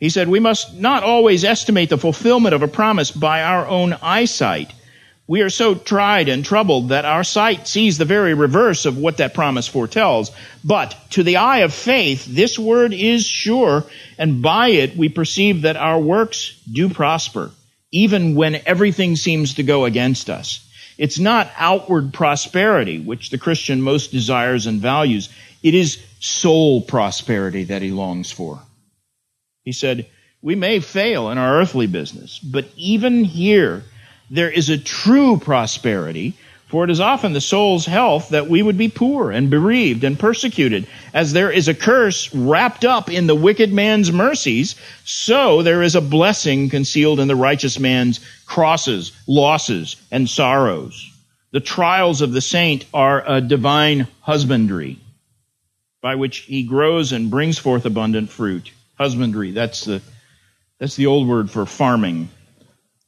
He 0.00 0.08
said, 0.08 0.28
We 0.28 0.40
must 0.40 0.74
not 0.74 1.02
always 1.02 1.44
estimate 1.44 1.90
the 1.90 1.98
fulfillment 1.98 2.54
of 2.54 2.62
a 2.62 2.68
promise 2.68 3.10
by 3.10 3.42
our 3.42 3.66
own 3.66 3.96
eyesight. 4.00 4.72
We 5.26 5.42
are 5.42 5.50
so 5.50 5.74
tried 5.74 6.30
and 6.30 6.42
troubled 6.42 6.88
that 6.88 7.04
our 7.04 7.22
sight 7.22 7.68
sees 7.68 7.98
the 7.98 8.06
very 8.06 8.32
reverse 8.32 8.86
of 8.86 8.96
what 8.96 9.18
that 9.18 9.34
promise 9.34 9.68
foretells. 9.68 10.30
But 10.64 10.96
to 11.10 11.22
the 11.22 11.36
eye 11.36 11.58
of 11.58 11.74
faith, 11.74 12.24
this 12.24 12.58
word 12.58 12.94
is 12.94 13.26
sure, 13.26 13.84
and 14.16 14.40
by 14.40 14.68
it 14.68 14.96
we 14.96 15.10
perceive 15.10 15.62
that 15.62 15.76
our 15.76 16.00
works 16.00 16.58
do 16.72 16.88
prosper, 16.88 17.50
even 17.92 18.36
when 18.36 18.62
everything 18.64 19.16
seems 19.16 19.54
to 19.54 19.62
go 19.62 19.84
against 19.84 20.30
us. 20.30 20.66
It's 20.98 21.20
not 21.20 21.50
outward 21.56 22.12
prosperity, 22.12 22.98
which 22.98 23.30
the 23.30 23.38
Christian 23.38 23.80
most 23.80 24.10
desires 24.10 24.66
and 24.66 24.80
values. 24.80 25.28
It 25.62 25.74
is 25.74 26.02
soul 26.18 26.82
prosperity 26.82 27.64
that 27.64 27.82
he 27.82 27.92
longs 27.92 28.32
for. 28.32 28.60
He 29.64 29.72
said, 29.72 30.06
We 30.42 30.56
may 30.56 30.80
fail 30.80 31.30
in 31.30 31.38
our 31.38 31.60
earthly 31.60 31.86
business, 31.86 32.40
but 32.40 32.68
even 32.76 33.22
here, 33.22 33.84
there 34.28 34.50
is 34.50 34.68
a 34.68 34.78
true 34.78 35.38
prosperity 35.38 36.34
for 36.68 36.84
it 36.84 36.90
is 36.90 37.00
often 37.00 37.32
the 37.32 37.40
soul's 37.40 37.86
health 37.86 38.28
that 38.28 38.48
we 38.48 38.62
would 38.62 38.76
be 38.76 38.88
poor 38.88 39.30
and 39.30 39.48
bereaved 39.48 40.04
and 40.04 40.18
persecuted. 40.18 40.86
As 41.14 41.32
there 41.32 41.50
is 41.50 41.66
a 41.66 41.74
curse 41.74 42.32
wrapped 42.34 42.84
up 42.84 43.10
in 43.10 43.26
the 43.26 43.34
wicked 43.34 43.72
man's 43.72 44.12
mercies, 44.12 44.76
so 45.04 45.62
there 45.62 45.82
is 45.82 45.94
a 45.94 46.00
blessing 46.02 46.68
concealed 46.68 47.20
in 47.20 47.28
the 47.28 47.36
righteous 47.36 47.78
man's 47.78 48.20
crosses, 48.44 49.12
losses, 49.26 49.96
and 50.10 50.28
sorrows. 50.28 51.10
The 51.52 51.60
trials 51.60 52.20
of 52.20 52.32
the 52.32 52.42
saint 52.42 52.84
are 52.92 53.24
a 53.26 53.40
divine 53.40 54.06
husbandry 54.20 54.98
by 56.02 56.16
which 56.16 56.38
he 56.38 56.62
grows 56.62 57.12
and 57.12 57.30
brings 57.30 57.58
forth 57.58 57.86
abundant 57.86 58.28
fruit. 58.28 58.70
Husbandry, 58.98 59.52
that's 59.52 59.84
the, 59.86 60.02
that's 60.78 60.96
the 60.96 61.06
old 61.06 61.26
word 61.26 61.50
for 61.50 61.64
farming. 61.64 62.28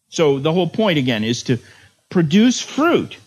So 0.08 0.38
the 0.38 0.52
whole 0.52 0.68
point 0.68 0.98
again 0.98 1.24
is 1.24 1.42
to 1.44 1.58
produce 2.08 2.61
fruit 2.61 3.18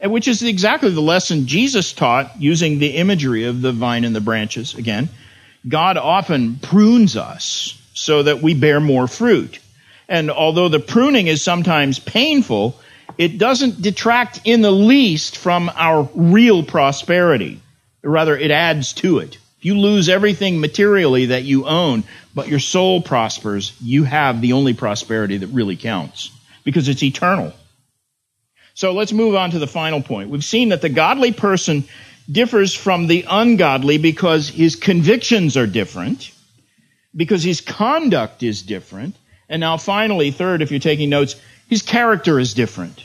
and 0.00 0.12
which 0.12 0.28
is 0.28 0.42
exactly 0.42 0.90
the 0.90 1.00
lesson 1.00 1.46
Jesus 1.46 1.92
taught 1.92 2.40
using 2.40 2.78
the 2.78 2.96
imagery 2.96 3.44
of 3.44 3.62
the 3.62 3.72
vine 3.72 4.04
and 4.04 4.14
the 4.14 4.20
branches. 4.20 4.74
Again, 4.74 5.08
God 5.66 5.96
often 5.96 6.56
prunes 6.56 7.16
us 7.16 7.80
so 7.94 8.22
that 8.22 8.42
we 8.42 8.54
bear 8.54 8.80
more 8.80 9.08
fruit. 9.08 9.58
And 10.08 10.30
although 10.30 10.68
the 10.68 10.78
pruning 10.78 11.26
is 11.26 11.42
sometimes 11.42 11.98
painful, 11.98 12.78
it 13.18 13.38
doesn't 13.38 13.80
detract 13.80 14.40
in 14.44 14.62
the 14.62 14.70
least 14.70 15.36
from 15.36 15.70
our 15.74 16.08
real 16.14 16.62
prosperity. 16.62 17.60
Rather, 18.02 18.36
it 18.36 18.50
adds 18.50 18.92
to 18.94 19.18
it. 19.18 19.38
If 19.58 19.64
you 19.64 19.78
lose 19.78 20.08
everything 20.08 20.60
materially 20.60 21.26
that 21.26 21.44
you 21.44 21.66
own, 21.66 22.04
but 22.34 22.48
your 22.48 22.60
soul 22.60 23.00
prospers, 23.00 23.74
you 23.80 24.04
have 24.04 24.40
the 24.40 24.52
only 24.52 24.74
prosperity 24.74 25.38
that 25.38 25.48
really 25.48 25.76
counts 25.76 26.30
because 26.62 26.88
it's 26.88 27.02
eternal. 27.02 27.52
So 28.76 28.92
let's 28.92 29.12
move 29.12 29.34
on 29.34 29.52
to 29.52 29.58
the 29.58 29.66
final 29.66 30.02
point. 30.02 30.28
We've 30.28 30.44
seen 30.44 30.68
that 30.68 30.82
the 30.82 30.90
godly 30.90 31.32
person 31.32 31.84
differs 32.30 32.74
from 32.74 33.06
the 33.06 33.24
ungodly 33.26 33.96
because 33.96 34.50
his 34.50 34.76
convictions 34.76 35.56
are 35.56 35.66
different, 35.66 36.30
because 37.14 37.42
his 37.42 37.62
conduct 37.62 38.42
is 38.42 38.60
different, 38.60 39.16
and 39.48 39.60
now 39.60 39.78
finally, 39.78 40.30
third, 40.30 40.60
if 40.60 40.70
you're 40.70 40.78
taking 40.78 41.08
notes, 41.08 41.36
his 41.70 41.80
character 41.80 42.38
is 42.38 42.52
different. 42.52 43.02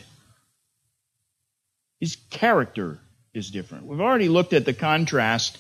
His 2.02 2.18
character 2.32 3.00
is 3.34 3.50
different. 3.50 3.86
We've 3.86 4.02
already 4.02 4.28
looked 4.28 4.52
at 4.52 4.66
the 4.66 4.74
contrast 4.74 5.58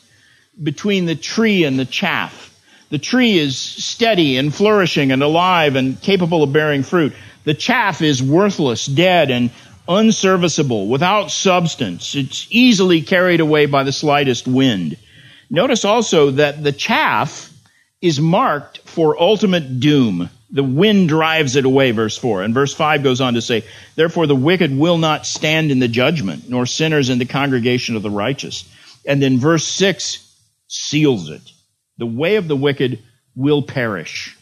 between 0.61 1.05
the 1.05 1.15
tree 1.15 1.63
and 1.63 1.79
the 1.79 1.85
chaff. 1.85 2.49
The 2.89 2.99
tree 2.99 3.39
is 3.39 3.57
steady 3.57 4.35
and 4.35 4.53
flourishing 4.53 5.13
and 5.13 5.23
alive 5.23 5.77
and 5.77 6.01
capable 6.01 6.43
of 6.43 6.51
bearing 6.51 6.83
fruit. 6.83 7.13
The 7.45 7.53
chaff 7.53 8.01
is 8.01 8.21
worthless, 8.21 8.85
dead, 8.85 9.31
and 9.31 9.51
unserviceable, 9.87 10.87
without 10.87 11.31
substance. 11.31 12.15
It's 12.15 12.47
easily 12.49 13.01
carried 13.01 13.39
away 13.39 13.65
by 13.65 13.83
the 13.83 13.91
slightest 13.91 14.47
wind. 14.47 14.97
Notice 15.49 15.85
also 15.85 16.31
that 16.31 16.63
the 16.63 16.71
chaff 16.71 17.51
is 18.01 18.19
marked 18.19 18.79
for 18.79 19.21
ultimate 19.21 19.79
doom. 19.79 20.29
The 20.49 20.63
wind 20.63 21.09
drives 21.09 21.55
it 21.55 21.65
away, 21.65 21.91
verse 21.91 22.17
4. 22.17 22.43
And 22.43 22.53
verse 22.53 22.73
5 22.73 23.03
goes 23.03 23.21
on 23.21 23.35
to 23.35 23.41
say, 23.41 23.63
Therefore 23.95 24.27
the 24.27 24.35
wicked 24.35 24.75
will 24.75 24.97
not 24.97 25.25
stand 25.25 25.71
in 25.71 25.79
the 25.79 25.87
judgment, 25.87 26.49
nor 26.49 26.65
sinners 26.65 27.09
in 27.09 27.19
the 27.19 27.25
congregation 27.25 27.95
of 27.95 28.01
the 28.01 28.09
righteous. 28.09 28.67
And 29.05 29.21
then 29.21 29.39
verse 29.39 29.65
6 29.65 30.27
seals 30.67 31.29
it. 31.29 31.41
The 31.97 32.05
way 32.05 32.35
of 32.35 32.47
the 32.47 32.55
wicked 32.55 32.99
will 33.35 33.61
perish. 33.61 34.37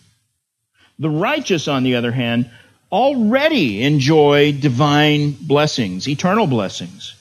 The 0.97 1.09
righteous, 1.09 1.67
on 1.67 1.83
the 1.83 1.95
other 1.95 2.11
hand, 2.11 2.49
already 2.91 3.83
enjoy 3.83 4.51
divine 4.51 5.31
blessings, 5.31 6.07
eternal 6.07 6.47
blessings. 6.47 7.15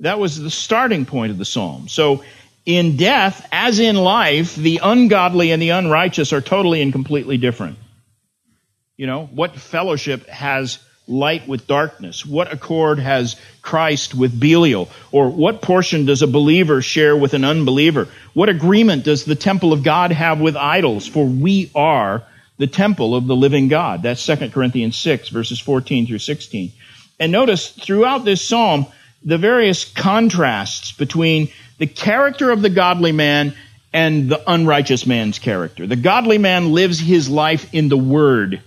That 0.00 0.18
was 0.18 0.38
the 0.38 0.50
starting 0.50 1.06
point 1.06 1.32
of 1.32 1.38
the 1.38 1.44
psalm. 1.44 1.88
So 1.88 2.22
in 2.64 2.96
death, 2.96 3.46
as 3.52 3.78
in 3.78 3.96
life, 3.96 4.56
the 4.56 4.80
ungodly 4.82 5.52
and 5.52 5.62
the 5.62 5.70
unrighteous 5.70 6.32
are 6.32 6.40
totally 6.40 6.82
and 6.82 6.92
completely 6.92 7.38
different. 7.38 7.78
You 8.96 9.06
know, 9.06 9.26
what 9.26 9.56
fellowship 9.56 10.26
has 10.28 10.78
light 11.06 11.46
with 11.46 11.66
darkness? 11.66 12.26
What 12.26 12.52
accord 12.52 12.98
has 12.98 13.36
Christ 13.62 14.14
with 14.14 14.38
Belial? 14.38 14.88
Or 15.12 15.28
what 15.30 15.62
portion 15.62 16.06
does 16.06 16.22
a 16.22 16.26
believer 16.26 16.82
share 16.82 17.16
with 17.16 17.34
an 17.34 17.44
unbeliever? 17.44 18.08
What 18.34 18.48
agreement 18.48 19.04
does 19.04 19.24
the 19.24 19.34
temple 19.34 19.72
of 19.72 19.82
God 19.82 20.12
have 20.12 20.40
with 20.40 20.56
idols? 20.56 21.06
For 21.06 21.24
we 21.24 21.70
are 21.74 22.24
the 22.58 22.66
temple 22.66 23.14
of 23.14 23.26
the 23.26 23.36
living 23.36 23.68
God. 23.68 24.02
That's 24.02 24.24
2 24.24 24.50
Corinthians 24.50 24.96
6, 24.96 25.28
verses 25.28 25.60
14 25.60 26.06
through 26.06 26.18
16. 26.18 26.72
And 27.18 27.32
notice 27.32 27.70
throughout 27.70 28.24
this 28.24 28.46
psalm, 28.46 28.86
the 29.22 29.38
various 29.38 29.84
contrasts 29.84 30.92
between 30.92 31.50
the 31.78 31.86
character 31.86 32.50
of 32.50 32.62
the 32.62 32.70
godly 32.70 33.12
man 33.12 33.54
and 33.92 34.28
the 34.28 34.42
unrighteous 34.50 35.06
man's 35.06 35.38
character. 35.38 35.86
The 35.86 35.96
godly 35.96 36.38
man 36.38 36.72
lives 36.72 36.98
his 36.98 37.28
life 37.28 37.72
in 37.72 37.88
the 37.88 37.96
Word. 37.96 38.62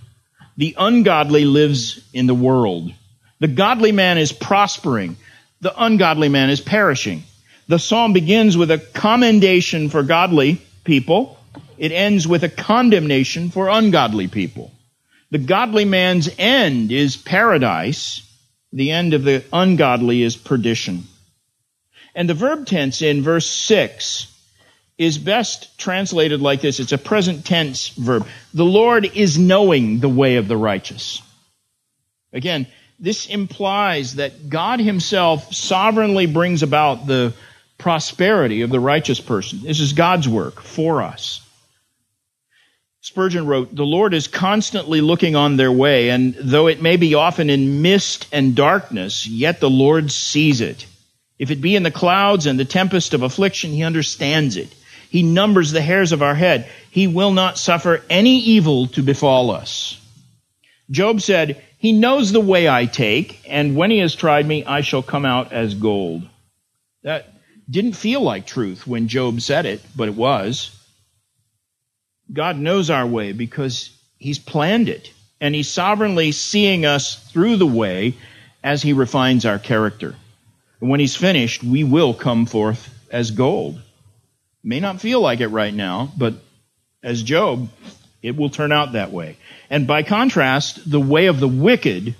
The 0.56 0.74
ungodly 0.78 1.44
lives 1.44 2.06
in 2.12 2.26
the 2.26 2.34
world. 2.34 2.92
The 3.38 3.48
godly 3.48 3.92
man 3.92 4.18
is 4.18 4.32
prospering. 4.32 5.16
The 5.62 5.72
ungodly 5.82 6.28
man 6.28 6.50
is 6.50 6.60
perishing. 6.60 7.22
The 7.68 7.78
psalm 7.78 8.12
begins 8.12 8.56
with 8.56 8.70
a 8.70 8.78
commendation 8.78 9.88
for 9.88 10.02
godly 10.02 10.60
people. 10.84 11.38
It 11.80 11.92
ends 11.92 12.28
with 12.28 12.44
a 12.44 12.50
condemnation 12.50 13.48
for 13.48 13.70
ungodly 13.70 14.28
people. 14.28 14.70
The 15.30 15.38
godly 15.38 15.86
man's 15.86 16.28
end 16.38 16.92
is 16.92 17.16
paradise. 17.16 18.20
The 18.70 18.90
end 18.90 19.14
of 19.14 19.24
the 19.24 19.42
ungodly 19.50 20.22
is 20.22 20.36
perdition. 20.36 21.04
And 22.14 22.28
the 22.28 22.34
verb 22.34 22.66
tense 22.66 23.00
in 23.00 23.22
verse 23.22 23.48
6 23.48 24.26
is 24.98 25.16
best 25.16 25.78
translated 25.78 26.42
like 26.42 26.60
this. 26.60 26.80
It's 26.80 26.92
a 26.92 26.98
present 26.98 27.46
tense 27.46 27.88
verb. 27.88 28.26
The 28.52 28.62
Lord 28.62 29.16
is 29.16 29.38
knowing 29.38 30.00
the 30.00 30.08
way 30.10 30.36
of 30.36 30.48
the 30.48 30.58
righteous. 30.58 31.22
Again, 32.30 32.66
this 32.98 33.26
implies 33.26 34.16
that 34.16 34.50
God 34.50 34.80
himself 34.80 35.54
sovereignly 35.54 36.26
brings 36.26 36.62
about 36.62 37.06
the 37.06 37.32
prosperity 37.78 38.60
of 38.60 38.68
the 38.68 38.80
righteous 38.80 39.18
person. 39.18 39.62
This 39.62 39.80
is 39.80 39.94
God's 39.94 40.28
work 40.28 40.60
for 40.60 41.00
us. 41.00 41.40
Spurgeon 43.02 43.46
wrote, 43.46 43.74
The 43.74 43.84
Lord 43.84 44.12
is 44.12 44.28
constantly 44.28 45.00
looking 45.00 45.34
on 45.34 45.56
their 45.56 45.72
way, 45.72 46.10
and 46.10 46.34
though 46.34 46.66
it 46.66 46.82
may 46.82 46.96
be 46.96 47.14
often 47.14 47.48
in 47.48 47.80
mist 47.80 48.26
and 48.30 48.54
darkness, 48.54 49.26
yet 49.26 49.58
the 49.60 49.70
Lord 49.70 50.12
sees 50.12 50.60
it. 50.60 50.86
If 51.38 51.50
it 51.50 51.62
be 51.62 51.74
in 51.74 51.82
the 51.82 51.90
clouds 51.90 52.44
and 52.44 52.60
the 52.60 52.66
tempest 52.66 53.14
of 53.14 53.22
affliction, 53.22 53.70
he 53.70 53.82
understands 53.82 54.58
it. 54.58 54.68
He 55.08 55.22
numbers 55.22 55.72
the 55.72 55.80
hairs 55.80 56.12
of 56.12 56.20
our 56.22 56.34
head. 56.34 56.68
He 56.90 57.06
will 57.06 57.32
not 57.32 57.56
suffer 57.56 58.02
any 58.10 58.38
evil 58.38 58.86
to 58.88 59.02
befall 59.02 59.50
us. 59.50 59.98
Job 60.90 61.22
said, 61.22 61.64
He 61.78 61.92
knows 61.92 62.32
the 62.32 62.40
way 62.40 62.68
I 62.68 62.84
take, 62.84 63.40
and 63.48 63.76
when 63.76 63.90
he 63.90 63.98
has 63.98 64.14
tried 64.14 64.46
me, 64.46 64.64
I 64.66 64.82
shall 64.82 65.02
come 65.02 65.24
out 65.24 65.52
as 65.52 65.74
gold. 65.74 66.28
That 67.02 67.32
didn't 67.68 67.94
feel 67.94 68.20
like 68.20 68.46
truth 68.46 68.86
when 68.86 69.08
Job 69.08 69.40
said 69.40 69.64
it, 69.64 69.80
but 69.96 70.08
it 70.08 70.14
was. 70.14 70.76
God 72.32 72.56
knows 72.58 72.90
our 72.90 73.06
way 73.06 73.32
because 73.32 73.90
he's 74.18 74.38
planned 74.38 74.88
it, 74.88 75.12
and 75.40 75.54
he's 75.54 75.68
sovereignly 75.68 76.32
seeing 76.32 76.86
us 76.86 77.16
through 77.30 77.56
the 77.56 77.66
way 77.66 78.14
as 78.62 78.82
he 78.82 78.92
refines 78.92 79.44
our 79.44 79.58
character. 79.58 80.14
And 80.80 80.90
when 80.90 81.00
he's 81.00 81.16
finished, 81.16 81.64
we 81.64 81.84
will 81.84 82.14
come 82.14 82.46
forth 82.46 82.88
as 83.10 83.30
gold. 83.30 83.80
May 84.62 84.80
not 84.80 85.00
feel 85.00 85.20
like 85.20 85.40
it 85.40 85.48
right 85.48 85.72
now, 85.72 86.12
but 86.16 86.34
as 87.02 87.22
Job, 87.22 87.68
it 88.22 88.36
will 88.36 88.50
turn 88.50 88.72
out 88.72 88.92
that 88.92 89.10
way. 89.10 89.36
And 89.70 89.86
by 89.86 90.02
contrast, 90.02 90.88
the 90.90 91.00
way 91.00 91.26
of 91.26 91.40
the 91.40 91.48
wicked 91.48 92.14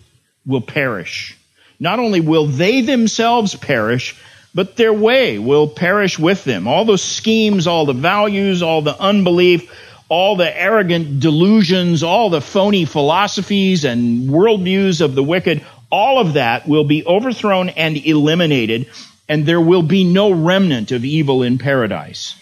will 0.47 0.63
perish. 0.63 1.37
Not 1.79 1.99
only 1.99 2.21
will 2.21 2.47
they 2.47 2.81
themselves 2.81 3.55
perish, 3.55 4.17
but 4.55 4.77
their 4.77 4.93
way 4.93 5.39
will 5.39 5.69
perish 5.69 6.19
with 6.19 6.45
them. 6.45 6.67
All 6.67 6.85
those 6.85 7.03
schemes, 7.03 7.67
all 7.67 7.87
the 7.87 7.93
values, 7.93 8.63
all 8.63 8.83
the 8.83 8.99
unbelief, 8.99 9.71
all 10.11 10.35
the 10.35 10.61
arrogant 10.61 11.21
delusions, 11.21 12.03
all 12.03 12.31
the 12.31 12.41
phony 12.41 12.85
philosophies 12.85 13.85
and 13.85 14.29
worldviews 14.29 15.01
of 15.01 15.15
the 15.15 15.23
wicked, 15.23 15.65
all 15.91 16.19
of 16.19 16.35
that 16.35 16.69
will 16.69 16.85
be 16.85 17.07
overthrown 17.07 17.69
and 17.71 17.97
eliminated, 17.97 18.91
and 19.29 19.47
there 19.47 19.61
will 19.61 19.85
be 19.85 20.03
no 20.03 20.33
remnant 20.33 20.91
of 20.91 21.05
evil 21.05 21.45
in 21.45 21.59
paradise. 21.59 22.35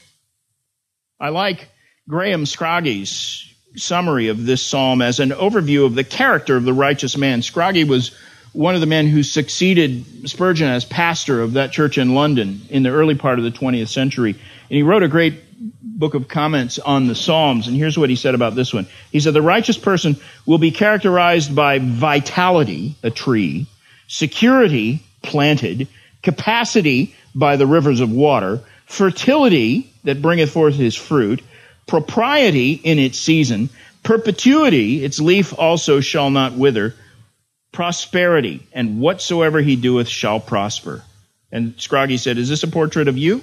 I 1.20 1.28
like 1.28 1.68
Graham 2.08 2.46
Scroggie's 2.46 3.44
summary 3.76 4.28
of 4.28 4.46
this 4.46 4.62
psalm 4.62 5.02
as 5.02 5.20
an 5.20 5.30
overview 5.30 5.84
of 5.84 5.94
the 5.94 6.04
character 6.04 6.56
of 6.56 6.64
the 6.64 6.72
righteous 6.72 7.18
man. 7.18 7.42
Scroggie 7.42 7.84
was 7.84 8.16
one 8.54 8.74
of 8.74 8.80
the 8.80 8.86
men 8.86 9.06
who 9.06 9.22
succeeded 9.22 10.30
Spurgeon 10.30 10.68
as 10.68 10.86
pastor 10.86 11.42
of 11.42 11.52
that 11.52 11.70
church 11.70 11.98
in 11.98 12.14
London 12.14 12.62
in 12.70 12.82
the 12.82 12.88
early 12.88 13.14
part 13.14 13.38
of 13.38 13.44
the 13.44 13.50
20th 13.50 13.88
century. 13.88 14.30
And 14.30 14.76
he 14.76 14.82
wrote 14.82 15.02
a 15.02 15.08
great 15.08 15.34
book 15.98 16.14
of 16.14 16.28
comments 16.28 16.78
on 16.78 17.08
the 17.08 17.14
Psalms, 17.16 17.66
and 17.66 17.76
here's 17.76 17.98
what 17.98 18.08
he 18.08 18.14
said 18.14 18.36
about 18.36 18.54
this 18.54 18.72
one. 18.72 18.86
He 19.10 19.18
said, 19.18 19.34
The 19.34 19.42
righteous 19.42 19.76
person 19.76 20.16
will 20.46 20.58
be 20.58 20.70
characterized 20.70 21.54
by 21.54 21.80
vitality, 21.80 22.94
a 23.02 23.10
tree, 23.10 23.66
security, 24.06 25.02
planted, 25.22 25.88
capacity 26.22 27.16
by 27.34 27.56
the 27.56 27.66
rivers 27.66 27.98
of 27.98 28.12
water, 28.12 28.60
fertility 28.86 29.92
that 30.04 30.22
bringeth 30.22 30.52
forth 30.52 30.76
his 30.76 30.94
fruit, 30.94 31.42
propriety 31.88 32.72
in 32.72 33.00
its 33.00 33.18
season, 33.18 33.68
perpetuity, 34.04 35.04
its 35.04 35.18
leaf 35.18 35.52
also 35.58 35.98
shall 35.98 36.30
not 36.30 36.52
wither, 36.52 36.94
prosperity, 37.72 38.64
and 38.72 39.00
whatsoever 39.00 39.60
he 39.60 39.74
doeth 39.74 40.08
shall 40.08 40.38
prosper. 40.38 41.02
And 41.50 41.74
Scroggie 41.76 42.18
said, 42.18 42.38
Is 42.38 42.48
this 42.48 42.62
a 42.62 42.68
portrait 42.68 43.08
of 43.08 43.18
you? 43.18 43.42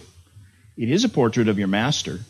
It 0.77 0.89
is 0.89 1.03
a 1.03 1.09
portrait 1.09 1.49
of 1.49 1.59
your 1.59 1.67
master. 1.67 2.21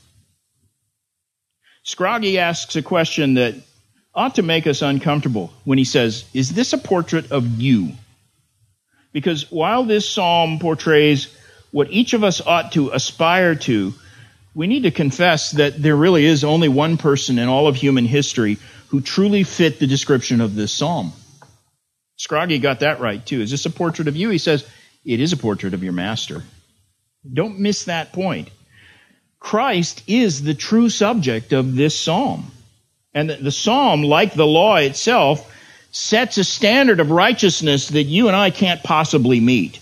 Scroggie 1.85 2.37
asks 2.37 2.75
a 2.75 2.81
question 2.81 3.35
that 3.35 3.53
ought 4.13 4.35
to 4.35 4.41
make 4.41 4.65
us 4.65 4.81
uncomfortable 4.81 5.53
when 5.65 5.77
he 5.77 5.83
says, 5.83 6.25
Is 6.33 6.49
this 6.49 6.73
a 6.73 6.77
portrait 6.79 7.31
of 7.31 7.61
you? 7.61 7.91
Because 9.13 9.51
while 9.51 9.83
this 9.83 10.09
psalm 10.09 10.57
portrays 10.59 11.33
what 11.71 11.91
each 11.91 12.13
of 12.13 12.23
us 12.23 12.41
ought 12.41 12.71
to 12.71 12.89
aspire 12.89 13.55
to, 13.55 13.93
we 14.55 14.67
need 14.67 14.83
to 14.83 14.91
confess 14.91 15.51
that 15.51 15.81
there 15.81 15.95
really 15.95 16.25
is 16.25 16.43
only 16.43 16.69
one 16.69 16.97
person 16.97 17.37
in 17.37 17.47
all 17.47 17.67
of 17.67 17.75
human 17.75 18.05
history 18.05 18.57
who 18.87 19.01
truly 19.01 19.43
fit 19.43 19.79
the 19.79 19.87
description 19.87 20.41
of 20.41 20.55
this 20.55 20.71
psalm. 20.71 21.11
Scroggie 22.17 22.61
got 22.61 22.79
that 22.79 22.99
right 22.99 23.23
too. 23.23 23.41
Is 23.41 23.51
this 23.51 23.65
a 23.65 23.69
portrait 23.69 24.07
of 24.07 24.15
you? 24.15 24.29
He 24.29 24.37
says, 24.37 24.67
It 25.03 25.19
is 25.19 25.33
a 25.33 25.37
portrait 25.37 25.73
of 25.73 25.83
your 25.83 25.93
master. 25.93 26.43
Don't 27.31 27.59
miss 27.59 27.85
that 27.85 28.11
point. 28.11 28.49
Christ 29.45 30.01
is 30.07 30.41
the 30.41 30.55
true 30.55 30.89
subject 30.89 31.53
of 31.53 31.75
this 31.75 31.95
psalm. 31.95 32.51
And 33.13 33.29
the 33.29 33.51
psalm, 33.51 34.01
like 34.01 34.33
the 34.33 34.47
law 34.47 34.77
itself, 34.77 35.53
sets 35.91 36.39
a 36.39 36.43
standard 36.43 36.99
of 36.99 37.11
righteousness 37.11 37.89
that 37.89 38.05
you 38.05 38.25
and 38.25 38.35
I 38.35 38.49
can't 38.49 38.81
possibly 38.81 39.39
meet. 39.39 39.79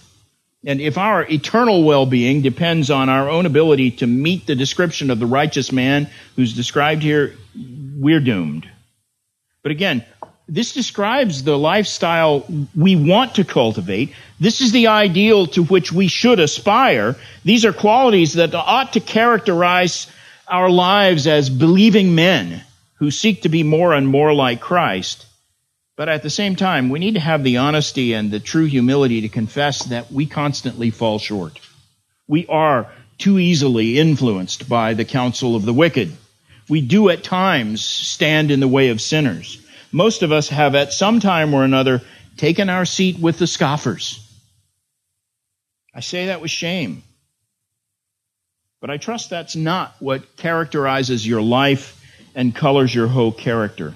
And 0.65 0.81
if 0.81 0.97
our 0.97 1.23
eternal 1.23 1.85
well-being 1.85 2.41
depends 2.41 2.91
on 2.91 3.07
our 3.07 3.29
own 3.29 3.45
ability 3.45 3.91
to 3.91 4.05
meet 4.05 4.45
the 4.47 4.55
description 4.55 5.09
of 5.09 5.19
the 5.19 5.25
righteous 5.25 5.71
man 5.71 6.09
who's 6.35 6.53
described 6.53 7.01
here, 7.01 7.33
we're 7.55 8.19
doomed. 8.19 8.69
But 9.61 9.71
again, 9.71 10.05
this 10.47 10.73
describes 10.73 11.43
the 11.43 11.57
lifestyle 11.57 12.45
we 12.75 12.95
want 12.95 13.35
to 13.35 13.45
cultivate. 13.45 14.13
This 14.39 14.59
is 14.59 14.71
the 14.71 14.87
ideal 14.87 15.47
to 15.47 15.63
which 15.63 15.91
we 15.91 16.07
should 16.07 16.39
aspire. 16.39 17.15
These 17.45 17.65
are 17.65 17.73
qualities 17.73 18.33
that 18.33 18.53
ought 18.53 18.93
to 18.93 18.99
characterize 18.99 20.07
our 20.47 20.69
lives 20.69 21.27
as 21.27 21.49
believing 21.49 22.13
men 22.13 22.61
who 22.95 23.09
seek 23.09 23.43
to 23.43 23.49
be 23.49 23.63
more 23.63 23.93
and 23.93 24.07
more 24.07 24.33
like 24.33 24.59
Christ. 24.59 25.25
But 25.95 26.09
at 26.09 26.23
the 26.23 26.29
same 26.29 26.55
time, 26.55 26.89
we 26.89 26.99
need 26.99 27.13
to 27.13 27.19
have 27.21 27.43
the 27.43 27.57
honesty 27.57 28.13
and 28.13 28.29
the 28.29 28.39
true 28.39 28.65
humility 28.65 29.21
to 29.21 29.29
confess 29.29 29.85
that 29.85 30.11
we 30.11 30.25
constantly 30.25 30.89
fall 30.89 31.19
short. 31.19 31.59
We 32.27 32.47
are 32.47 32.91
too 33.17 33.39
easily 33.39 33.97
influenced 33.97 34.67
by 34.67 34.93
the 34.93 35.05
counsel 35.05 35.55
of 35.55 35.63
the 35.63 35.73
wicked. 35.73 36.11
We 36.67 36.81
do 36.81 37.09
at 37.09 37.23
times 37.23 37.83
stand 37.83 38.51
in 38.51 38.59
the 38.59 38.67
way 38.67 38.89
of 38.89 38.99
sinners 38.99 39.62
most 39.93 40.23
of 40.23 40.31
us 40.31 40.49
have 40.49 40.75
at 40.75 40.91
some 40.91 41.19
time 41.19 41.53
or 41.53 41.63
another 41.63 42.01
taken 42.35 42.69
our 42.69 42.83
seat 42.83 43.19
with 43.19 43.37
the 43.37 43.47
scoffers. 43.47 44.19
I 45.93 45.99
say 45.99 46.25
that 46.25 46.41
with 46.41 46.51
shame. 46.51 47.03
But 48.81 48.89
I 48.89 48.97
trust 48.97 49.29
that's 49.29 49.55
not 49.55 49.95
what 49.99 50.35
characterizes 50.35 51.25
your 51.25 51.41
life 51.41 52.01
and 52.35 52.53
colors 52.53 52.93
your 52.93 53.07
whole 53.07 53.31
character. 53.31 53.95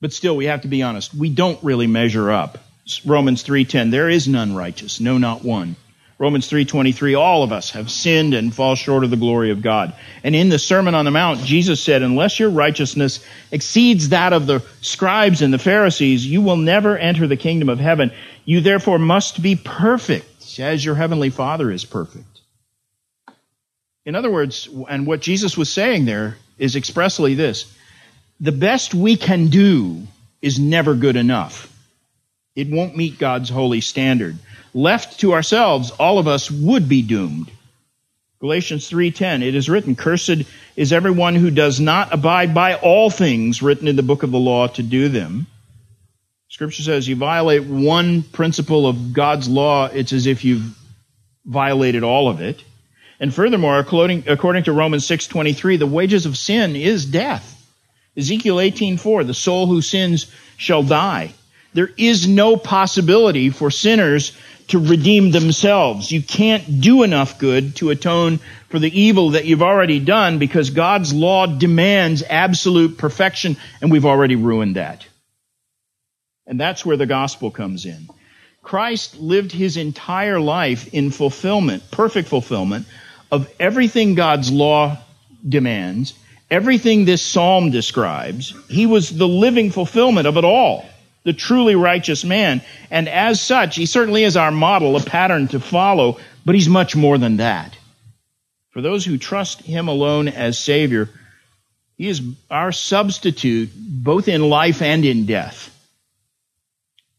But 0.00 0.12
still, 0.12 0.36
we 0.36 0.46
have 0.46 0.62
to 0.62 0.68
be 0.68 0.82
honest. 0.82 1.12
We 1.12 1.28
don't 1.28 1.62
really 1.62 1.86
measure 1.86 2.30
up. 2.30 2.58
Romans 3.04 3.44
3.10, 3.44 3.90
there 3.90 4.08
is 4.08 4.26
none 4.26 4.54
righteous, 4.54 5.00
no, 5.00 5.18
not 5.18 5.44
one. 5.44 5.76
Romans 6.20 6.48
3:23 6.48 7.14
all 7.14 7.42
of 7.42 7.50
us 7.50 7.70
have 7.70 7.90
sinned 7.90 8.34
and 8.34 8.54
fall 8.54 8.74
short 8.74 9.04
of 9.04 9.10
the 9.10 9.16
glory 9.16 9.50
of 9.50 9.62
God. 9.62 9.94
And 10.22 10.36
in 10.36 10.50
the 10.50 10.58
Sermon 10.58 10.94
on 10.94 11.06
the 11.06 11.10
Mount 11.10 11.42
Jesus 11.42 11.82
said 11.82 12.02
unless 12.02 12.38
your 12.38 12.50
righteousness 12.50 13.24
exceeds 13.50 14.10
that 14.10 14.34
of 14.34 14.46
the 14.46 14.62
scribes 14.82 15.40
and 15.40 15.52
the 15.52 15.58
Pharisees 15.58 16.26
you 16.26 16.42
will 16.42 16.58
never 16.58 16.98
enter 16.98 17.26
the 17.26 17.38
kingdom 17.38 17.70
of 17.70 17.80
heaven. 17.80 18.12
You 18.44 18.60
therefore 18.60 18.98
must 18.98 19.40
be 19.40 19.56
perfect 19.56 20.60
as 20.60 20.84
your 20.84 20.94
heavenly 20.94 21.30
Father 21.30 21.70
is 21.70 21.86
perfect. 21.86 22.42
In 24.04 24.14
other 24.14 24.30
words, 24.30 24.68
and 24.90 25.06
what 25.06 25.20
Jesus 25.20 25.56
was 25.56 25.72
saying 25.72 26.04
there 26.04 26.36
is 26.58 26.76
expressly 26.76 27.32
this. 27.32 27.72
The 28.40 28.52
best 28.52 28.92
we 28.94 29.16
can 29.16 29.46
do 29.48 30.06
is 30.42 30.58
never 30.58 30.94
good 30.94 31.16
enough. 31.16 31.69
It 32.56 32.68
won't 32.70 32.96
meet 32.96 33.18
God's 33.18 33.48
holy 33.48 33.80
standard. 33.80 34.36
Left 34.74 35.20
to 35.20 35.32
ourselves, 35.32 35.90
all 35.92 36.18
of 36.18 36.26
us 36.26 36.50
would 36.50 36.88
be 36.88 37.02
doomed. 37.02 37.50
Galatians 38.40 38.88
3:10 38.88 39.42
It 39.42 39.54
is 39.54 39.68
written 39.68 39.94
cursed 39.94 40.42
is 40.74 40.92
everyone 40.92 41.34
who 41.34 41.50
does 41.50 41.78
not 41.78 42.12
abide 42.12 42.54
by 42.54 42.74
all 42.74 43.10
things 43.10 43.62
written 43.62 43.86
in 43.86 43.96
the 43.96 44.02
book 44.02 44.22
of 44.22 44.30
the 44.30 44.38
law 44.38 44.66
to 44.66 44.82
do 44.82 45.08
them. 45.08 45.46
Scripture 46.48 46.82
says 46.82 47.06
you 47.06 47.16
violate 47.16 47.64
one 47.64 48.22
principle 48.22 48.86
of 48.86 49.12
God's 49.12 49.48
law 49.48 49.86
it's 49.86 50.12
as 50.12 50.26
if 50.26 50.44
you've 50.44 50.74
violated 51.44 52.02
all 52.02 52.28
of 52.28 52.40
it. 52.40 52.64
And 53.20 53.32
furthermore, 53.32 53.78
according, 53.78 54.24
according 54.26 54.64
to 54.64 54.72
Romans 54.72 55.06
6:23, 55.06 55.76
the 55.76 55.86
wages 55.86 56.26
of 56.26 56.36
sin 56.36 56.74
is 56.74 57.04
death. 57.04 57.56
Ezekiel 58.16 58.56
18:4, 58.58 59.24
the 59.24 59.34
soul 59.34 59.66
who 59.66 59.82
sins 59.82 60.26
shall 60.56 60.82
die. 60.82 61.34
There 61.72 61.90
is 61.96 62.26
no 62.26 62.56
possibility 62.56 63.50
for 63.50 63.70
sinners 63.70 64.36
to 64.68 64.78
redeem 64.78 65.30
themselves. 65.30 66.10
You 66.10 66.22
can't 66.22 66.80
do 66.80 67.02
enough 67.02 67.38
good 67.38 67.76
to 67.76 67.90
atone 67.90 68.38
for 68.68 68.78
the 68.78 69.00
evil 69.00 69.30
that 69.30 69.44
you've 69.44 69.62
already 69.62 69.98
done 69.98 70.38
because 70.38 70.70
God's 70.70 71.12
law 71.12 71.46
demands 71.46 72.22
absolute 72.28 72.98
perfection 72.98 73.56
and 73.80 73.90
we've 73.90 74.06
already 74.06 74.36
ruined 74.36 74.76
that. 74.76 75.06
And 76.46 76.58
that's 76.58 76.84
where 76.84 76.96
the 76.96 77.06
gospel 77.06 77.50
comes 77.50 77.84
in. 77.84 78.08
Christ 78.62 79.18
lived 79.18 79.52
his 79.52 79.76
entire 79.76 80.40
life 80.40 80.92
in 80.92 81.10
fulfillment, 81.10 81.90
perfect 81.90 82.28
fulfillment 82.28 82.86
of 83.32 83.52
everything 83.58 84.14
God's 84.14 84.52
law 84.52 84.98
demands, 85.48 86.14
everything 86.50 87.04
this 87.04 87.22
psalm 87.22 87.70
describes. 87.70 88.54
He 88.68 88.86
was 88.86 89.10
the 89.10 89.28
living 89.28 89.70
fulfillment 89.70 90.26
of 90.26 90.36
it 90.36 90.44
all 90.44 90.84
the 91.24 91.32
truly 91.32 91.74
righteous 91.74 92.24
man. 92.24 92.62
And 92.90 93.08
as 93.08 93.40
such, 93.40 93.76
he 93.76 93.86
certainly 93.86 94.24
is 94.24 94.36
our 94.36 94.50
model, 94.50 94.96
a 94.96 95.00
pattern 95.00 95.48
to 95.48 95.60
follow, 95.60 96.18
but 96.44 96.54
he's 96.54 96.68
much 96.68 96.96
more 96.96 97.18
than 97.18 97.38
that. 97.38 97.76
For 98.70 98.80
those 98.80 99.04
who 99.04 99.18
trust 99.18 99.62
him 99.62 99.88
alone 99.88 100.28
as 100.28 100.58
Savior, 100.58 101.08
he 101.96 102.08
is 102.08 102.22
our 102.50 102.72
substitute 102.72 103.70
both 103.76 104.28
in 104.28 104.48
life 104.48 104.80
and 104.80 105.04
in 105.04 105.26
death. 105.26 105.66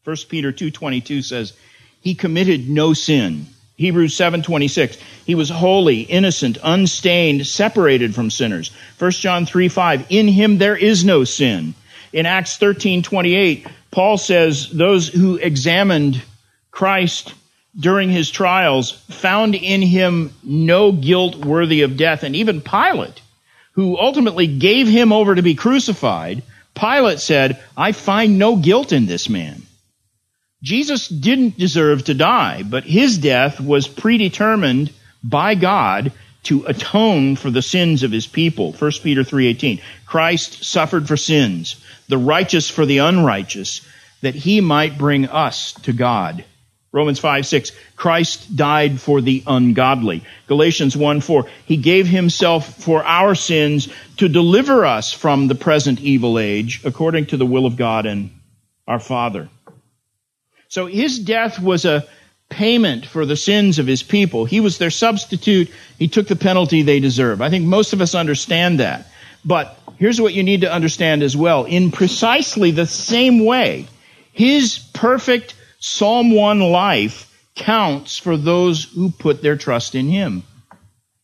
1 0.03 0.15
Peter 0.29 0.51
2.22 0.51 1.23
says, 1.23 1.53
He 2.01 2.15
committed 2.15 2.67
no 2.67 2.93
sin. 2.93 3.45
Hebrews 3.75 4.15
7:26 4.15 4.97
He 5.25 5.33
was 5.33 5.49
holy, 5.49 6.01
innocent, 6.01 6.57
unstained, 6.63 7.47
separated 7.47 8.13
from 8.13 8.29
sinners. 8.29 8.71
1 8.99 9.11
John 9.11 9.45
3:5 9.45 10.05
In 10.09 10.27
him 10.27 10.59
there 10.59 10.75
is 10.75 11.03
no 11.03 11.23
sin. 11.23 11.73
In 12.13 12.25
Acts 12.25 12.57
13:28 12.57 13.65
Paul 13.91 14.17
says 14.17 14.69
those 14.69 15.09
who 15.09 15.35
examined 15.35 16.21
Christ 16.71 17.33
during 17.77 18.09
his 18.09 18.29
trials 18.29 18.91
found 18.91 19.55
in 19.55 19.81
him 19.81 20.33
no 20.43 20.91
guilt 20.91 21.35
worthy 21.35 21.81
of 21.81 21.97
death. 21.97 22.23
And 22.23 22.35
even 22.35 22.61
Pilate, 22.61 23.21
who 23.73 23.97
ultimately 23.97 24.47
gave 24.47 24.87
him 24.87 25.11
over 25.11 25.35
to 25.35 25.41
be 25.41 25.55
crucified, 25.55 26.43
Pilate 26.73 27.19
said, 27.19 27.61
I 27.75 27.91
find 27.91 28.39
no 28.39 28.55
guilt 28.55 28.91
in 28.91 29.05
this 29.05 29.29
man. 29.29 29.63
Jesus 30.63 31.07
didn't 31.07 31.57
deserve 31.57 32.05
to 32.05 32.13
die, 32.13 32.63
but 32.63 32.83
his 32.83 33.17
death 33.17 33.59
was 33.59 33.87
predetermined 33.87 34.91
by 35.23 35.55
God 35.55 36.11
to 36.43 36.65
atone 36.65 37.35
for 37.35 37.49
the 37.49 37.61
sins 37.61 38.03
of 38.03 38.11
his 38.11 38.27
people. 38.27 38.73
1 38.73 38.91
Peter 39.03 39.23
3:18. 39.23 39.79
Christ 40.05 40.63
suffered 40.63 41.07
for 41.07 41.17
sins 41.17 41.75
the 42.11 42.17
righteous 42.17 42.69
for 42.69 42.85
the 42.85 42.99
unrighteous, 42.99 43.81
that 44.21 44.35
he 44.35 44.59
might 44.59 44.97
bring 44.97 45.27
us 45.27 45.71
to 45.83 45.93
God. 45.93 46.43
Romans 46.91 47.19
5, 47.19 47.47
6. 47.47 47.71
Christ 47.95 48.53
died 48.53 48.99
for 48.99 49.21
the 49.21 49.43
ungodly. 49.47 50.25
Galatians 50.47 50.97
1, 50.97 51.21
4. 51.21 51.45
He 51.65 51.77
gave 51.77 52.05
himself 52.05 52.83
for 52.83 53.01
our 53.05 53.33
sins 53.33 53.87
to 54.17 54.27
deliver 54.27 54.85
us 54.85 55.13
from 55.13 55.47
the 55.47 55.55
present 55.55 56.01
evil 56.01 56.37
age, 56.37 56.81
according 56.83 57.27
to 57.27 57.37
the 57.37 57.45
will 57.45 57.65
of 57.65 57.77
God 57.77 58.05
and 58.05 58.29
our 58.85 58.99
Father. 58.99 59.47
So 60.67 60.87
his 60.87 61.17
death 61.17 61.61
was 61.61 61.85
a 61.85 62.05
payment 62.49 63.05
for 63.05 63.25
the 63.25 63.37
sins 63.37 63.79
of 63.79 63.87
his 63.87 64.03
people. 64.03 64.43
He 64.43 64.59
was 64.59 64.77
their 64.77 64.89
substitute. 64.91 65.71
He 65.97 66.09
took 66.09 66.27
the 66.27 66.35
penalty 66.35 66.81
they 66.81 66.99
deserve. 66.99 67.41
I 67.41 67.49
think 67.49 67.65
most 67.65 67.93
of 67.93 68.01
us 68.01 68.15
understand 68.15 68.81
that. 68.81 69.07
But 69.45 69.79
here's 70.01 70.19
what 70.19 70.33
you 70.33 70.41
need 70.41 70.61
to 70.61 70.73
understand 70.73 71.21
as 71.21 71.37
well. 71.37 71.65
In 71.65 71.91
precisely 71.91 72.71
the 72.71 72.87
same 72.87 73.45
way, 73.45 73.85
his 74.33 74.79
perfect 74.93 75.53
Psalm 75.79 76.31
1 76.31 76.59
life 76.59 77.31
counts 77.55 78.17
for 78.17 78.35
those 78.35 78.83
who 78.83 79.11
put 79.11 79.43
their 79.43 79.55
trust 79.55 79.93
in 79.93 80.09
him. 80.09 80.41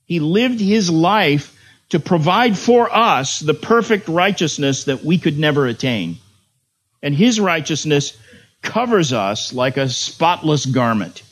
He 0.05 0.19
lived 0.19 0.59
his 0.59 0.91
life 0.91 1.57
to 1.89 1.99
provide 1.99 2.55
for 2.55 2.95
us 2.95 3.39
the 3.39 3.55
perfect 3.55 4.07
righteousness 4.09 4.83
that 4.83 5.03
we 5.03 5.17
could 5.17 5.39
never 5.39 5.65
attain. 5.65 6.17
And 7.01 7.15
his 7.15 7.39
righteousness 7.39 8.15
covers 8.61 9.11
us 9.11 9.53
like 9.53 9.77
a 9.77 9.89
spotless 9.89 10.67
garment. 10.67 11.23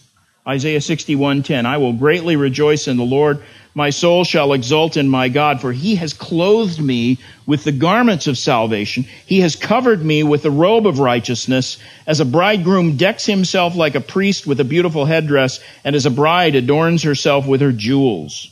Isaiah 0.48 0.82
61:10 0.82 1.68
I 1.68 1.78
will 1.78 1.94
greatly 1.94 2.38
rejoice 2.38 2.88
in 2.88 2.98
the 2.98 3.04
Lord 3.04 3.44
my 3.78 3.90
soul 3.90 4.24
shall 4.24 4.54
exult 4.54 4.96
in 4.96 5.10
my 5.10 5.28
God, 5.28 5.60
for 5.60 5.74
he 5.74 5.96
has 5.96 6.14
clothed 6.14 6.80
me 6.80 7.20
with 7.46 7.66
the 7.66 7.74
garments 7.74 8.26
of 8.26 8.38
salvation. 8.38 9.06
He 9.26 9.42
has 9.42 9.58
covered 9.58 10.04
me 10.04 10.24
with 10.24 10.44
the 10.44 10.50
robe 10.50 10.88
of 10.88 11.00
righteousness, 11.00 11.78
as 12.08 12.22
a 12.22 12.26
bridegroom 12.26 12.96
decks 12.96 13.26
himself 13.26 13.76
like 13.76 13.96
a 13.96 14.02
priest 14.02 14.48
with 14.48 14.62
a 14.62 14.64
beautiful 14.64 15.04
headdress, 15.04 15.60
and 15.84 15.94
as 15.94 16.06
a 16.06 16.12
bride 16.12 16.56
adorns 16.56 17.04
herself 17.04 17.46
with 17.46 17.60
her 17.60 17.74
jewels. 17.74 18.50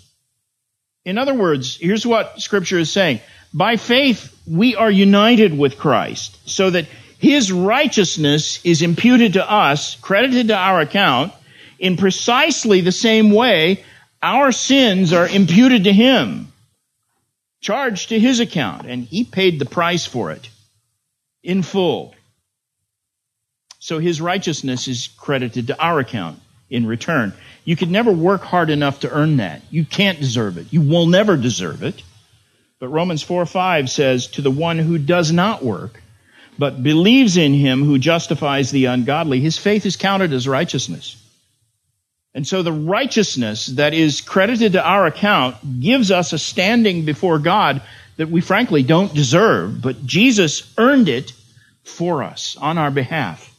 In 1.05 1.17
other 1.17 1.33
words, 1.33 1.77
here's 1.77 2.05
what 2.05 2.41
scripture 2.41 2.77
is 2.77 2.91
saying. 2.91 3.21
By 3.53 3.77
faith, 3.77 4.37
we 4.45 4.75
are 4.75 4.91
united 4.91 5.57
with 5.57 5.77
Christ, 5.77 6.37
so 6.49 6.69
that 6.69 6.87
his 7.17 7.49
righteousness 7.49 8.59
is 8.65 8.81
imputed 8.81 9.33
to 9.33 9.49
us, 9.49 9.95
credited 10.01 10.49
to 10.49 10.57
our 10.57 10.81
account, 10.81 11.31
in 11.79 11.95
precisely 11.95 12.81
the 12.81 12.91
same 12.91 13.31
way 13.31 13.85
our 14.23 14.53
sins 14.53 15.11
are 15.11 15.27
imputed 15.27 15.83
to 15.83 15.93
him, 15.93 16.51
charged 17.61 18.09
to 18.09 18.19
his 18.19 18.39
account, 18.39 18.87
and 18.87 19.03
he 19.03 19.25
paid 19.25 19.59
the 19.59 19.65
price 19.65 20.05
for 20.05 20.31
it 20.31 20.49
in 21.43 21.61
full. 21.61 22.15
So 23.79 23.99
his 23.99 24.21
righteousness 24.21 24.87
is 24.87 25.09
credited 25.17 25.67
to 25.67 25.79
our 25.79 25.99
account 25.99 26.39
in 26.69 26.87
return. 26.87 27.33
You 27.65 27.75
could 27.75 27.91
never 27.91 28.11
work 28.11 28.41
hard 28.41 28.69
enough 28.69 29.01
to 29.01 29.11
earn 29.11 29.37
that. 29.37 29.61
You 29.69 29.83
can't 29.83 30.19
deserve 30.19 30.57
it. 30.57 30.71
You 30.71 30.81
will 30.81 31.05
never 31.05 31.35
deserve 31.35 31.83
it. 31.83 32.01
But 32.79 32.87
Romans 32.87 33.23
4 33.23 33.45
5 33.45 33.89
says, 33.89 34.27
To 34.27 34.41
the 34.41 34.51
one 34.51 34.79
who 34.79 34.97
does 34.97 35.31
not 35.31 35.63
work, 35.63 36.01
but 36.57 36.81
believes 36.81 37.35
in 37.35 37.53
him 37.53 37.83
who 37.83 37.99
justifies 37.99 38.71
the 38.71 38.85
ungodly, 38.85 39.41
his 39.41 39.57
faith 39.57 39.85
is 39.85 39.97
counted 39.97 40.31
as 40.33 40.47
righteousness. 40.47 41.22
And 42.35 42.47
so 42.47 42.63
the 42.63 42.71
righteousness 42.71 43.67
that 43.67 43.93
is 43.93 44.21
credited 44.21 44.73
to 44.73 44.83
our 44.83 45.05
account 45.05 45.81
gives 45.81 46.09
us 46.11 46.33
a 46.33 46.39
standing 46.39 47.05
before 47.05 47.37
God 47.39 47.81
that 48.17 48.29
we 48.29 48.41
frankly 48.41 48.83
don't 48.83 49.13
deserve, 49.13 49.81
but 49.81 50.05
Jesus 50.05 50.71
earned 50.77 51.09
it 51.09 51.33
for 51.83 52.23
us 52.23 52.57
on 52.59 52.77
our 52.77 52.91
behalf. 52.91 53.49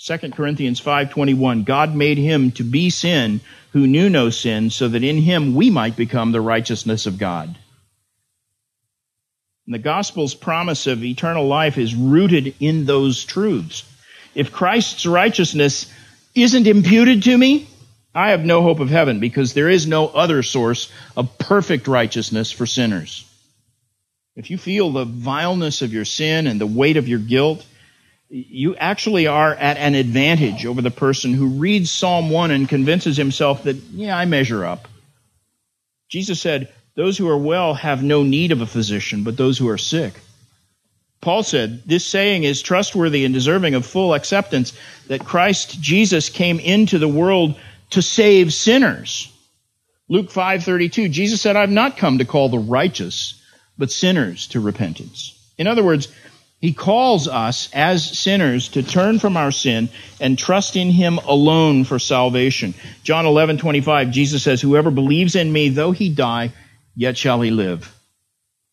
2 0.00 0.32
Corinthians 0.32 0.80
5:21 0.80 1.64
God 1.64 1.94
made 1.94 2.18
him 2.18 2.52
to 2.52 2.64
be 2.64 2.90
sin 2.90 3.40
who 3.72 3.86
knew 3.86 4.08
no 4.08 4.30
sin 4.30 4.70
so 4.70 4.88
that 4.88 5.04
in 5.04 5.18
him 5.18 5.54
we 5.54 5.70
might 5.70 5.96
become 5.96 6.32
the 6.32 6.40
righteousness 6.40 7.06
of 7.06 7.18
God. 7.18 7.56
And 9.66 9.74
the 9.74 9.78
gospel's 9.78 10.34
promise 10.34 10.86
of 10.86 11.04
eternal 11.04 11.46
life 11.46 11.76
is 11.76 11.94
rooted 11.94 12.54
in 12.58 12.86
those 12.86 13.24
truths. 13.24 13.84
If 14.34 14.52
Christ's 14.52 15.04
righteousness 15.04 15.92
isn't 16.34 16.66
imputed 16.66 17.24
to 17.24 17.36
me, 17.36 17.68
I 18.18 18.30
have 18.30 18.44
no 18.44 18.62
hope 18.62 18.80
of 18.80 18.90
heaven 18.90 19.20
because 19.20 19.52
there 19.52 19.68
is 19.68 19.86
no 19.86 20.08
other 20.08 20.42
source 20.42 20.90
of 21.16 21.38
perfect 21.38 21.86
righteousness 21.86 22.50
for 22.50 22.66
sinners. 22.66 23.24
If 24.34 24.50
you 24.50 24.58
feel 24.58 24.90
the 24.90 25.04
vileness 25.04 25.82
of 25.82 25.92
your 25.92 26.04
sin 26.04 26.48
and 26.48 26.60
the 26.60 26.66
weight 26.66 26.96
of 26.96 27.06
your 27.06 27.20
guilt, 27.20 27.64
you 28.28 28.74
actually 28.74 29.28
are 29.28 29.54
at 29.54 29.76
an 29.76 29.94
advantage 29.94 30.66
over 30.66 30.82
the 30.82 30.90
person 30.90 31.32
who 31.32 31.60
reads 31.60 31.92
Psalm 31.92 32.28
1 32.30 32.50
and 32.50 32.68
convinces 32.68 33.16
himself 33.16 33.62
that, 33.62 33.76
yeah, 33.76 34.18
I 34.18 34.24
measure 34.24 34.64
up. 34.64 34.88
Jesus 36.08 36.40
said, 36.40 36.72
Those 36.96 37.16
who 37.16 37.28
are 37.28 37.38
well 37.38 37.74
have 37.74 38.02
no 38.02 38.24
need 38.24 38.50
of 38.50 38.62
a 38.62 38.66
physician, 38.66 39.22
but 39.22 39.36
those 39.36 39.58
who 39.58 39.68
are 39.68 39.78
sick. 39.78 40.14
Paul 41.20 41.44
said, 41.44 41.84
This 41.86 42.04
saying 42.04 42.42
is 42.42 42.62
trustworthy 42.62 43.24
and 43.24 43.32
deserving 43.32 43.74
of 43.74 43.86
full 43.86 44.12
acceptance 44.12 44.72
that 45.06 45.24
Christ 45.24 45.80
Jesus 45.80 46.28
came 46.28 46.58
into 46.58 46.98
the 46.98 47.06
world 47.06 47.54
to 47.90 48.02
save 48.02 48.52
sinners. 48.52 49.32
Luke 50.08 50.30
5:32 50.30 51.10
Jesus 51.10 51.40
said 51.40 51.56
I've 51.56 51.70
not 51.70 51.96
come 51.96 52.18
to 52.18 52.24
call 52.24 52.48
the 52.48 52.58
righteous 52.58 53.34
but 53.76 53.92
sinners 53.92 54.48
to 54.48 54.60
repentance. 54.60 55.38
In 55.56 55.66
other 55.66 55.84
words, 55.84 56.08
He 56.60 56.72
calls 56.72 57.28
us 57.28 57.68
as 57.72 58.18
sinners 58.18 58.68
to 58.70 58.82
turn 58.82 59.20
from 59.20 59.36
our 59.36 59.52
sin 59.52 59.88
and 60.20 60.36
trust 60.36 60.76
in 60.76 60.90
Him 60.90 61.18
alone 61.18 61.84
for 61.84 61.98
salvation. 61.98 62.74
John 63.04 63.24
11:25 63.24 64.10
Jesus 64.10 64.42
says, 64.42 64.60
Whoever 64.60 64.90
believes 64.90 65.36
in 65.36 65.52
me, 65.52 65.68
though 65.68 65.92
he 65.92 66.08
die, 66.08 66.52
yet 66.96 67.16
shall 67.16 67.40
he 67.40 67.50
live. 67.50 67.94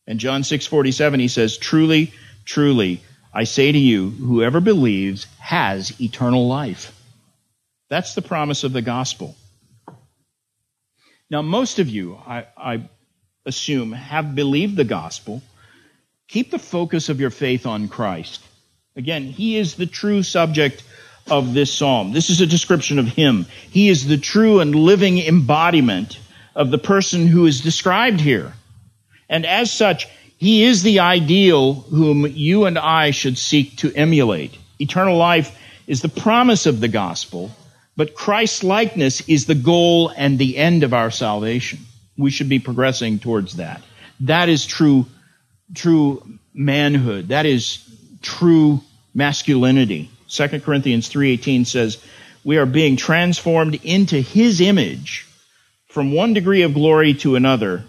And 0.07 0.19
John 0.19 0.41
6:47 0.41 1.19
he 1.19 1.27
says, 1.27 1.57
Truly, 1.57 2.11
truly, 2.45 3.01
I 3.33 3.43
say 3.43 3.71
to 3.71 3.77
you, 3.77 4.09
whoever 4.09 4.61
believes 4.61 5.27
has 5.39 5.99
eternal 5.99 6.47
life. 6.47 6.94
That's 7.89 8.15
the 8.15 8.21
promise 8.21 8.63
of 8.63 8.73
the 8.73 8.81
gospel. 8.81 9.35
Now, 11.29 11.41
most 11.41 11.79
of 11.79 11.89
you, 11.89 12.15
I, 12.15 12.45
I 12.57 12.89
assume, 13.45 13.91
have 13.91 14.35
believed 14.35 14.75
the 14.75 14.83
gospel 14.83 15.41
Keep 16.27 16.51
the 16.51 16.59
focus 16.59 17.09
of 17.09 17.19
your 17.19 17.29
faith 17.29 17.65
on 17.65 17.87
Christ. 17.87 18.43
Again, 18.95 19.25
He 19.25 19.57
is 19.57 19.75
the 19.75 19.85
true 19.85 20.23
subject 20.23 20.83
of 21.29 21.53
this 21.53 21.71
psalm. 21.71 22.13
This 22.13 22.29
is 22.29 22.41
a 22.41 22.47
description 22.47 22.99
of 22.99 23.07
Him. 23.07 23.45
He 23.69 23.89
is 23.89 24.07
the 24.07 24.17
true 24.17 24.59
and 24.59 24.73
living 24.73 25.19
embodiment 25.19 26.19
of 26.55 26.71
the 26.71 26.77
person 26.77 27.27
who 27.27 27.45
is 27.45 27.61
described 27.61 28.21
here. 28.21 28.53
And 29.29 29.45
as 29.45 29.71
such, 29.71 30.07
He 30.37 30.63
is 30.63 30.81
the 30.81 30.99
ideal 30.99 31.73
whom 31.73 32.25
you 32.25 32.65
and 32.65 32.77
I 32.77 33.11
should 33.11 33.37
seek 33.37 33.77
to 33.77 33.93
emulate. 33.93 34.57
Eternal 34.79 35.17
life 35.17 35.55
is 35.85 36.01
the 36.01 36.09
promise 36.09 36.65
of 36.65 36.79
the 36.79 36.87
gospel, 36.87 37.51
but 37.97 38.15
Christ's 38.15 38.63
likeness 38.63 39.21
is 39.27 39.45
the 39.45 39.55
goal 39.55 40.09
and 40.09 40.37
the 40.37 40.57
end 40.57 40.83
of 40.83 40.93
our 40.93 41.11
salvation. 41.11 41.79
We 42.17 42.31
should 42.31 42.49
be 42.49 42.59
progressing 42.59 43.19
towards 43.19 43.57
that. 43.57 43.81
That 44.21 44.49
is 44.49 44.65
true 44.65 45.05
true 45.73 46.23
manhood. 46.53 47.29
That 47.29 47.45
is 47.45 47.79
true 48.21 48.81
masculinity. 49.13 50.09
2 50.29 50.61
Corinthians 50.63 51.07
3:18 51.07 51.65
says, 51.65 51.97
"We 52.43 52.57
are 52.57 52.65
being 52.65 52.97
transformed 52.97 53.79
into 53.83 54.21
his 54.21 54.61
image 54.61 55.25
from 55.87 56.11
one 56.11 56.33
degree 56.33 56.61
of 56.61 56.73
glory 56.73 57.13
to 57.15 57.35
another, 57.35 57.85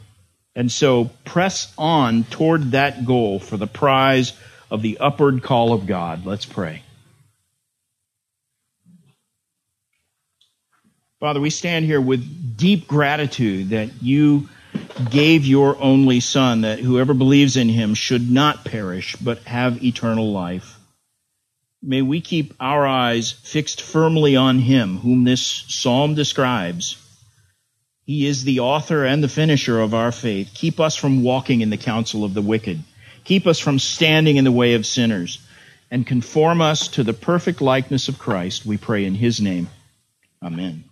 and 0.55 0.71
so 0.71 1.11
press 1.25 1.73
on 1.77 2.25
toward 2.25 2.73
that 2.73 3.05
goal 3.05 3.39
for 3.39 3.57
the 3.57 3.67
prize 3.67 4.33
of 4.71 4.83
the 4.83 4.99
upward 4.99 5.43
call 5.43 5.73
of 5.73 5.87
God." 5.87 6.25
Let's 6.25 6.47
pray. 6.47 6.83
Father, 11.19 11.41
we 11.41 11.49
stand 11.49 11.87
here 11.87 12.01
with 12.01 12.57
deep 12.59 12.87
gratitude 12.87 13.71
that 13.71 14.03
you 14.03 14.51
gave 15.11 15.47
your 15.47 15.81
only 15.81 16.21
Son, 16.21 16.61
that 16.61 16.79
whoever 16.79 17.15
believes 17.15 17.57
in 17.57 17.71
him 17.71 17.95
should 17.95 18.31
not 18.31 18.67
perish, 18.67 19.17
but 19.17 19.39
have 19.45 19.83
eternal 19.83 20.31
life. 20.31 20.79
May 21.83 22.03
we 22.03 22.21
keep 22.21 22.53
our 22.61 22.87
eyes 22.87 23.31
fixed 23.31 23.81
firmly 23.81 24.37
on 24.37 24.59
him, 24.59 24.99
whom 24.99 25.25
this 25.25 25.65
psalm 25.69 26.15
describes. 26.15 27.03
He 28.05 28.27
is 28.27 28.45
the 28.45 28.61
author 28.61 29.05
and 29.05 29.25
the 29.25 29.29
finisher 29.29 29.81
of 29.81 29.95
our 29.95 30.13
faith. 30.13 30.51
Keep 30.53 30.81
us 30.81 30.97
from 30.97 31.23
walking 31.23 31.63
in 31.63 31.71
the 31.71 31.77
counsel 31.79 32.25
of 32.25 32.35
the 32.35 32.43
wicked. 32.43 32.83
Keep 33.25 33.47
us 33.47 33.59
from 33.59 33.79
standing 33.79 34.37
in 34.37 34.45
the 34.45 34.53
way 34.53 34.75
of 34.75 34.85
sinners. 34.85 35.39
And 35.91 36.07
conform 36.07 36.61
us 36.61 36.89
to 36.89 37.05
the 37.05 37.15
perfect 37.15 37.63
likeness 37.63 38.09
of 38.09 38.19
Christ, 38.19 38.67
we 38.67 38.77
pray 38.77 39.05
in 39.05 39.15
his 39.15 39.41
name. 39.41 39.69
Amen. 40.43 40.86